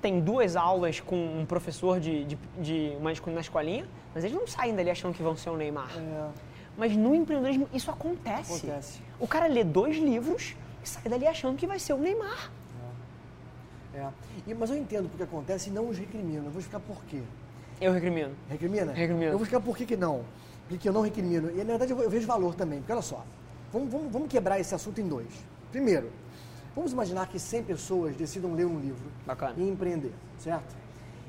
[0.00, 4.46] tem duas aulas com um professor de, de, de uma, na escolinha, mas eles não
[4.46, 5.90] saem dali achando que vão ser o Neymar.
[5.98, 6.28] É,
[6.78, 8.68] Mas no empreendedorismo isso acontece.
[8.68, 9.02] Acontece.
[9.20, 12.50] O cara lê dois livros e sai dali achando que vai ser o Neymar.
[13.96, 14.08] É.
[14.46, 16.46] E- mas eu entendo porque acontece e não os recrimino.
[16.46, 17.20] Eu vou explicar por quê.
[17.80, 18.34] Eu recrimino.
[18.48, 18.92] Recrimina?
[18.92, 19.26] Recrimino.
[19.32, 20.24] Eu vou explicar por que, que não.
[20.68, 21.50] Porque eu não recrimino.
[21.50, 22.78] E na verdade eu, eu vejo valor também.
[22.80, 23.24] Porque olha só,
[23.72, 25.28] vamos, vamos, vamos quebrar esse assunto em dois.
[25.70, 26.10] Primeiro,
[26.74, 29.54] vamos imaginar que 100 pessoas decidam ler um livro Bacana.
[29.56, 30.74] e empreender, certo?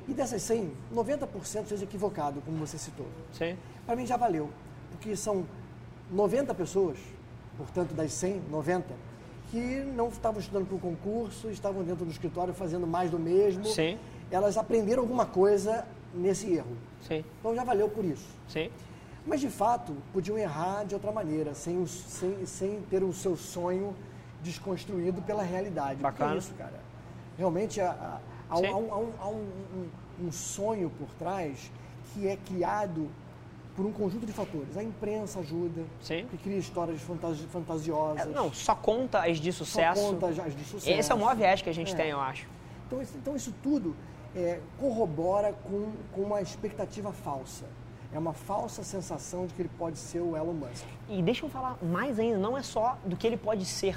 [0.06, 3.06] E dessas 100, 90% seja equivocado, como você citou.
[3.32, 3.56] Sim.
[3.84, 4.48] Para mim já valeu,
[4.90, 5.44] porque são
[6.10, 6.96] 90 pessoas,
[7.58, 8.86] portanto das 100, 90,
[9.50, 13.64] que não estavam estudando para o concurso, estavam dentro do escritório fazendo mais do mesmo.
[13.64, 13.98] Sim.
[14.30, 16.76] Elas aprenderam alguma coisa nesse erro.
[17.06, 17.24] Sim.
[17.40, 18.26] Então já valeu por isso.
[18.48, 18.70] Sim.
[19.26, 23.94] Mas, de fato, podiam errar de outra maneira, sem, sem, sem ter o seu sonho
[24.42, 26.00] desconstruído pela realidade.
[26.00, 26.34] Bacana.
[26.34, 26.80] É isso, cara.
[27.36, 29.42] Realmente, há, há, há um, há um,
[30.20, 31.70] um, um sonho por trás
[32.12, 33.08] que é criado
[33.78, 34.76] por um conjunto de fatores.
[34.76, 36.26] A imprensa ajuda, Sim.
[36.28, 38.26] que cria histórias fantasi fantasiosas.
[38.26, 40.00] É, não, só conta as de sucesso.
[40.00, 40.98] Só conta as de sucesso.
[40.98, 41.96] Esse é o maior viés que a gente É.
[41.96, 42.48] tem, eu acho.
[42.88, 43.94] Então, isso, então isso tudo
[44.34, 47.66] é, corrobora com, com uma expectativa falsa.
[48.12, 50.84] É uma falsa sensação de que ele pode ser o Elon Musk.
[51.08, 53.96] E deixa eu falar mais ainda, não é só do que ele pode ser,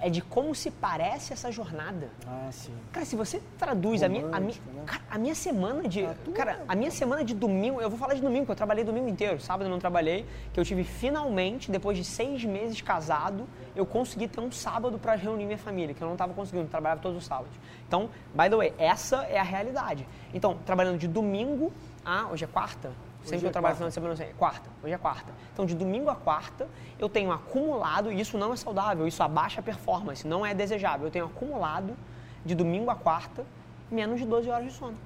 [0.00, 2.10] é de como se parece essa jornada.
[2.26, 2.74] Ah, sim.
[2.92, 4.82] Cara, se você traduz a minha, a minha, né?
[4.84, 6.04] cara, a minha semana de.
[6.04, 8.56] Ah, cara, é- a minha semana de domingo, eu vou falar de domingo, porque eu
[8.56, 9.40] trabalhei domingo inteiro.
[9.40, 14.28] Sábado eu não trabalhei, que eu tive finalmente, depois de seis meses casado, eu consegui
[14.28, 17.24] ter um sábado para reunir minha família, que eu não estava conseguindo, trabalhava todos os
[17.24, 17.52] sábados.
[17.88, 20.06] Então, by the way, essa é a realidade.
[20.34, 21.72] Então, trabalhando de domingo
[22.04, 22.26] a.
[22.28, 22.90] Hoje é quarta?
[23.26, 24.32] Sempre que eu é trabalho final de semana, sei.
[24.38, 24.70] Quarta.
[24.82, 25.32] Hoje é quarta.
[25.52, 26.68] Então, de domingo a quarta,
[26.98, 31.06] eu tenho acumulado, e isso não é saudável, isso abaixa a performance, não é desejável.
[31.06, 31.96] Eu tenho acumulado,
[32.44, 33.44] de domingo a quarta,
[33.90, 34.96] menos de 12 horas de sono.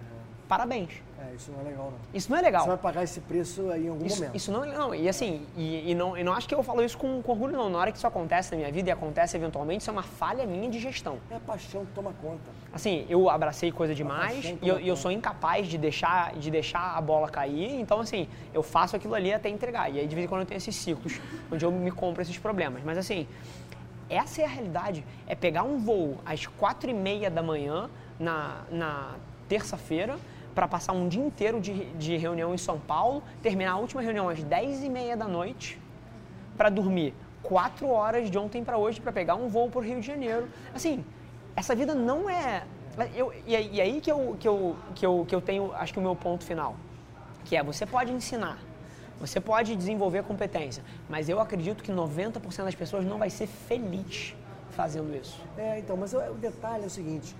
[0.47, 1.03] Parabéns.
[1.21, 1.99] É, isso não é legal, não.
[2.15, 2.63] Isso não é legal.
[2.63, 4.37] Você vai pagar esse preço aí em algum Isso, momento.
[4.37, 6.83] isso não é não, e assim, e, e não, e não acho que eu falo
[6.83, 7.69] isso com, com orgulho, não.
[7.69, 10.47] Na hora que isso acontece na minha vida e acontece eventualmente, isso é uma falha
[10.47, 11.19] minha de gestão.
[11.31, 12.41] É a paixão que toma conta.
[12.73, 16.97] Assim, eu abracei coisa demais paixão e eu, eu sou incapaz de deixar, de deixar
[16.97, 17.79] a bola cair.
[17.79, 19.91] Então, assim, eu faço aquilo ali até entregar.
[19.93, 21.21] E aí, de vez em quando, eu tenho esses ciclos
[21.53, 22.83] onde eu me compro esses problemas.
[22.83, 23.29] Mas, assim,
[24.09, 25.05] essa é a realidade.
[25.27, 29.15] É pegar um voo às quatro e meia da manhã na, na
[29.49, 30.17] terça-feira
[30.55, 34.29] para passar um dia inteiro de, de reunião em São Paulo, terminar a última reunião
[34.29, 35.81] às dez e meia da noite
[36.57, 40.01] para dormir quatro horas de ontem para hoje para pegar um voo para o Rio
[40.01, 40.49] de Janeiro.
[40.75, 41.05] Assim,
[41.57, 42.65] essa vida não é.
[43.15, 45.93] Eu, e, aí- e aí que eu, que, eu, que, eu, que eu tenho, acho
[45.93, 46.75] que o meu ponto final,
[47.45, 48.59] que é você pode ensinar,
[49.19, 54.35] você pode desenvolver competência, mas eu acredito que 90% das pessoas não vai ser feliz
[54.71, 55.41] fazendo isso.
[55.57, 57.35] É, então, mas o, o detalhe é o seguinte,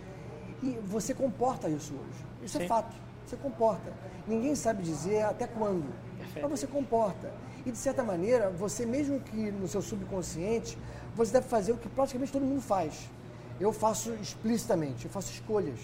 [0.63, 2.30] e você comporta isso hoje.
[2.43, 2.69] Isso é Sim.
[2.69, 2.97] fato.
[3.27, 3.93] Você comporta.
[4.27, 5.93] Ninguém sabe dizer até quando.
[6.19, 6.49] Perfeito.
[6.49, 7.33] Mas você comporta.
[7.65, 10.79] E de certa maneira, você mesmo que no seu subconsciente,
[11.15, 13.11] você deve fazer o que praticamente todo mundo faz.
[13.61, 15.79] Eu faço explicitamente, eu faço escolhas.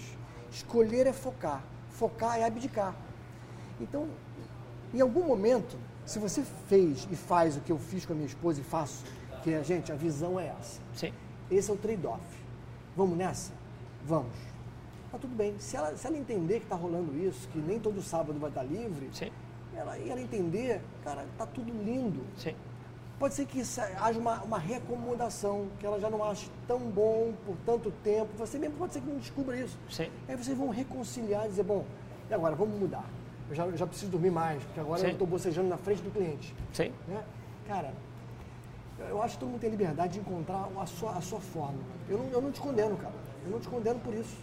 [0.51, 1.63] Escolher é focar.
[1.91, 2.95] Focar é abdicar.
[3.79, 4.07] Então,
[4.93, 8.27] em algum momento, se você fez e faz o que eu fiz com a minha
[8.27, 9.03] esposa e faço,
[9.43, 10.81] que é, gente, a visão é essa.
[10.95, 11.13] Sim.
[11.51, 12.23] Esse é o trade-off.
[12.95, 13.51] Vamos nessa?
[14.05, 14.33] Vamos.
[15.11, 15.57] Tá tudo bem.
[15.59, 18.63] Se ela, se ela entender que está rolando isso, que nem todo sábado vai estar
[18.63, 19.31] livre, Sim.
[19.75, 22.23] ela, e ela entender, cara, tá tudo lindo.
[22.35, 22.55] Sim.
[23.19, 23.63] Pode ser que
[23.99, 28.29] haja uma, uma reacomodação, que ela já não ache tão bom por tanto tempo.
[28.37, 29.77] Você mesmo pode ser que não descubra isso.
[29.89, 30.09] Sim.
[30.27, 31.83] Aí vocês vão reconciliar e dizer, bom,
[32.29, 33.05] e agora vamos mudar.
[33.49, 35.07] Eu já, já preciso dormir mais, porque agora Sim.
[35.07, 36.53] eu estou bocejando na frente do cliente.
[36.73, 36.91] Sim.
[37.07, 37.23] Né?
[37.65, 37.91] Cara,
[39.09, 41.79] eu acho que todo mundo tem liberdade de encontrar a sua, a sua forma.
[42.07, 43.15] Eu não, eu não te condeno, cara.
[43.45, 44.35] Eu não te condeno por isso.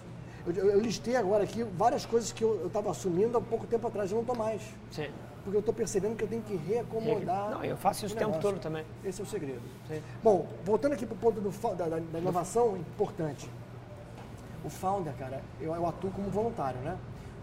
[0.46, 4.10] Eu, eu- listei agora aqui várias coisas que eu estava assumindo há pouco tempo atrás.
[4.10, 4.60] Eu não estou mais.
[4.90, 5.08] Sim.
[5.42, 7.50] Porque eu estou percebendo que eu tenho que reacomodar.
[7.50, 8.84] Não, eu faço isso o tempo todo também.
[9.04, 9.60] Esse é o segredo.
[9.88, 10.00] Sim.
[10.22, 13.48] Bom, voltando aqui para o ponto do da, da- inovação, importante.
[14.64, 16.96] O founder, cara, eu, eu atuo como voluntário, né?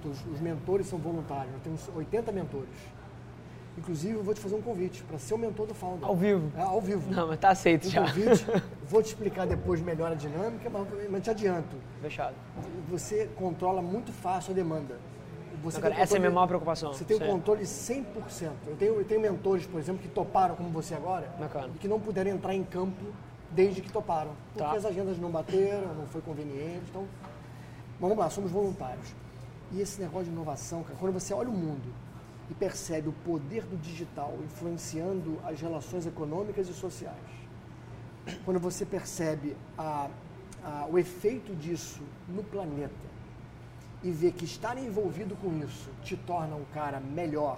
[0.04, 1.54] Os, os mentores são voluntários.
[1.54, 2.70] Eu tenho uns 80 mentores.
[3.78, 6.08] Inclusive, eu vou te fazer um convite para ser o mentor do founder.
[6.08, 6.52] Ao vivo.
[6.58, 7.10] É, ao vivo.
[7.10, 8.02] Não, mas tá aceito Um já.
[8.02, 8.46] convite.
[8.88, 11.78] Vou te explicar depois melhor a dinâmica, mas, mas te adianto.
[12.02, 12.36] Fechado.
[12.90, 15.00] Você controla muito fácil a demanda.
[15.64, 16.92] Você tem essa é a minha maior preocupação.
[16.92, 17.28] Você tem o Sim.
[17.28, 18.52] controle 100%.
[18.68, 21.70] Eu tenho, eu tenho mentores, por exemplo, que toparam como você agora Bacana.
[21.74, 23.06] e que não puderam entrar em campo
[23.52, 24.32] desde que toparam.
[24.54, 24.76] Porque Tá.
[24.76, 26.84] as agendas não bateram, não foi conveniente.
[26.90, 27.06] Então,
[28.00, 29.14] mas vamos lá, somos voluntários.
[29.72, 31.94] E esse negócio de inovação, cara, quando você olha o mundo
[32.52, 37.16] e percebe o poder do digital influenciando as relações econômicas e sociais,
[38.44, 40.10] quando você percebe a-
[40.64, 43.10] a- o efeito disso no planeta
[44.04, 47.58] e vê que estar envolvido com isso te torna um cara melhor,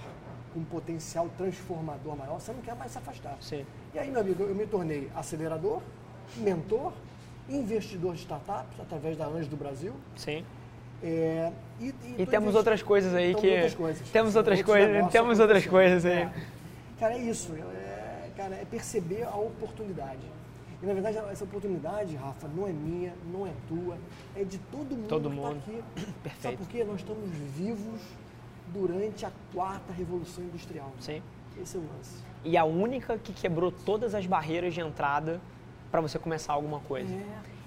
[0.53, 3.35] com um potencial transformador maior, você não quer mais se afastar.
[3.41, 3.65] Sim.
[3.95, 5.81] E aí, meu amigo, eu me tornei acelerador,
[6.37, 6.93] mentor,
[7.49, 9.93] investidor de startups através da Anjo do Brasil.
[10.15, 10.45] Sim.
[11.03, 11.51] É,
[11.81, 13.47] e, E tô temos outras coisas aí que.
[13.49, 14.09] outras coisas.
[14.09, 15.11] Temos outras coisas.
[15.11, 16.13] Temos outras coisas aí.
[16.13, 16.33] É.
[16.99, 17.53] Cara, é isso.
[17.53, 20.21] É, cara, é perceber a oportunidade.
[20.81, 23.97] E na verdade, essa oportunidade, Rafa, não é minha, não é tua,
[24.35, 25.57] é de todo mundo Todo que mundo.
[25.57, 25.83] está aqui.
[26.01, 26.57] Sabe Perfeito.
[26.57, 26.83] por quê?
[26.83, 28.01] Nós estamos vivos
[28.73, 30.91] durante a quarta revolução industrial.
[30.99, 31.21] Sim.
[31.61, 32.17] Esse é o lance.
[32.43, 35.39] E a única que quebrou todas as barreiras de entrada
[35.93, 37.13] para você começar alguma coisa.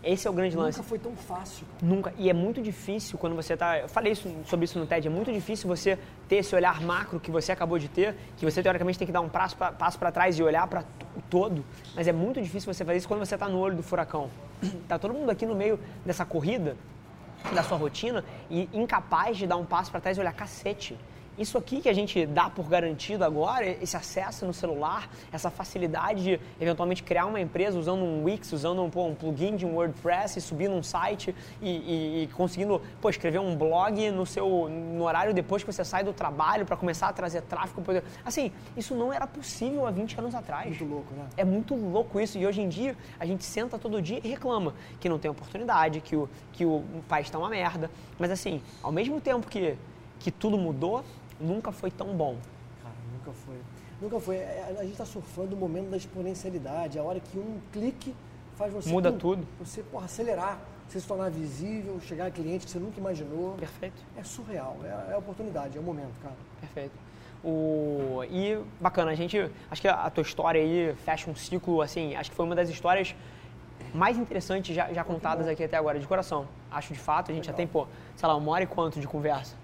[0.02, 0.10] É.
[0.12, 0.78] esse é o grande lance.
[0.78, 1.64] Nunca foi tão fácil.
[1.80, 2.12] Nunca.
[2.18, 3.78] E é muito difícil quando você está.
[3.78, 5.06] Eu falei isso, sobre isso no TED.
[5.06, 5.96] É muito difícil você
[6.28, 9.20] ter esse olhar macro que você acabou de ter, que você teoricamente tem que dar
[9.20, 10.80] um passo para trás e olhar para
[11.16, 11.64] o todo.
[11.94, 14.28] Mas é muito difícil você fazer isso quando você está no olho do furacão.
[14.88, 16.76] Tá todo mundo aqui no meio dessa corrida,
[17.54, 20.98] da sua rotina, e incapaz de dar um passo para trás e olhar cacete
[21.38, 26.22] isso aqui que a gente dá por garantido agora, esse acesso no celular, essa facilidade
[26.22, 29.74] de eventualmente criar uma empresa usando um Wix, usando um, pô, um plugin de um
[29.74, 34.68] WordPress e subir num site e, e, e, conseguindo pô, escrever um blog no seu
[34.68, 37.82] no horário depois que você sai do trabalho para começar a trazer tráfego.
[38.24, 40.68] Assim, isso não era possível há 20 anos atrás.
[40.68, 41.26] Muito louco, né?
[41.36, 42.38] É muito louco isso.
[42.38, 46.00] E hoje em dia a gente senta todo dia e reclama que não tem oportunidade,
[46.00, 47.90] que o, que o país está uma merda.
[48.18, 49.76] Mas assim, ao mesmo tempo que,
[50.18, 51.04] que tudo mudou,
[51.40, 52.36] nunca foi tão bom.
[52.82, 53.56] Cara, nunca foi.
[54.00, 54.36] Nunca foi.
[54.36, 58.14] É, a gente está surfando o momento da exponencialidade, a hora que um clique
[58.56, 58.88] faz você.
[58.88, 59.46] Muda pum, tudo.
[59.60, 60.58] Você porra, acelerar,
[60.88, 63.54] você se tornar visível, chegar a cliente que você nunca imaginou.
[63.54, 64.02] Perfeito.
[64.16, 64.76] É surreal.
[64.84, 66.36] É, é a oportunidade, é o momento, cara.
[66.60, 67.06] Perfeito.
[67.44, 68.24] O...
[68.30, 69.50] E bacana, a gente.
[69.70, 72.68] Acho que a tua história aí fecha um ciclo, assim, acho que foi uma das
[72.68, 73.14] histórias
[73.94, 76.46] mais interessantes já, já contadas aqui até agora, de coração.
[76.70, 77.52] Acho de fato, a gente Legal.
[77.52, 77.86] já tem, pô,
[78.16, 79.54] sei lá, uma hora e quanto de conversa?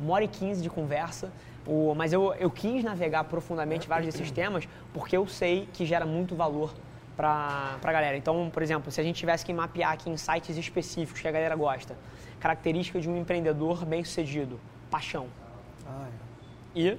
[0.00, 1.32] Uma hora e quinze de conversa.
[1.66, 6.04] O, mas eu, eu quis navegar profundamente vários desses temas porque eu sei que gera
[6.04, 6.74] muito valor
[7.16, 8.16] para a galera.
[8.16, 11.32] Então, por exemplo, se a gente tivesse que mapear aqui em sites específicos que a
[11.32, 11.96] galera gosta,
[12.40, 14.58] característica de um empreendedor bem-sucedido,
[14.90, 15.26] paixão.
[15.86, 16.80] Ah, é.
[16.80, 16.98] E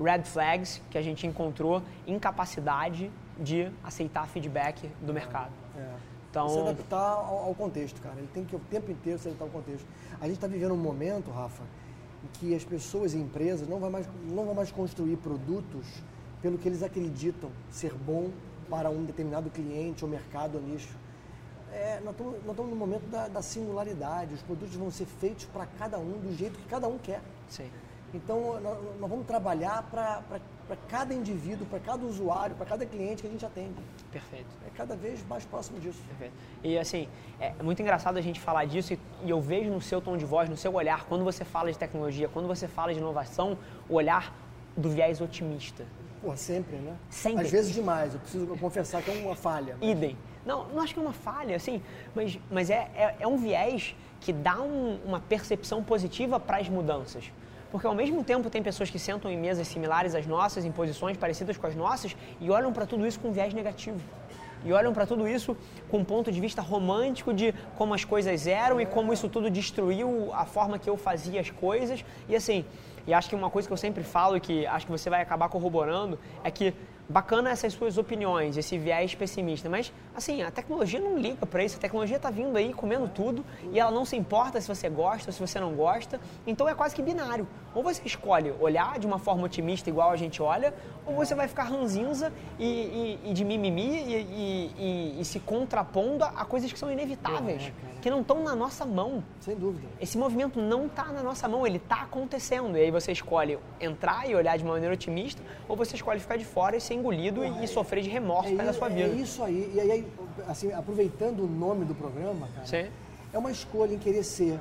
[0.00, 5.52] red flags que a gente encontrou, incapacidade de aceitar feedback do mercado.
[5.76, 6.14] É.
[6.30, 8.16] Então, se adaptar ao, ao, contexto, cara.
[8.18, 9.86] Ele tem que o tempo inteiro se adaptar ao contexto.
[10.20, 11.62] A gente está vivendo um momento, Rafa,
[12.34, 15.86] que as pessoas e empresas não vão mais, não vão mais construir produtos
[16.42, 18.30] pelo que eles acreditam ser bom
[18.68, 20.96] para um determinado cliente ou mercado ou nicho.
[21.72, 25.44] É, nós, estamos, nós estamos no momento da, da singularidade, os produtos vão ser feitos
[25.46, 27.20] para cada um do jeito que cada um quer.
[27.48, 27.70] Sim.
[28.14, 30.22] Então, nós, nós vamos trabalhar para
[30.88, 33.74] cada indivíduo, para cada usuário, para cada cliente que a gente atende.
[34.12, 34.46] Perfeito.
[34.64, 36.00] É cada vez mais próximo disso.
[36.08, 36.32] Perfeito.
[36.62, 37.08] E assim,
[37.40, 40.24] é muito engraçado a gente falar disso e, e eu vejo no seu tom de
[40.24, 43.58] voz, no seu olhar, quando você fala de tecnologia, quando você fala de inovação,
[43.88, 44.32] o olhar
[44.76, 45.84] do viés otimista.
[46.22, 46.96] Pô, sempre, né?
[47.10, 47.44] Sempre.
[47.44, 49.76] Às vezes demais, eu preciso confessar que é uma falha.
[49.80, 49.90] Mas...
[49.90, 50.16] Idem.
[50.46, 51.82] Não, não acho que é uma falha, assim,
[52.14, 56.68] mas, mas é, é, é um viés que dá um, uma percepção positiva para as
[56.68, 57.30] mudanças.
[57.74, 61.16] Porque ao mesmo tempo tem pessoas que sentam em mesas similares às nossas, em posições
[61.16, 63.98] parecidas com as nossas, e olham para tudo isso com viés negativo.
[64.64, 65.56] E olham para tudo isso
[65.90, 69.50] com um ponto de vista romântico de como as coisas eram e como isso tudo
[69.50, 72.04] destruiu a forma que eu fazia as coisas.
[72.28, 72.64] E assim,
[73.08, 75.20] e acho que uma coisa que eu sempre falo e que acho que você vai
[75.20, 76.72] acabar corroborando é que
[77.08, 81.76] bacana essas suas opiniões, esse viés pessimista, mas assim, a tecnologia não liga para isso,
[81.76, 85.28] a tecnologia está vindo aí comendo tudo e ela não se importa se você gosta
[85.28, 87.46] ou se você não gosta, então é quase que binário.
[87.74, 90.72] Ou você escolhe olhar de uma forma otimista igual a gente olha,
[91.04, 96.44] ou você vai ficar ranzinza e, e, e de mimimi e, e, se contrapondo a
[96.44, 99.24] coisas que são inevitáveis, é, que não estão na nossa mão.
[99.40, 99.88] Sem dúvida.
[99.98, 102.76] Esse movimento não está na nossa mão, ele está acontecendo.
[102.76, 106.36] E aí você escolhe entrar e olhar de uma maneira otimista, ou você escolhe ficar
[106.36, 109.08] de fora e ser engolido Porra, e, é, sofrer de remorso é, da sua vida.
[109.08, 109.72] É isso aí.
[109.74, 110.06] E aí,
[110.46, 112.90] assim, aproveitando o nome do programa, cara, Sim.
[113.32, 114.60] é uma escolha em querer ser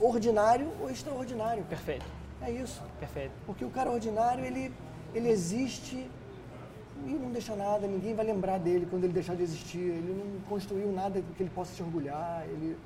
[0.00, 1.64] ordinário ou extraordinário.
[1.64, 2.06] Perfeito.
[2.40, 2.82] É isso.
[2.98, 3.32] Perfeito.
[3.44, 4.72] Porque o cara ordinário, ele,
[5.14, 6.08] ele existe
[7.06, 10.40] e não deixa nada, ninguém vai lembrar dele quando ele deixar de existir, ele não
[10.48, 12.76] construiu nada que ele possa se orgulhar, ele...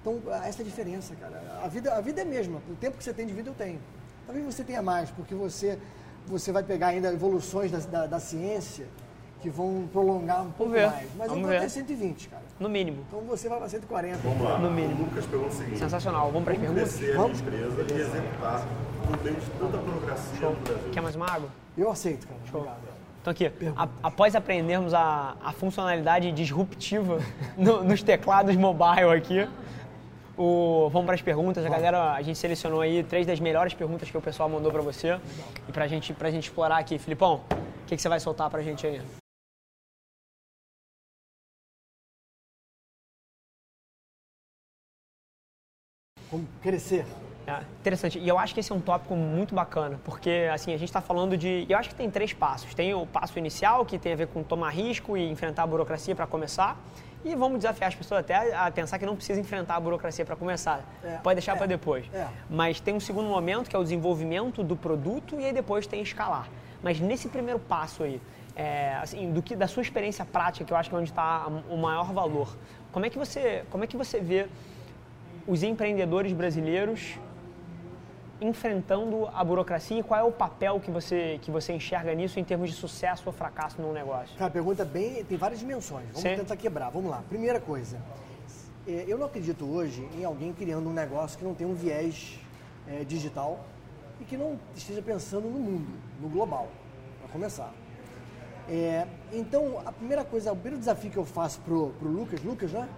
[0.00, 1.42] Então, essa é a diferença, cara.
[1.62, 3.54] A vida, a vida é a mesma, o tempo que você tem de vida eu
[3.54, 3.78] tenho.
[4.26, 5.78] Talvez você tenha mais, porque você,
[6.26, 8.86] você vai pegar ainda evoluções da, da, da ciência
[9.40, 11.08] que vão prolongar um pouco mais.
[11.16, 12.42] Mas Vamos eu vou até 120, cara.
[12.58, 13.04] No mínimo.
[13.08, 14.18] Então você vai para 140.
[14.18, 14.58] Vamos lá.
[14.58, 15.02] No mínimo.
[15.02, 15.78] O Lucas pergunta o seguinte.
[15.78, 16.30] Sensacional.
[16.30, 16.96] Vamos para as perguntas?
[16.96, 17.38] crescer Vamos.
[17.38, 18.66] a empresa e executar
[19.10, 20.90] no meio de tanta burocracia no Brasil.
[20.92, 21.48] Quer mais uma água?
[21.76, 22.40] Eu aceito, cara.
[22.50, 22.60] Show.
[22.60, 22.89] Obrigado.
[23.20, 27.18] Então aqui, a, após aprendermos a, a funcionalidade disruptiva
[27.56, 29.46] no, nos teclados mobile aqui,
[30.38, 31.64] o, vamos para as perguntas.
[31.64, 34.80] A galera, a gente selecionou aí três das melhores perguntas que o pessoal mandou para
[34.80, 35.20] você
[35.68, 36.98] e para gente, a gente explorar aqui.
[36.98, 37.42] Filipão,
[37.82, 39.02] o que, que você vai soltar para a gente aí?
[46.30, 47.04] Como crescer.
[47.50, 48.18] É, interessante.
[48.18, 51.00] E eu acho que esse é um tópico muito bacana, porque assim, a gente está
[51.00, 51.66] falando de.
[51.68, 52.74] Eu acho que tem três passos.
[52.74, 56.14] Tem o passo inicial, que tem a ver com tomar risco e enfrentar a burocracia
[56.14, 56.76] para começar.
[57.22, 60.36] E vamos desafiar as pessoas até a pensar que não precisa enfrentar a burocracia para
[60.36, 60.82] começar.
[61.04, 62.06] É, Pode deixar é, para depois.
[62.14, 62.26] é.
[62.48, 66.00] Mas tem um segundo momento que é o desenvolvimento do produto e aí depois tem
[66.00, 66.48] escalar.
[66.82, 68.20] Mas nesse primeiro passo aí,
[68.56, 71.46] é, assim, do que da sua experiência prática, que eu acho que é onde está
[71.68, 72.56] o maior valor.
[72.90, 74.48] Como é que você, como é que você vê
[75.46, 77.18] os empreendedores brasileiros
[78.40, 82.44] enfrentando a burocracia e qual é o papel que você, que você enxerga nisso em
[82.44, 84.36] termos de sucesso ou fracasso num negócio?
[84.38, 86.06] Cara, pergunta bem, tem várias dimensões.
[86.06, 86.36] Vamos Sim.
[86.36, 86.90] tentar quebrar.
[86.90, 87.22] Vamos lá.
[87.28, 87.98] Primeira coisa,
[88.86, 92.38] é, eu não acredito hoje em alguém criando um negócio que não tem um viés
[92.88, 93.60] é, digital
[94.20, 96.68] e que não esteja pensando no mundo, no global,
[97.20, 97.72] para começar.
[98.68, 102.72] É, então, a primeira coisa, o primeiro desafio que eu faço pro, pro Lucas, Lucas,
[102.72, 102.88] né?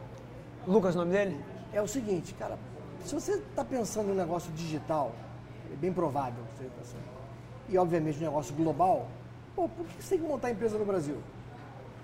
[0.67, 1.41] Lucas, o nome dele?
[1.73, 2.59] É o seguinte, cara,
[3.05, 5.13] se você está pensando em um negócio digital,
[5.73, 7.03] é bem provável que está pensando,
[7.69, 9.09] e obviamente um negócio global,
[9.55, 11.17] pô, por que você tem que montar empresa no Brasil?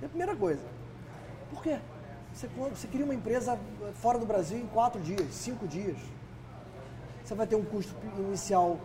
[0.00, 0.62] É a primeira coisa.
[1.50, 1.78] Por quê?
[2.32, 3.58] Você, você cria uma empresa
[3.94, 5.96] fora do Brasil em quatro dias, cinco dias.
[7.24, 8.78] Você vai ter um custo inicial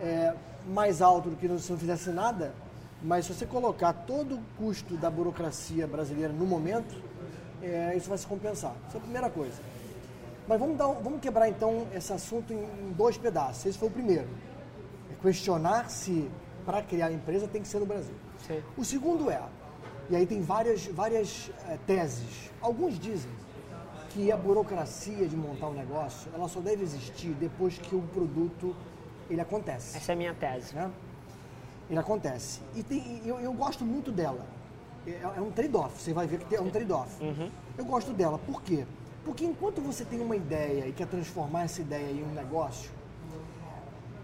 [0.00, 0.34] é,
[0.66, 2.52] mais alto do que se não fizesse nada,
[3.02, 7.00] mas se você colocar todo o custo da burocracia brasileira no momento,
[7.62, 8.74] é, isso vai se compensar.
[8.86, 9.60] Isso é a primeira coisa.
[10.48, 13.66] Mas vamos, dar, vamos quebrar então esse assunto em, em dois pedaços.
[13.66, 14.26] Esse foi o primeiro.
[15.12, 16.30] É questionar se
[16.64, 18.14] para criar a empresa tem que ser no Brasil.
[18.46, 18.62] Sim.
[18.76, 19.42] O segundo é,
[20.08, 22.50] e aí tem várias, várias eh, teses.
[22.62, 23.30] Alguns dizem
[24.10, 28.74] que a burocracia de montar um negócio, ela só deve existir depois que o produto
[29.28, 29.98] ele acontece.
[29.98, 30.74] Essa é a minha tese.
[30.74, 30.90] né?
[31.90, 32.60] Ele acontece.
[32.74, 34.46] E tem, eu, eu gosto muito dela.
[35.06, 37.22] É, é um trade-off, você vai ver que é um trade-off.
[37.76, 38.86] Eu gosto dela, por quê?
[39.28, 42.90] Porque enquanto você tem uma ideia e quer transformar essa ideia em um negócio,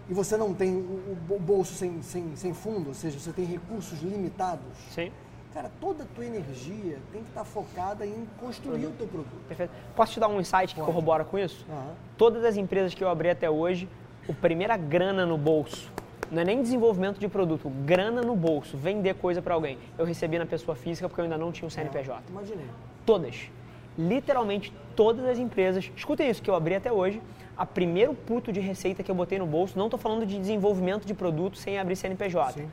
[0.09, 0.79] e você não tem o,
[1.11, 5.11] o bo- bolso sem, sem, sem fundo, ou seja, você tem recursos limitados, Sim.
[5.53, 9.45] cara, toda a tua energia tem que estar focada em construir o teu produto.
[9.47, 9.71] Perfeito.
[9.95, 10.87] Posso te dar um insight que Pode.
[10.87, 11.63] corrobora com isso?
[11.69, 11.93] Aham.
[12.17, 13.87] Todas as empresas que eu abri até hoje,
[14.27, 15.91] o primeira grana no bolso,
[16.31, 19.77] não é nem desenvolvimento de produto, grana no bolso, vender coisa para alguém.
[19.99, 22.23] Eu recebi na pessoa física porque eu ainda não tinha um CNPJ.
[22.27, 22.65] Imaginei.
[23.05, 23.51] Todas.
[23.97, 25.91] Literalmente todas as empresas.
[25.95, 27.21] Escutem isso que eu abri até hoje.
[27.57, 31.05] A primeiro puto de receita que eu botei no bolso, não estou falando de desenvolvimento
[31.05, 32.61] de produto sem abrir CNPJ.
[32.61, 32.69] Sim.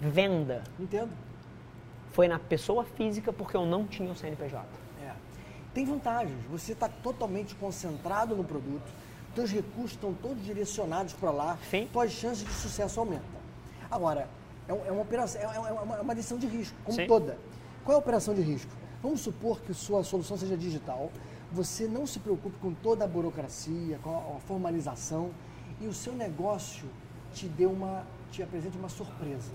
[0.00, 0.64] Venda.
[0.78, 1.10] Entendo.
[2.12, 4.64] Foi na pessoa física porque eu não tinha o CNPJ.
[5.04, 5.12] É.
[5.72, 6.38] Tem vantagens.
[6.50, 8.90] Você está totalmente concentrado no produto,
[9.34, 11.88] teus recursos estão todos direcionados para lá, Sim.
[11.92, 13.36] tuas chances de sucesso aumentam.
[13.90, 14.28] Agora,
[14.66, 17.06] é, é uma operação, é, é uma, é uma decisão de risco, como Sim.
[17.06, 17.38] toda.
[17.84, 18.72] Qual é a operação de risco?
[19.02, 21.12] Vamos supor que sua solução seja digital,
[21.56, 25.30] você não se preocupe com toda a burocracia, com a, formalização,
[25.80, 26.86] e o seu negócio
[27.32, 29.52] te dê uma, te apresente uma surpresa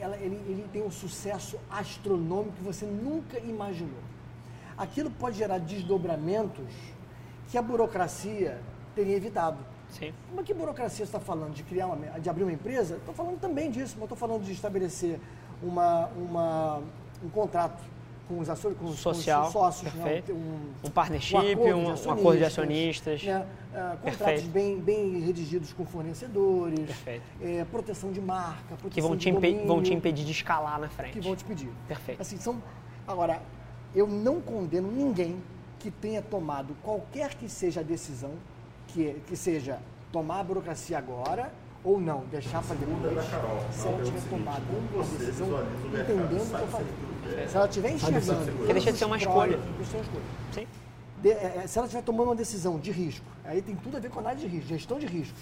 [0.00, 4.00] ela- ele, ele tem um sucesso astronômico que você nunca imaginou.
[4.76, 6.74] Aquilo pode gerar desdobramentos
[7.50, 8.60] que a burocracia
[8.94, 9.58] teria evitado.
[9.88, 10.12] Sim.
[10.28, 11.54] Como é que burocracia está falando?
[11.54, 12.96] De criar uma, de abrir uma empresa?
[12.96, 15.18] Estou falando também disso, mas estou falando de estabelecer
[15.62, 16.82] uma, uma,
[17.24, 17.82] um contrato
[18.28, 20.22] com os, aço- com Social, com os sócios, né?
[20.30, 23.22] um, Um partnership, acordo um, de um acordo de acionistas.
[23.22, 23.46] né?
[23.74, 26.90] Ah, contratos bem, bem redigidos com fornecedores,
[27.40, 30.88] eh, proteção de marca, proteção Que vão te, domínio vão te impedir de escalar na
[30.88, 31.12] frente.
[31.12, 31.68] que vão te pedir.
[31.86, 32.20] Perfeito.
[32.20, 32.60] Assim, são,
[33.06, 33.40] agora,
[33.94, 35.36] eu não condeno ninguém
[35.78, 38.32] que tenha tomado qualquer que seja a decisão,
[38.88, 39.78] que, que seja
[40.10, 41.52] tomar a burocracia agora
[41.84, 43.24] ou não, deixar para depois,
[43.72, 44.62] se ela tiver tomado
[44.94, 45.48] uma decisão
[45.86, 47.48] entendendo o que eu falei.
[47.48, 48.52] Se ela estiver enxergando...
[48.56, 49.56] Porque deixa de ser uma escolha.
[49.58, 50.24] Deixa de ser uma escolha.
[50.52, 50.66] Sim.
[51.22, 54.00] De- é, é, se ela estiver tomando uma decisão de risco, aí tem tudo a
[54.00, 55.40] ver com análise de risco, gestão de riscos.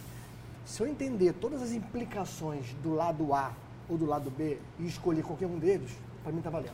[0.64, 3.52] Se eu entender todas as implicações do lado A
[3.88, 5.90] ou do lado B e escolher qualquer um deles,
[6.22, 6.72] para mim tá valendo.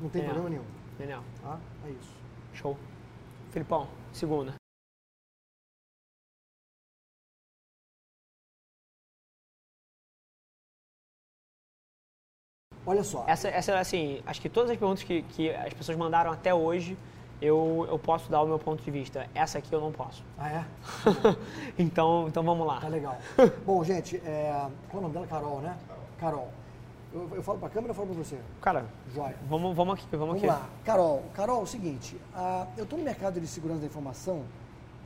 [0.00, 0.24] Não tem É.
[0.24, 0.64] problema nenhum.
[0.98, 1.22] Genial.
[1.42, 1.58] Tá?
[1.86, 2.10] É isso.
[2.54, 2.76] Show.
[3.50, 4.54] Filipão, segunda.
[12.84, 13.24] Olha só.
[13.26, 16.96] Essa, essa assim, acho que todas as perguntas que, que as pessoas mandaram até hoje,
[17.40, 19.26] eu, eu posso dar o meu ponto de vista.
[19.34, 20.24] Essa aqui eu não posso.
[20.38, 20.64] Ah, é?
[21.78, 22.80] então, então vamos lá.
[22.80, 23.18] Tá legal.
[23.66, 24.52] Bom, gente, é...
[24.90, 25.26] qual é o nome dela?
[25.26, 25.76] Carol, né?
[26.18, 26.48] Carol.
[27.12, 28.38] Eu, eu falo pra câmera ou eu falo pra você?
[28.60, 29.36] Cara, Joia.
[29.48, 30.46] vamos, vamos aqui, vamos, Vamos aqui.
[30.46, 30.68] lá.
[30.84, 32.16] Carol, Carol, é o seguinte,
[32.76, 34.44] eu estou no mercado de segurança da informação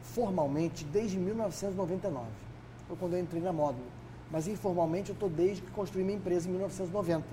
[0.02, 2.26] formalmente desde 1999.
[2.86, 3.84] Foi quando eu entrei na Módulo.
[4.30, 7.24] Mas informalmente eu estou desde que construí minha empresa em 1990.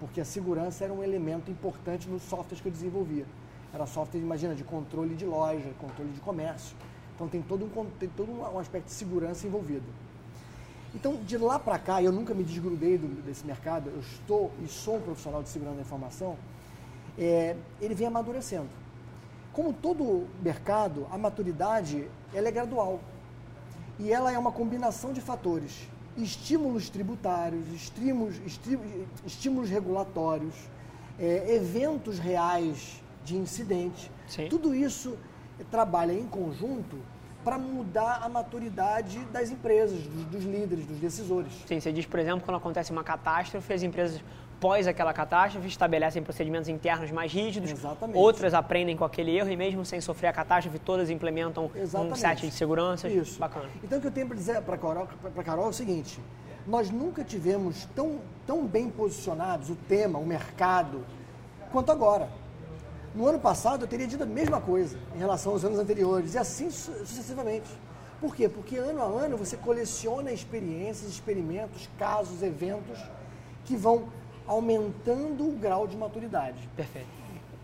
[0.00, 3.26] Porque a segurança era um elemento importante nos softwares que eu desenvolvia.
[3.72, 6.74] Era software, imagina, de controle de loja, controle de comércio.
[7.14, 9.84] Então tem todo um, tem todo um aspecto de segurança envolvido.
[10.94, 14.66] Então, de lá para cá, eu nunca me desgrudei do- desse mercado, eu estou e
[14.66, 16.36] sou um profissional de segurança da informação,
[17.16, 18.68] é, ele vem amadurecendo.
[19.52, 22.98] Como todo mercado, a maturidade ela é gradual.
[24.00, 25.86] E ela é uma combinação de fatores.
[26.22, 28.36] Estímulos tributários, estímulos,
[29.26, 30.54] estímulos regulatórios,
[31.18, 34.10] é, eventos reais de incidente.
[34.26, 34.48] Sim.
[34.48, 35.16] Tudo isso
[35.70, 36.98] trabalha em conjunto
[37.44, 41.52] para mudar a maturidade das empresas, dos, dos, líderes, dos decisores.
[41.66, 44.22] Sim, você diz, por exemplo, quando acontece uma catástrofe, as empresas
[44.60, 48.18] pós aquela catástrofe estabelecem procedimentos internos mais rígidos, Exatamente.
[48.18, 52.12] outras aprendem com aquele erro e mesmo sem sofrer a catástrofe, todas implementam Exatamente.
[52.12, 53.08] um set de segurança.
[53.08, 53.38] Isso.
[53.40, 53.68] Bacana.
[53.82, 55.08] Então o que eu tenho para dizer para a Carol,
[55.44, 56.20] Carol é o seguinte,
[56.66, 61.04] nós nunca tivemos tão, tão bem posicionados o tema, o mercado,
[61.72, 62.28] quanto agora.
[63.14, 66.38] No ano passado eu teria dito a mesma coisa em relação aos anos anteriores, e
[66.38, 67.68] assim sucessivamente.
[68.20, 68.48] Por quê?
[68.48, 72.98] Porque ano a ano você coleciona experiências, experimentos, casos, eventos
[73.64, 74.08] que vão
[74.46, 76.68] aumentando o grau de maturidade.
[76.76, 77.08] Perfeito.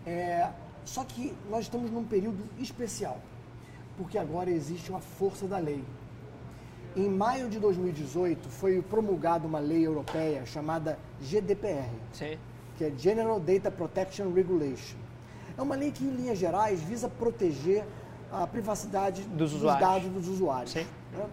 [0.05, 0.49] É,
[0.85, 3.19] só que nós estamos num período especial,
[3.97, 5.83] porque agora existe uma força da lei.
[6.95, 12.37] Em maio de 2018 foi promulgada uma lei europeia chamada GDPR, Sim.
[12.77, 14.97] que é General Data Protection Regulation.
[15.57, 17.83] É uma lei que, em linhas gerais, visa proteger
[18.31, 20.71] a privacidade dos, dos dados dos usuários.
[20.71, 20.85] Sim.
[21.13, 21.25] né?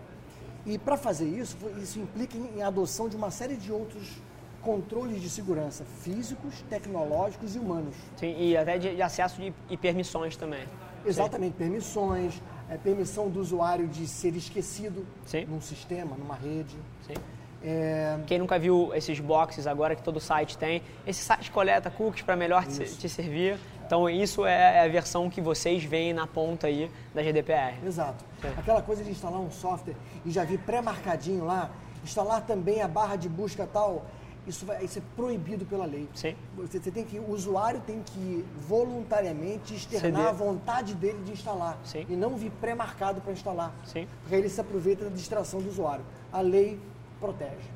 [0.66, 4.16] E para fazer isso, isso implica em adoção de uma série de outros
[4.64, 7.94] controles de segurança físicos, tecnológicos e humanos.
[8.16, 10.64] Sim, e até de, de acesso de, e permissões também.
[11.04, 15.44] Exatamente, permissões, é, permissão do usuário de ser esquecido Sim.
[15.44, 16.74] num sistema, numa rede.
[17.06, 17.14] Sim.
[17.62, 22.22] É, Quem nunca viu esses boxes agora que todo site tem, esse site coleta cookies
[22.22, 23.58] para melhor te, te servir.
[23.86, 27.74] Então isso é a versão que vocês veem na ponta aí da GDPR.
[27.86, 28.24] exato.
[28.40, 28.48] Sim.
[28.56, 31.70] Aquela coisa de instalar um software e já vi pré-marcadinho lá,
[32.02, 34.06] instalar também a barra de busca tal,
[34.46, 36.08] isso, vai, isso é proibido pela lei.
[36.14, 36.34] Sim.
[36.56, 40.26] Você, você tem que, o usuário tem que voluntariamente externar Ceder.
[40.28, 42.06] a vontade dele de instalar Sim.
[42.08, 43.74] e não vir pré-marcado para instalar.
[43.84, 44.06] Sim.
[44.20, 46.04] Porque aí ele se aproveita da distração do usuário.
[46.32, 46.78] A lei
[47.20, 47.70] protege.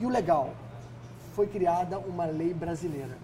[0.00, 0.54] E o legal,
[1.34, 3.16] foi criada uma lei brasileira,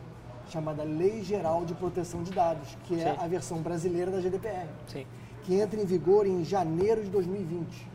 [0.48, 3.18] chamada Lei Geral de Proteção de Dados, que é Sim.
[3.20, 5.06] a versão brasileira da GDPR, Sim.
[5.42, 7.86] que entra em vigor em janeiro de 2020.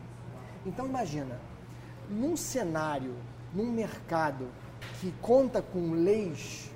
[0.65, 1.39] Então imagina,
[2.09, 3.15] num cenário,
[3.53, 4.47] num mercado
[4.99, 6.69] que conta com leis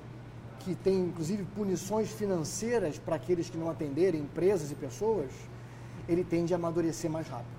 [0.60, 5.30] que tem inclusive punições financeiras para aqueles que não atenderem, empresas e pessoas,
[6.08, 7.58] ele tende a amadurecer mais rápido.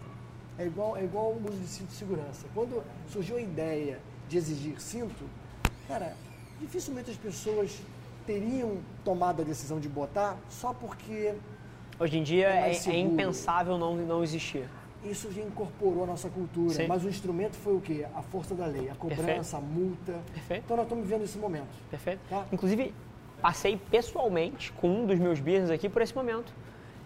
[0.57, 2.45] É igual, é igual o uso de cinto de segurança.
[2.53, 5.23] Quando surgiu a ideia de exigir cinto,
[5.87, 6.15] cara,
[6.59, 7.79] dificilmente as pessoas
[8.27, 11.33] teriam tomado a decisão de botar só porque
[11.99, 14.69] Hoje em dia É é, é impensável não, não existir.
[15.03, 16.73] Isso já incorporou a nossa cultura.
[16.73, 16.87] Sim.
[16.87, 18.05] Mas o instrumento foi o quê?
[18.15, 20.19] A força da lei, a cobrança, a multa.
[20.33, 20.63] Perfeito.
[20.65, 21.67] Então nós estamos vivendo esse momento.
[21.89, 22.19] Perfeito?
[22.29, 22.45] Tá.
[22.51, 22.93] Inclusive,
[23.41, 26.53] passei pessoalmente com um dos meus business aqui por esse momento,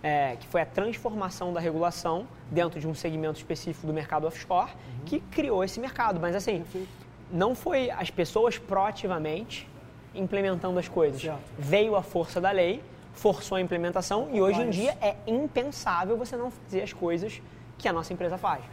[0.01, 4.71] é, que foi a transformação da regulação dentro de um segmento específico do mercado offshore,
[5.05, 6.19] que criou esse mercado.
[6.19, 6.89] Mas assim, Perfeito.
[7.31, 9.69] não foi as pessoas proativamente
[10.15, 11.21] implementando as coisas.
[11.21, 11.39] Certo.
[11.57, 12.83] Veio a força da lei,
[13.13, 17.41] forçou a implementação e hoje em dia é impensável você não fazer as coisas
[17.77, 18.63] que a nossa empresa faz.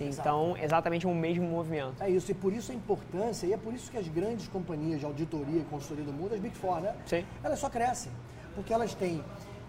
[0.00, 2.02] Então, exatamente o mesmo movimento.
[2.02, 4.98] É isso, e por isso a importância, e é por isso que as grandes companhias
[4.98, 6.94] de auditoria e consultoria do mundo, as Big Four, né?
[7.06, 7.24] Sim.
[7.44, 8.10] Elas só crescem,
[8.56, 9.22] porque elas têm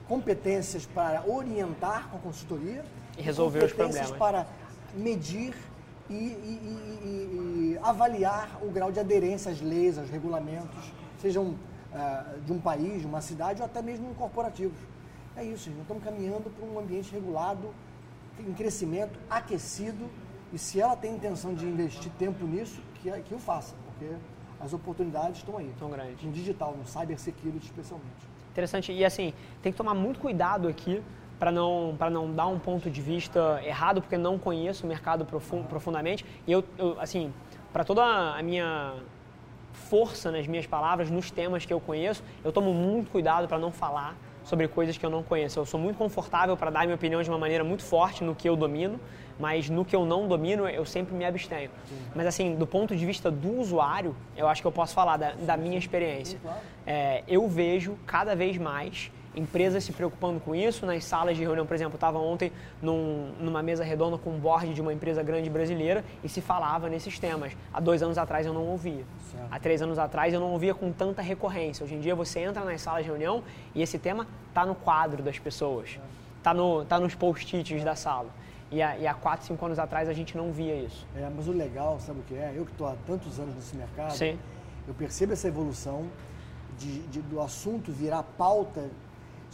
[0.07, 2.83] competências para orientar com a consultoria
[3.17, 4.45] E resolver os competências problemas.
[4.45, 5.53] para medir
[6.09, 11.55] e, e- e- avaliar o grau de aderência às leis, aos regulamentos, sejam
[11.93, 14.77] ah, de um país, de uma cidade ou até mesmo corporativos.
[15.35, 17.69] É isso, nós estamos caminhando para um ambiente regulado,
[18.39, 20.09] em crescimento, aquecido,
[20.53, 24.13] e se ela tem intenção de investir tempo nisso, que, que o faça, porque
[24.59, 25.73] as oportunidades estão aí.
[25.77, 26.23] Tão grandes.
[26.23, 28.35] No digital, no cyber security especialmente.
[28.51, 28.91] Interessante.
[28.91, 31.01] E assim, tem que tomar muito cuidado aqui
[31.37, 35.63] para não, não dar um ponto de vista errado, porque não conheço o mercado profun-
[35.63, 36.25] profundamente.
[36.47, 37.33] E eu, eu assim,
[37.73, 38.93] para toda a minha
[39.73, 43.71] força nas minhas palavras, nos temas que eu conheço, eu tomo muito cuidado para não
[43.71, 44.15] falar
[44.45, 45.59] sobre coisas que eu não conheço.
[45.59, 48.47] Eu sou muito confortável para dar minha opinião de uma maneira muito forte no que
[48.47, 48.99] eu domino,
[49.37, 51.69] mas no que eu não domino, eu sempre me abstenho.
[52.15, 55.31] Mas assim, do ponto de vista do usuário, eu acho que eu posso falar da,
[55.31, 56.39] da minha experiência.
[56.87, 60.85] É, eu vejo cada vez mais empresas se preocupando com isso.
[60.85, 62.51] Nas salas de reunião, por exemplo, eu estava ontem
[62.81, 66.87] num- numa mesa redonda com um board de uma empresa grande brasileira e se falava
[66.89, 67.53] nesses temas.
[67.73, 69.03] Há dois anos atrás eu não ouvia.
[69.31, 69.47] Certo.
[69.51, 71.83] Há três anos atrás eu não ouvia com tanta recorrência.
[71.83, 73.43] Hoje em dia você entra nas salas de reunião
[73.73, 75.99] e esse tema está no quadro das pessoas,
[76.37, 78.29] está no, tá nos post-its da sala.
[78.71, 81.05] E há, e há quatro, cinco anos atrás a gente não via isso.
[81.15, 82.51] É, mas o legal, sabe o que é?
[82.55, 84.39] Eu que estou há tantos anos nesse mercado, Sim.
[84.87, 86.05] eu percebo essa evolução
[86.77, 88.89] de, de- do assunto virar pauta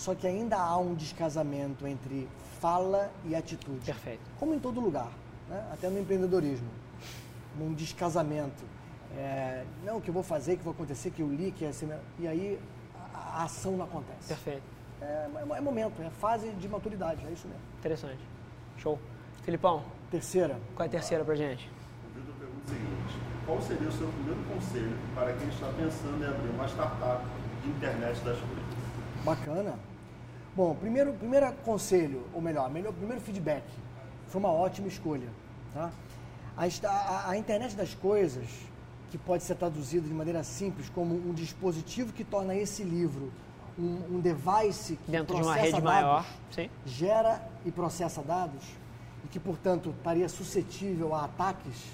[0.01, 2.27] Só que ainda há um descasamento entre
[2.59, 3.85] fala e atitude.
[3.85, 4.23] Perfeito.
[4.39, 5.11] Como em todo lugar,
[5.47, 5.63] né?
[5.71, 6.67] até no empreendedorismo.
[7.59, 8.63] Um descasamento.
[9.15, 11.65] É, não, o que eu vou fazer, o que vai acontecer, que eu li, que
[11.65, 11.87] é assim,
[12.17, 12.59] e aí
[13.13, 14.27] a, a ação não acontece.
[14.27, 14.63] Perfeito.
[14.99, 17.61] É, é, é momento, é fase de maturidade, é isso mesmo.
[17.77, 18.21] Interessante.
[18.79, 18.97] Show.
[19.43, 20.59] Filipão, Terceira.
[20.75, 21.69] qual é a terceira pra gente?
[22.09, 26.23] O Vitor pergunta o seguinte: qual seria o seu primeiro conselho para quem está pensando
[26.23, 27.23] em abrir uma startup
[27.61, 28.71] de internet das coisas?
[29.23, 29.90] Bacana.
[30.55, 33.63] Bom, primeiro, primeiro conselho, ou melhor, melhor, primeiro feedback,
[34.27, 35.29] foi uma ótima escolha.
[35.73, 35.91] Tá?
[36.57, 38.45] A, a, a internet das coisas,
[39.09, 43.31] que pode ser traduzida de maneira simples como um dispositivo que torna esse livro
[43.77, 46.25] um, um device que Dentro de uma processa rede dados, maior.
[46.51, 46.69] Sim.
[46.85, 48.63] gera e processa dados
[49.23, 51.85] e que, portanto, estaria suscetível a ataques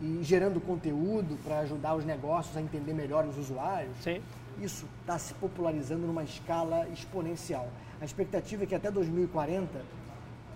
[0.00, 4.20] e gerando conteúdo para ajudar os negócios a entender melhor os usuários, Sim.
[4.60, 7.68] Isso está se popularizando numa escala exponencial.
[8.00, 9.68] A expectativa é que até 2040,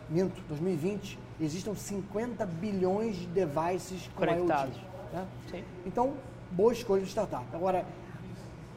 [0.08, 4.76] minto, 2020, existam 50 bilhões de devices Conectados.
[5.12, 5.26] Né?
[5.50, 5.64] Sim.
[5.86, 6.14] Então,
[6.50, 7.44] boa escolha de startup.
[7.52, 7.84] Agora,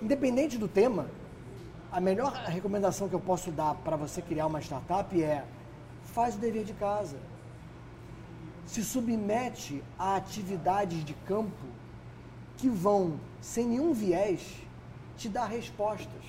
[0.01, 1.07] independente do tema,
[1.91, 5.45] a melhor recomendação que eu posso dar para você criar uma startup é
[6.05, 7.17] faz o dever de casa.
[8.65, 11.65] Se submete a atividades de campo
[12.57, 14.62] que vão, sem nenhum viés,
[15.18, 16.23] te dar respostas.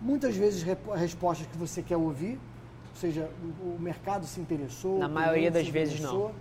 [0.00, 0.62] Muitas vezes
[0.94, 2.38] respostas que você quer ouvir,
[2.90, 3.30] ou seja,
[3.60, 4.98] o, mercado se interessou.
[4.98, 6.34] Na maioria das vezes, interessou,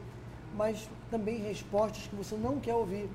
[0.56, 3.10] Mas também respostas que você não quer ouvir.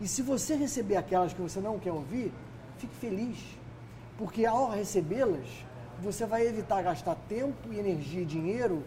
[0.00, 2.32] E se você receber aquelas que você não quer ouvir,
[2.78, 3.38] fique feliz.
[4.16, 5.46] Porque ao recebê-las,
[6.00, 8.84] você vai evitar gastar tempo energia e dinheiro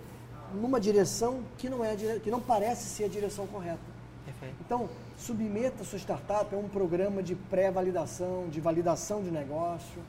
[0.53, 3.90] numa direção que não, é que não parece ser a direção correta.
[4.25, 4.55] Perfeito.
[4.65, 10.01] Então, submeta a sua startup a um programa de pré-validação, de validação de negócio.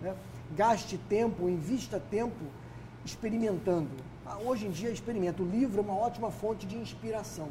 [0.00, 0.14] né?
[0.56, 2.44] Gaste tempo, invista tempo
[3.04, 3.88] experimentando.
[4.24, 5.42] Ah, Hoje em dia, experimenta.
[5.42, 7.48] O livro é uma ótima fonte de inspiração,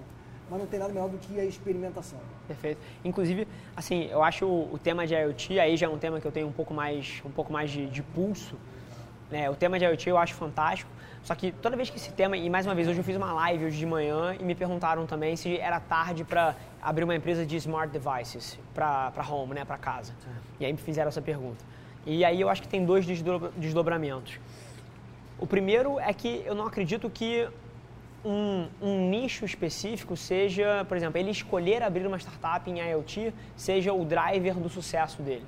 [0.49, 2.19] mas não tem nada melhor do que a experimentação.
[2.47, 2.79] Perfeito.
[3.03, 6.27] Inclusive, assim, eu acho o, o tema de IoT, aí já é um tema que
[6.27, 8.55] eu tenho um pouco mais, um pouco mais de, de pulso.
[9.29, 9.49] Né?
[9.49, 10.89] O tema de IoT eu acho fantástico,
[11.26, 13.34] só que toda vez que esse tema, e mais uma vez, hoje eu fiz uma
[13.34, 17.43] live hoje de manhã e me perguntaram também se era tarde para abrir uma empresa
[17.43, 20.14] de smart devices para home, né, para casa.
[20.60, 21.65] E aí me fizeram essa pergunta.
[22.06, 24.39] E aí eu acho que tem dois desdobra- desdobramentos.
[25.39, 27.49] O primeiro é que eu não acredito que
[28.23, 33.91] um, um nicho específico seja, por exemplo, ele escolher abrir uma startup em IoT seja
[33.91, 35.45] o driver do sucesso dele.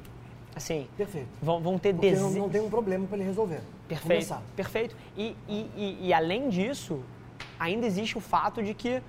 [0.55, 1.27] Assim, Perfeito.
[1.39, 3.61] vão, vão ter Porque não, não tem um problema para ele resolver.
[3.87, 4.41] Perfeito, Começar.
[4.55, 4.95] perfeito.
[5.15, 7.01] E, e, e, e além disso,
[7.59, 9.01] ainda existe o fato de que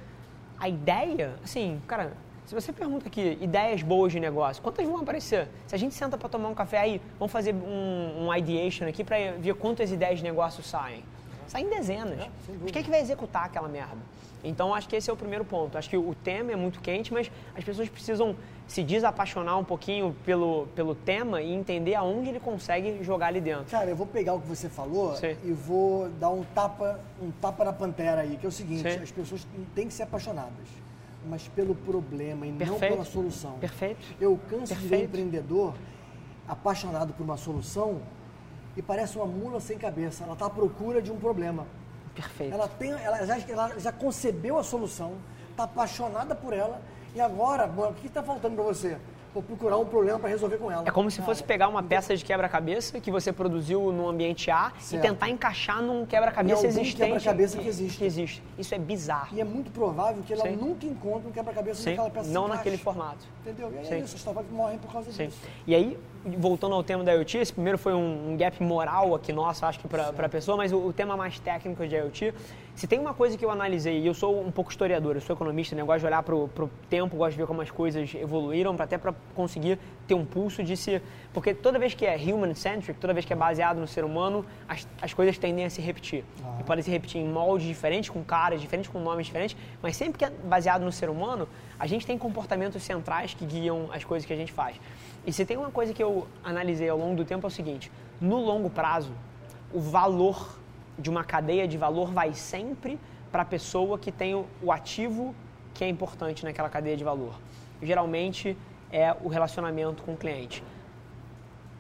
[0.59, 2.13] a ideia, assim, cara,
[2.47, 5.49] se você pergunta aqui ideias boas de negócio, quantas vão aparecer?
[5.67, 9.05] Se a gente senta para tomar um café aí, vamos fazer um, um ideation aqui
[9.05, 11.05] para ver quantas ideias de negócio saem.
[11.47, 12.21] Saem dezenas.
[12.47, 13.99] sem Mas quem é que vai executar aquela merda?
[14.43, 15.77] Então acho que esse é o primeiro ponto.
[15.77, 18.37] Acho que o tema é muito quente, mas as pessoas precisam
[18.69, 23.65] se desapaixonar um pouquinho pelo, pelo tema e entender aonde ele consegue jogar ali dentro.
[23.65, 25.35] Cara, eu vou pegar o que você falou Sim.
[25.43, 29.03] e vou dar um tapa, um tapa na pantera aí, que é o seguinte, Sim.
[29.03, 30.69] as pessoas têm que ser apaixonadas,
[31.27, 32.93] mas pelo problema e não Perfeito.
[32.93, 33.53] pela solução.
[33.59, 34.05] Perfeito.
[34.21, 35.05] Eu canso de ver Perfeito.
[35.05, 35.75] empreendedor
[36.47, 38.03] apaixonado por uma solução
[38.77, 40.25] e parece uma mula sem cabeça.
[40.25, 41.67] Ela está à procura de um problema.
[42.15, 42.53] Perfeito.
[42.53, 45.15] Ela, tem, ela, já, ela já concebeu a solução,
[45.51, 46.83] está apaixonada por ela
[47.15, 48.97] e agora, bom, o que está faltando para você?
[49.35, 50.85] Vou procurar um problema para resolver com ela.
[50.87, 54.51] É como se Cara, fosse pegar uma peça de quebra-cabeça que você produziu no ambiente
[54.51, 55.05] A Certo.
[55.05, 56.97] e tentar encaixar num quebra-cabeça existente.
[56.97, 57.99] quebra-cabeça que existe.
[57.99, 58.43] que existe.
[58.59, 59.37] Isso é bizarro.
[59.37, 60.57] E é muito provável que ela Sim.
[60.57, 63.27] nunca encontre um quebra-cabeça naquela peça não naquele formato.
[63.43, 63.71] Entendeu?
[63.75, 63.97] E é Sim.
[63.99, 65.27] isso, as startups morrem por causa Sim.
[65.27, 65.39] disso.
[65.67, 65.99] E aí,
[66.37, 69.79] voltando ao tema da IoT, esse primeiro foi um, um gap moral aqui nosso, acho
[69.79, 72.35] que para a pessoa, mas o, o tema mais técnico de IoT,
[72.75, 75.35] se tem uma coisa que eu analisei, e eu sou um pouco historiador, eu sou
[75.35, 78.15] economista, né, eu gosto de olhar para o tempo, gosto de ver como as coisas
[78.15, 81.03] evoluíram, pra, até para conseguir ter um pulso de se...
[81.35, 84.87] Porque toda vez que é human-centric, toda vez que é baseado no ser humano, as,
[85.03, 86.25] as coisas tendem a se repetir.
[86.61, 90.19] E podem se repetir em moldes diferentes, com caras diferentes, com nomes diferentes, mas sempre
[90.19, 91.49] que é baseado no ser humano,
[91.81, 94.77] a gente tem comportamentos centrais que guiam as coisas que a gente faz.
[95.27, 97.91] E se tem uma coisa que eu analisei ao longo do tempo é o seguinte:
[98.21, 99.13] no longo prazo,
[99.73, 100.59] o valor
[100.99, 102.99] de uma cadeia de valor vai sempre
[103.31, 105.35] para a pessoa que tem o, ativo
[105.75, 107.35] que é importante naquela cadeia de valor.
[107.81, 108.57] Geralmente
[108.91, 110.65] é o relacionamento com o cliente.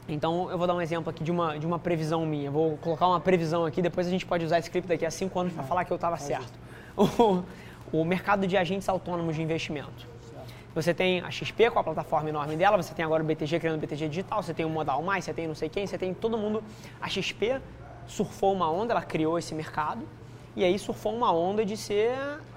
[0.08, 2.50] Então, eu vou dar um exemplo aqui de uma, de uma previsão minha.
[2.50, 5.38] Vou colocar uma previsão aqui, depois a gente pode usar esse clipe daqui a cinco
[5.38, 6.58] anos para falar que eu estava certo.
[6.96, 10.06] O, o mercado de agentes autônomos de investimento.
[10.74, 13.76] Você tem a XP com a plataforma enorme dela, você tem agora o BTG criando
[13.76, 16.12] o BTG digital, você tem o Modal Mais, você tem não sei quem, você tem
[16.14, 16.62] todo mundo.
[17.00, 17.60] A XP
[18.06, 20.06] surfou uma onda, ela criou esse mercado
[20.54, 22.12] e aí surfou uma onda de ser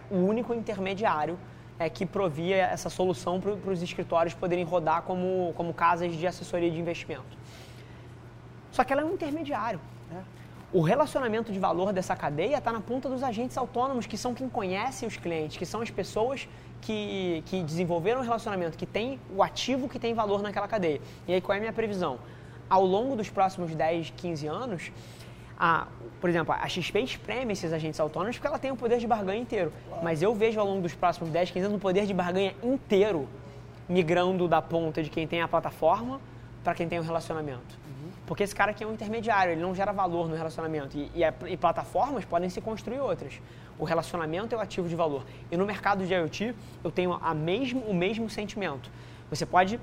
[0.09, 1.37] o único intermediário
[1.79, 6.69] é, que provia essa solução para os escritórios poderem rodar como, como casas de assessoria
[6.69, 7.37] de investimento.
[8.71, 9.79] Só que ela é um intermediário.
[10.11, 10.23] Né?
[10.71, 14.47] O relacionamento de valor dessa cadeia está na ponta dos agentes autônomos, que são quem
[14.47, 16.47] conhece os clientes, que são as pessoas
[16.81, 20.99] que, que desenvolveram o relacionamento, que tem o ativo que tem valor naquela cadeia.
[21.27, 22.19] E aí qual é a minha previsão?
[22.69, 24.91] Ao longo dos próximos 10, 15 anos,
[25.57, 25.87] a,
[26.19, 29.41] por exemplo, a XP espreme esses agentes autônomos porque ela tem o poder de barganha
[29.41, 29.71] inteiro.
[30.01, 33.27] Mas eu vejo ao longo dos próximos 10, 15 anos o poder de barganha inteiro
[33.87, 36.19] migrando da ponta de quem tem a plataforma
[36.63, 37.80] para quem tem o relacionamento.
[38.31, 40.97] Porque esse cara aqui é um intermediário, ele não gera valor no relacionamento.
[40.97, 43.41] E, e, e, plataformas podem se construir outras.
[43.77, 45.25] O relacionamento é o ativo de valor.
[45.51, 48.89] E no mercado de IoT, eu tenho a mesmo, o mesmo sentimento.
[49.29, 49.77] Você pode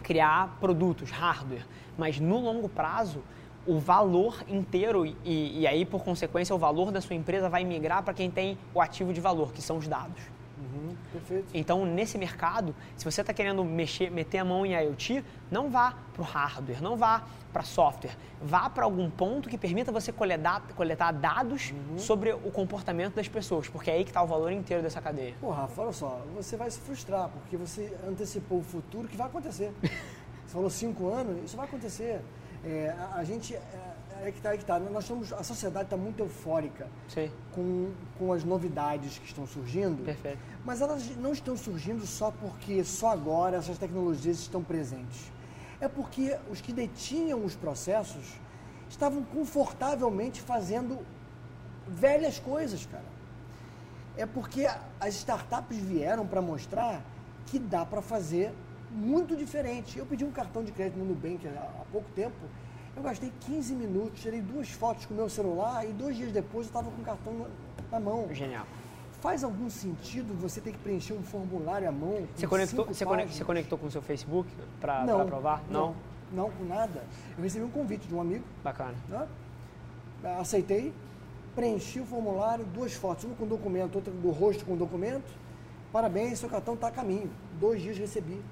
[0.00, 1.66] criar produtos, hardware,
[1.98, 3.20] mas no longo prazo,
[3.66, 8.04] o valor inteiro e, e aí, por consequência, o valor da sua empresa vai migrar
[8.04, 10.22] para quem tem o ativo de valor, que são os dados.
[10.62, 11.46] Uhum, perfeito.
[11.52, 15.96] Então, nesse mercado, se você está querendo mexer, meter a mão em IoT, não vá
[16.12, 18.16] para o hardware, não vá para software.
[18.40, 21.98] Vá para algum ponto que permita você coletar, coletar dados uhum.
[21.98, 25.34] sobre o comportamento das pessoas, porque é aí que está o valor inteiro dessa cadeia.
[25.40, 29.26] Pô, Rafa, olha só, você vai se frustrar, porque você antecipou o futuro que vai
[29.26, 29.72] acontecer.
[29.82, 32.20] você falou cinco anos, isso vai acontecer.
[32.64, 33.54] É, a, a, gente.
[33.54, 33.92] É,
[34.24, 34.78] é que tá, é que tá.
[34.78, 36.86] Nós estamos, a sociedade está muito eufórica
[37.52, 40.04] Com, com as novidades que estão surgindo.
[40.04, 40.38] Perfeito.
[40.64, 45.32] Mas elas não estão surgindo só porque só agora essas tecnologias estão presentes.
[45.82, 48.34] É porque os que detinham os processos
[48.88, 51.00] estavam confortavelmente fazendo
[51.88, 53.10] velhas coisas, cara.
[54.16, 54.64] É porque
[55.00, 57.02] as startups vieram para mostrar
[57.46, 58.54] que dá para fazer
[58.92, 59.98] muito diferente.
[59.98, 62.36] Eu pedi um cartão de crédito no Nubank há pouco tempo,
[62.94, 66.66] eu gastei 15 minutos, tirei duas fotos com o meu celular e dois dias depois
[66.66, 67.48] eu estava com o cartão
[67.90, 68.32] na mão.
[68.32, 68.66] Genial.
[69.22, 72.26] Faz algum sentido você ter que preencher um formulário à mão?
[72.34, 74.50] Você conectou, você, conectou, você conectou com o seu Facebook
[74.80, 75.62] para aprovar?
[75.70, 75.94] Não,
[76.32, 77.04] não, não, com nada.
[77.38, 78.44] Eu recebi um convite de um amigo.
[78.64, 78.96] Bacana.
[79.08, 79.28] Né?
[80.40, 80.92] Aceitei,
[81.54, 85.30] preenchi o formulário, duas fotos, uma com documento, outra do rosto com documento.
[85.92, 87.30] Parabéns, seu cartão está a caminho.
[87.60, 88.42] Dois dias recebi.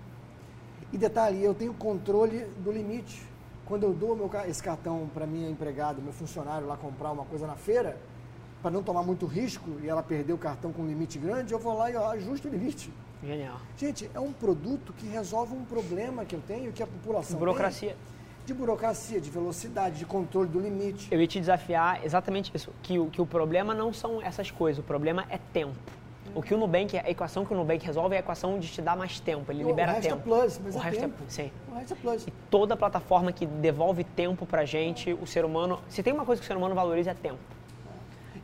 [0.92, 3.26] E detalhe, eu tenho controle do limite.
[3.66, 7.44] Quando eu dou meu, esse cartão para minha empregada, meu funcionário lá comprar uma coisa
[7.44, 7.98] na feira,
[8.62, 11.58] para não tomar muito risco e ela perder o cartão com um limite grande, eu
[11.58, 12.92] vou lá e ajusto o limite.
[13.22, 13.56] Genial.
[13.76, 17.90] Gente, é um produto que resolve um problema que eu tenho, que a população Burocracia.
[17.90, 21.08] Tem, de burocracia, de velocidade, de controle do limite.
[21.10, 24.82] Eu ia te desafiar exatamente isso, que, que o problema não são essas coisas, o
[24.82, 25.76] problema é tempo.
[26.34, 28.80] O que o Nubank, a equação que o Nubank resolve é a equação de te
[28.80, 30.20] dar mais tempo, ele libera o resto tempo.
[30.20, 31.14] É plus, mas o é resto tempo.
[31.26, 31.50] é sim.
[31.70, 32.26] O resto é plus.
[32.26, 36.40] E toda plataforma que devolve tempo pra gente, o ser humano, se tem uma coisa
[36.40, 37.38] que o ser humano valoriza é tempo.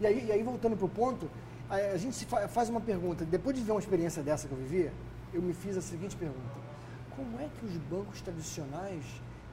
[0.00, 1.28] E aí, e aí voltando pro ponto,
[1.68, 4.90] a, a gente faz uma pergunta, depois de ver uma experiência dessa que eu vivi,
[5.32, 6.60] eu me fiz a seguinte pergunta:
[7.14, 9.04] como é que os bancos tradicionais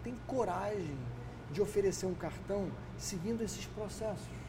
[0.03, 0.97] têm coragem
[1.51, 2.67] de oferecer um cartão
[2.97, 4.43] seguindo esses processos?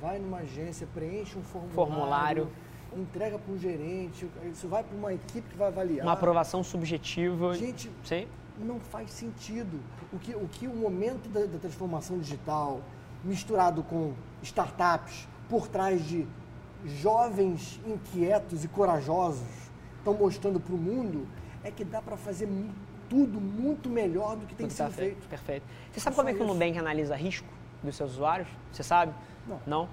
[0.00, 2.48] Vai numa agência, preenche um formulário, formulário
[2.96, 6.04] entrega para um gerente, isso vai para uma equipe que vai avaliar.
[6.04, 7.54] Uma aprovação subjetiva.
[7.54, 8.26] Gente, Sim.
[8.58, 9.80] não faz sentido.
[10.12, 12.80] O que o, que o momento da, da transformação digital,
[13.24, 14.12] misturado com
[14.42, 16.26] startups, por trás de
[16.86, 19.48] jovens inquietos e corajosos,
[19.98, 21.26] estão mostrando para o mundo,
[21.62, 22.48] é que dá para fazer
[23.08, 25.12] tudo muito melhor do que tem tudo sido tá feito.
[25.16, 25.28] feito.
[25.28, 25.66] Perfeito.
[25.92, 27.48] Você sabe como é que o Nubank analisa risco
[27.82, 28.48] dos seus usuários?
[28.72, 29.12] Você sabe?
[29.46, 29.60] Não.
[29.66, 29.88] Não?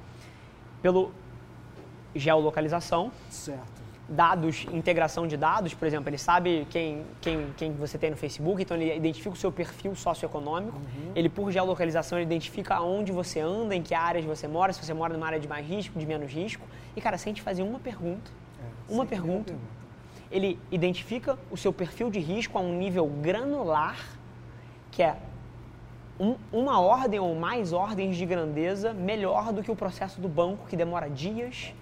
[0.81, 1.11] Pelo
[2.15, 3.11] geolocalização.
[3.29, 3.76] Certo.
[4.09, 8.61] Dados, integração de dados, por exemplo, ele sabe quem, quem, quem você tem no Facebook,
[8.61, 10.77] então ele identifica o seu perfil socioeconômico.
[10.77, 11.11] Uhum.
[11.13, 14.93] Ele, por geolocalização, ele identifica onde você anda, em que áreas você mora, se você
[14.93, 16.65] mora numa área de mais risco, de menos risco.
[16.95, 19.77] E, cara, se a gente fazer uma pergunta, é, uma pergunta, pergunta,
[20.31, 23.97] ele identifica o seu perfil de risco a um nível granular,
[24.89, 25.17] que é
[26.19, 30.65] um, uma ordem ou mais ordens de grandeza melhor do que o processo do banco,
[30.67, 31.73] que demora dias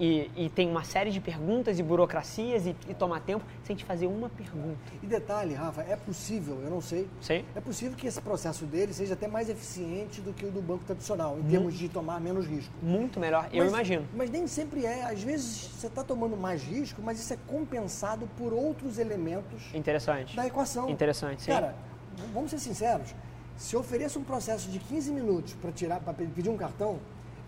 [0.00, 3.84] e, e, tem uma série de perguntas e burocracias e, e toma tempo sem te
[3.84, 4.78] fazer uma pergunta.
[5.02, 7.44] E detalhe, Rafa, é possível, eu não sei, Sim.
[7.54, 10.84] é possível que esse processo dele seja até mais eficiente do que o do banco
[10.84, 12.72] tradicional, em termos de tomar menos risco.
[12.82, 14.08] Muito melhor, mas, eu imagino.
[14.14, 15.04] Mas nem sempre é.
[15.04, 20.34] Às vezes você está tomando mais risco, mas isso é compensado por outros elementos Interessante.
[20.34, 20.88] da equação.
[20.88, 21.50] Interessante, sim.
[21.50, 21.74] Cara,
[22.32, 23.14] vamos ser sinceros,
[23.58, 26.98] se eu ofereço um processo de 15 minutos para tirar, para pedir um cartão,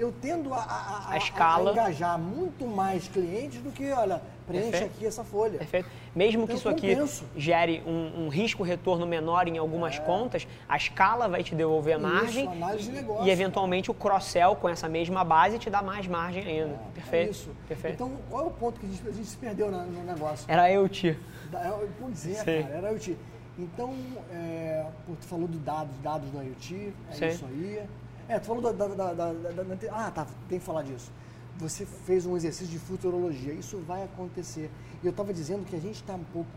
[0.03, 1.71] eu tendo a, a, A escala.
[1.71, 4.93] a engajar muito mais clientes do que, olha, preenche Perfeito.
[4.97, 5.59] aqui essa folha.
[5.59, 5.89] Perfeito.
[6.15, 7.25] Mesmo que Então, isso aqui compenso.
[7.37, 12.07] gere um, um risco-retorno menor em algumas contas, a escala vai te devolver a Isso,
[12.09, 13.27] margem análise de negócio.
[13.27, 16.75] e, eventualmente, o cross-sell com essa mesma base te dá mais margem ainda.
[16.75, 17.31] É Perfeito.
[17.31, 17.51] isso.
[17.69, 17.95] Perfeito.
[17.95, 20.45] Então, qual é o ponto que a gente, a gente se perdeu na- no negócio?
[20.49, 21.17] Era eu, Ti.
[21.51, 22.63] Da- é, Pois é, Sim.
[22.65, 23.17] cara, era IoT.
[23.59, 23.95] Então,
[24.33, 24.87] é,
[25.21, 27.29] tu falou do dados, dados do IoT, é Sim.
[27.29, 27.83] isso aí.
[28.29, 31.11] É, tu falou da, da, da- da- Ah, tá, tem que falar disso.
[31.59, 34.71] Você fez um exercício de futurologia, isso vai acontecer.
[35.03, 36.49] E eu estava dizendo que a gente está um pouco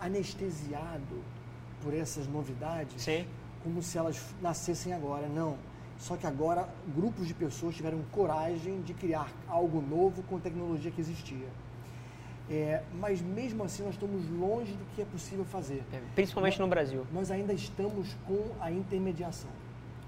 [0.00, 1.22] anestesiado
[1.82, 3.26] por essas novidades, Sim.
[3.62, 5.26] como se elas nascessem agora.
[5.28, 5.56] Não.
[5.98, 11.00] Só que agora grupos de pessoas tiveram coragem de criar algo novo com tecnologia que
[11.00, 11.46] existia.
[12.50, 15.82] É, mas mesmo assim nós estamos longe do que é possível fazer.
[15.92, 17.06] É, Principalmente no Brasil.
[17.12, 19.50] Nós ainda estamos com a intermediação.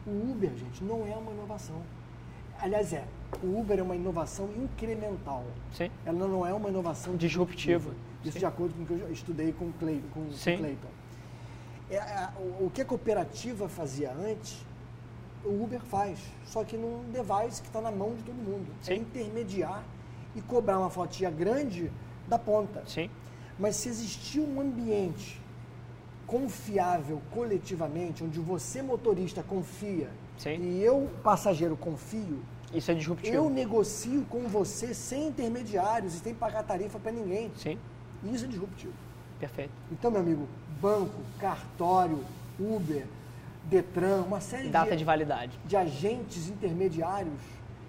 [0.07, 1.77] O Uber, gente, não é uma inovação.
[2.61, 3.05] Aliás, é.
[3.43, 5.45] O Uber é uma inovação incremental.
[5.73, 5.91] Sim.
[6.05, 7.91] Ela não é uma inovação Disruptiva.
[8.23, 8.39] Isso Sim.
[8.39, 10.57] de acordo com o que eu estudei com o Clay- com, Sim.
[10.59, 10.89] Clayton.
[11.91, 14.65] É, a- o, que a cooperativa fazia antes,
[15.45, 18.67] o Uber faz, só que num device que está na mão de todo mundo.
[18.83, 18.95] É Sim.
[19.01, 19.83] intermediar
[20.35, 21.91] e cobrar uma fatia grande
[22.29, 22.83] da ponta.
[22.87, 23.11] Sim.
[23.59, 25.41] Mas se existir um ambiente
[26.27, 30.57] confiável coletivamente, onde você, motorista, confia Sim.
[30.61, 32.41] e eu, passageiro, confio,
[32.73, 33.35] Isso é disruptivo.
[33.35, 37.51] eu negocio com você sem intermediários e sem pagar tarifa para ninguém.
[37.57, 37.79] Sim.
[38.25, 38.93] Isso é disruptivo.
[39.39, 39.73] Perfeito.
[39.93, 40.49] Então, meu amigo,
[40.81, 42.25] banco, cartório,
[42.59, 43.07] Uber,
[43.65, 45.59] Detran, uma série Data de, de validade.
[45.65, 47.41] de agentes intermediários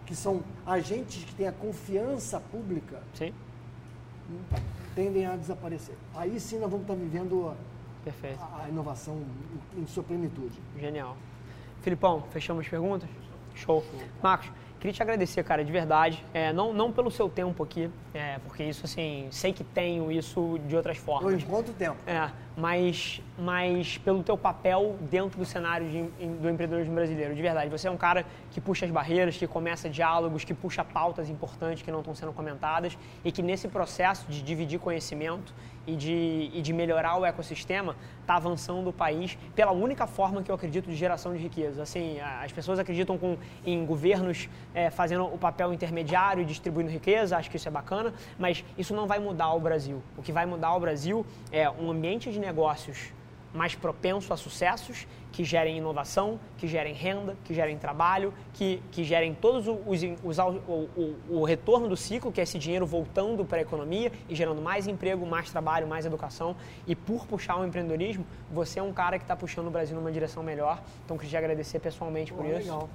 [0.06, 3.34] que são agentes que têm a confiança pública Sim.
[4.94, 5.96] tendem a desaparecer.
[6.16, 7.54] Aí sim nós vamos estar vivendo
[8.06, 8.40] Perfeito.
[8.64, 9.22] a, inovação
[9.78, 10.58] em, sua plenitude.
[10.80, 11.18] Genial.
[11.82, 13.10] Filipão, fechamos as perguntas?
[13.56, 13.84] Show.
[14.22, 16.24] Marcos, queria te agradecer, cara, de verdade.
[16.34, 20.60] É, não, não pelo seu tempo aqui, é, porque isso, assim, sei que tenho isso
[20.68, 21.42] de outras Eu formas.
[21.44, 21.98] encontro o tempo.
[22.08, 27.70] É, mas, mas pelo teu papel dentro do cenário de- do empreendedorismo brasileiro, de verdade.
[27.70, 31.82] Você é um cara que puxa as barreiras, que começa diálogos, que puxa pautas importantes
[31.84, 35.54] que não estão sendo comentadas e que nesse processo de dividir conhecimento
[35.88, 40.50] e de, e de melhorar o ecossistema está avançando o país pela única forma que
[40.50, 41.84] eu acredito de geração de riqueza.
[41.84, 47.38] Assim, as pessoas acreditam com, em governos é, fazendo o papel intermediário e distribuindo riqueza,
[47.38, 50.02] acho que isso é bacana, mas isso não vai mudar o Brasil.
[50.18, 53.14] O que vai mudar o Brasil é um ambiente de negócios
[53.56, 59.04] mais propenso a sucessos, que gerem inovação, que gerem renda, que gerem trabalho, que, que
[59.04, 63.44] gerem todos os, os- o, o- o retorno do ciclo, que é esse dinheiro voltando
[63.46, 66.56] para a economia e gerando mais emprego, mais trabalho, mais educação.
[66.86, 70.12] E por puxar o empreendedorismo, você é um cara que está puxando o Brasil numa
[70.12, 70.82] direção melhor.
[71.04, 72.58] Então, queria agradecer pessoalmente por Pô, isso.
[72.60, 72.90] legal.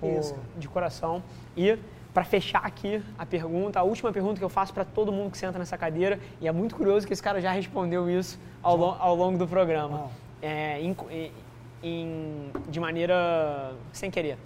[0.00, 1.22] Pô, Isso, de coração.
[1.56, 1.78] E
[2.16, 5.36] para fechar aqui a pergunta, a última pergunta que eu faço para todo mundo que
[5.36, 8.96] senta nessa cadeira, e é muito curioso que esse cara já respondeu isso ao, lo-
[8.98, 10.08] ao longo do programa,
[10.40, 14.38] é, em- de maneira sem querer.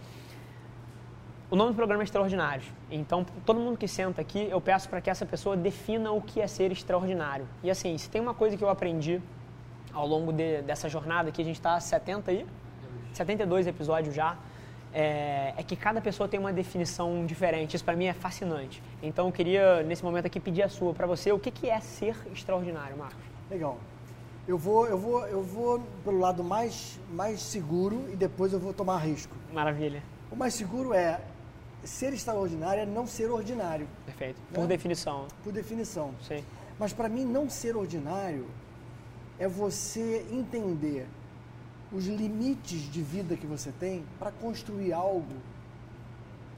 [1.49, 2.67] O nome do programa é Extraordinários.
[2.91, 6.41] Então, todo mundo que senta aqui, eu peço para que essa pessoa defina o que
[6.41, 7.47] é ser extraordinário.
[7.63, 9.23] E assim, se tem uma coisa que eu aprendi
[9.93, 12.45] ao longo de- dessa jornada, que a gente está 70 aí,
[13.13, 14.37] 72 episódios já,
[14.93, 17.75] é, é que cada pessoa tem uma definição diferente.
[17.77, 18.83] Isso para mim é fascinante.
[19.03, 21.33] Então, eu queria, nesse momento aqui, pedir a sua para você.
[21.33, 23.23] O que, que é ser extraordinário, Marcos?
[23.51, 23.79] Legal.
[24.49, 28.73] Eu vou, eu vou, eu vou pelo lado mais, mais seguro e depois eu vou
[28.73, 29.35] tomar risco.
[29.53, 30.03] Maravilha.
[30.31, 31.21] O mais seguro é
[31.85, 34.41] ser extraordinário é não ser ordinário, Perfeito.
[34.53, 34.67] Por Né?
[34.67, 35.27] definição.
[35.43, 36.11] por definição.
[36.21, 36.45] Sim.
[36.79, 38.47] Mas para mim não ser ordinário
[39.39, 41.07] é você entender
[41.93, 45.35] os limites de vida que você tem para construir algo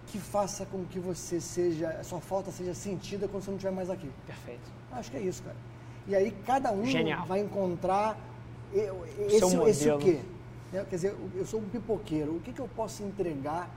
[0.06, 3.74] que faça com que você seja, a sua falta seja sentida quando você não estiver
[3.74, 4.10] mais aqui.
[4.26, 4.70] Perfeito.
[4.90, 5.56] Acho que é isso, cara.
[6.06, 7.24] E aí cada um Genial.
[7.26, 8.18] vai encontrar
[8.74, 10.20] esse, esse o quê?
[10.72, 10.84] Né?
[10.88, 12.36] Quer dizer, eu sou um pipoqueiro.
[12.36, 13.70] O que, que eu posso entregar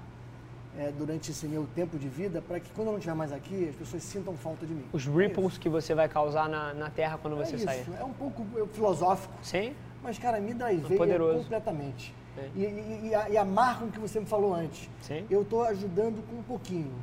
[0.78, 3.70] é, durante esse meu tempo de vida para que quando eu não estiver mais aqui,
[3.70, 4.86] as pessoas sintam falta de mim?
[4.92, 7.66] Os ripples que você vai causar na, na Terra quando É você isso.
[7.66, 7.86] sair.
[8.00, 9.74] É um pouco é, filosófico, Sim?
[10.06, 11.40] Mas, cara, me drivei poderoso.
[11.40, 12.14] completamente.
[12.38, 12.50] É.
[12.56, 14.88] E, e, e, a- e amarra o que você me falou antes.
[15.02, 15.26] Sim.
[15.30, 16.94] Eu estou ajudando com um pouquinho,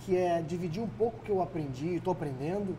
[0.00, 2.76] que é dividir um pouco o que eu aprendi, estou aprendendo,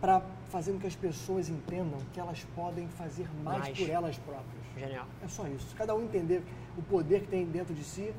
[0.00, 3.78] para fazer com que as pessoas entendam que elas podem fazer mais, Mais.
[3.78, 4.62] por elas próprias.
[4.78, 5.06] Genial.
[5.24, 5.74] É só isso.
[5.76, 6.42] Cada um entender
[6.76, 8.14] o poder que tem dentro de si,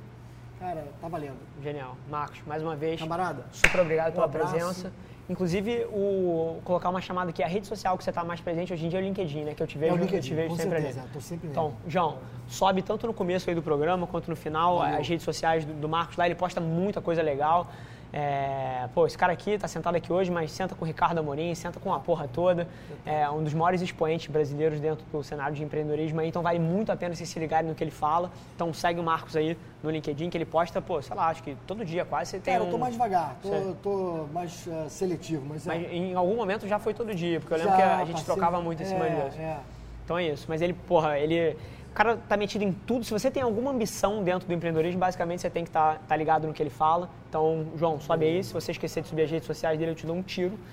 [0.60, 1.38] cara, tá valendo.
[1.64, 1.96] Genial.
[2.10, 4.52] Marcos, mais uma vez, Camarada, super obrigado Um pela abraço.
[4.52, 4.94] presença.
[5.30, 8.86] Inclusive, o, colocar uma chamada aqui, a rede social que você está mais presente hoje
[8.86, 9.54] em dia é o LinkedIn, né?
[9.54, 11.10] Que eu te vejo, é o LinkedIn, eu te vejo sempre certeza, ali.
[11.14, 15.00] Tô sempre Então, João, sobe tanto no começo aí do programa quanto no final, Valeu.
[15.00, 17.68] as redes sociais do, do Marcos lá, ele posta muita coisa legal.
[18.12, 21.54] É, pô, esse cara aqui tá sentado aqui hoje, mas senta com o Ricardo Amorim,
[21.54, 22.68] senta com a porra toda.
[23.06, 26.92] É um dos maiores expoentes brasileiros dentro do cenário de empreendedorismo aí, então vale muito
[26.92, 28.32] a pena vocês se ligarem no que ele fala.
[28.56, 31.56] Então segue o Marcos aí no LinkedIn, que ele posta, pô, sei lá, acho que
[31.68, 32.54] todo dia quase você tem.
[32.54, 32.68] Cara, um...
[32.68, 35.68] eu tô mais devagar, tô, tô mais uh, seletivo, mas.
[35.68, 35.70] É.
[35.70, 38.26] Mas em algum momento já foi todo dia, porque eu lembro já, que a gente
[38.26, 39.32] trocava muito cima é.
[39.38, 39.58] É.
[40.04, 40.46] Então é isso.
[40.50, 41.56] Mas ele, porra, ele
[42.00, 43.04] cara tá metido em tudo.
[43.04, 46.16] Se você tem alguma ambição dentro do empreendedorismo, basicamente você tem que estar tá, tá
[46.16, 47.10] ligado no que ele fala.
[47.28, 48.42] Então, João, sobe aí.
[48.42, 50.58] Se você esquecer de subir as redes sociais dele, eu te dou um tiro.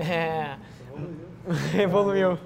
[0.00, 0.56] É...
[1.82, 2.38] Evoluiu.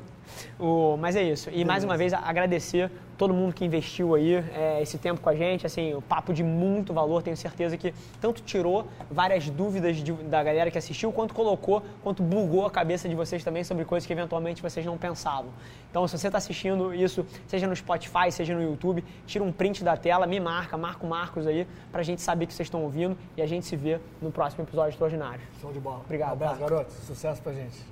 [0.58, 1.50] O, mas é isso.
[1.52, 2.90] E mais uma vez agradecer
[3.22, 5.64] todo mundo que investiu aí é, esse tempo com a gente.
[5.64, 7.22] Assim, o papo de muito valor.
[7.22, 12.20] Tenho certeza que tanto tirou várias dúvidas de, da galera que assistiu, quanto colocou, quanto
[12.20, 15.52] bugou a cabeça de vocês também sobre coisas que eventualmente vocês não pensavam.
[15.88, 19.84] Então, se você está assistindo isso, seja no Spotify, seja no YouTube, tira um print
[19.84, 22.82] da tela, me marca, marca o Marcos aí, para a gente saber que vocês estão
[22.82, 25.42] ouvindo e a gente se vê no próximo episódio extraordinário.
[25.60, 26.00] Show de bola.
[26.04, 26.30] Obrigado.
[26.30, 26.92] Um abraço, garoto.
[27.06, 27.91] Sucesso pra gente.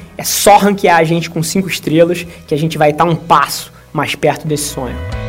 [0.17, 3.71] É só ranquear a gente com 5 estrelas que a gente vai estar um passo
[3.93, 5.20] mais perto desse sonho.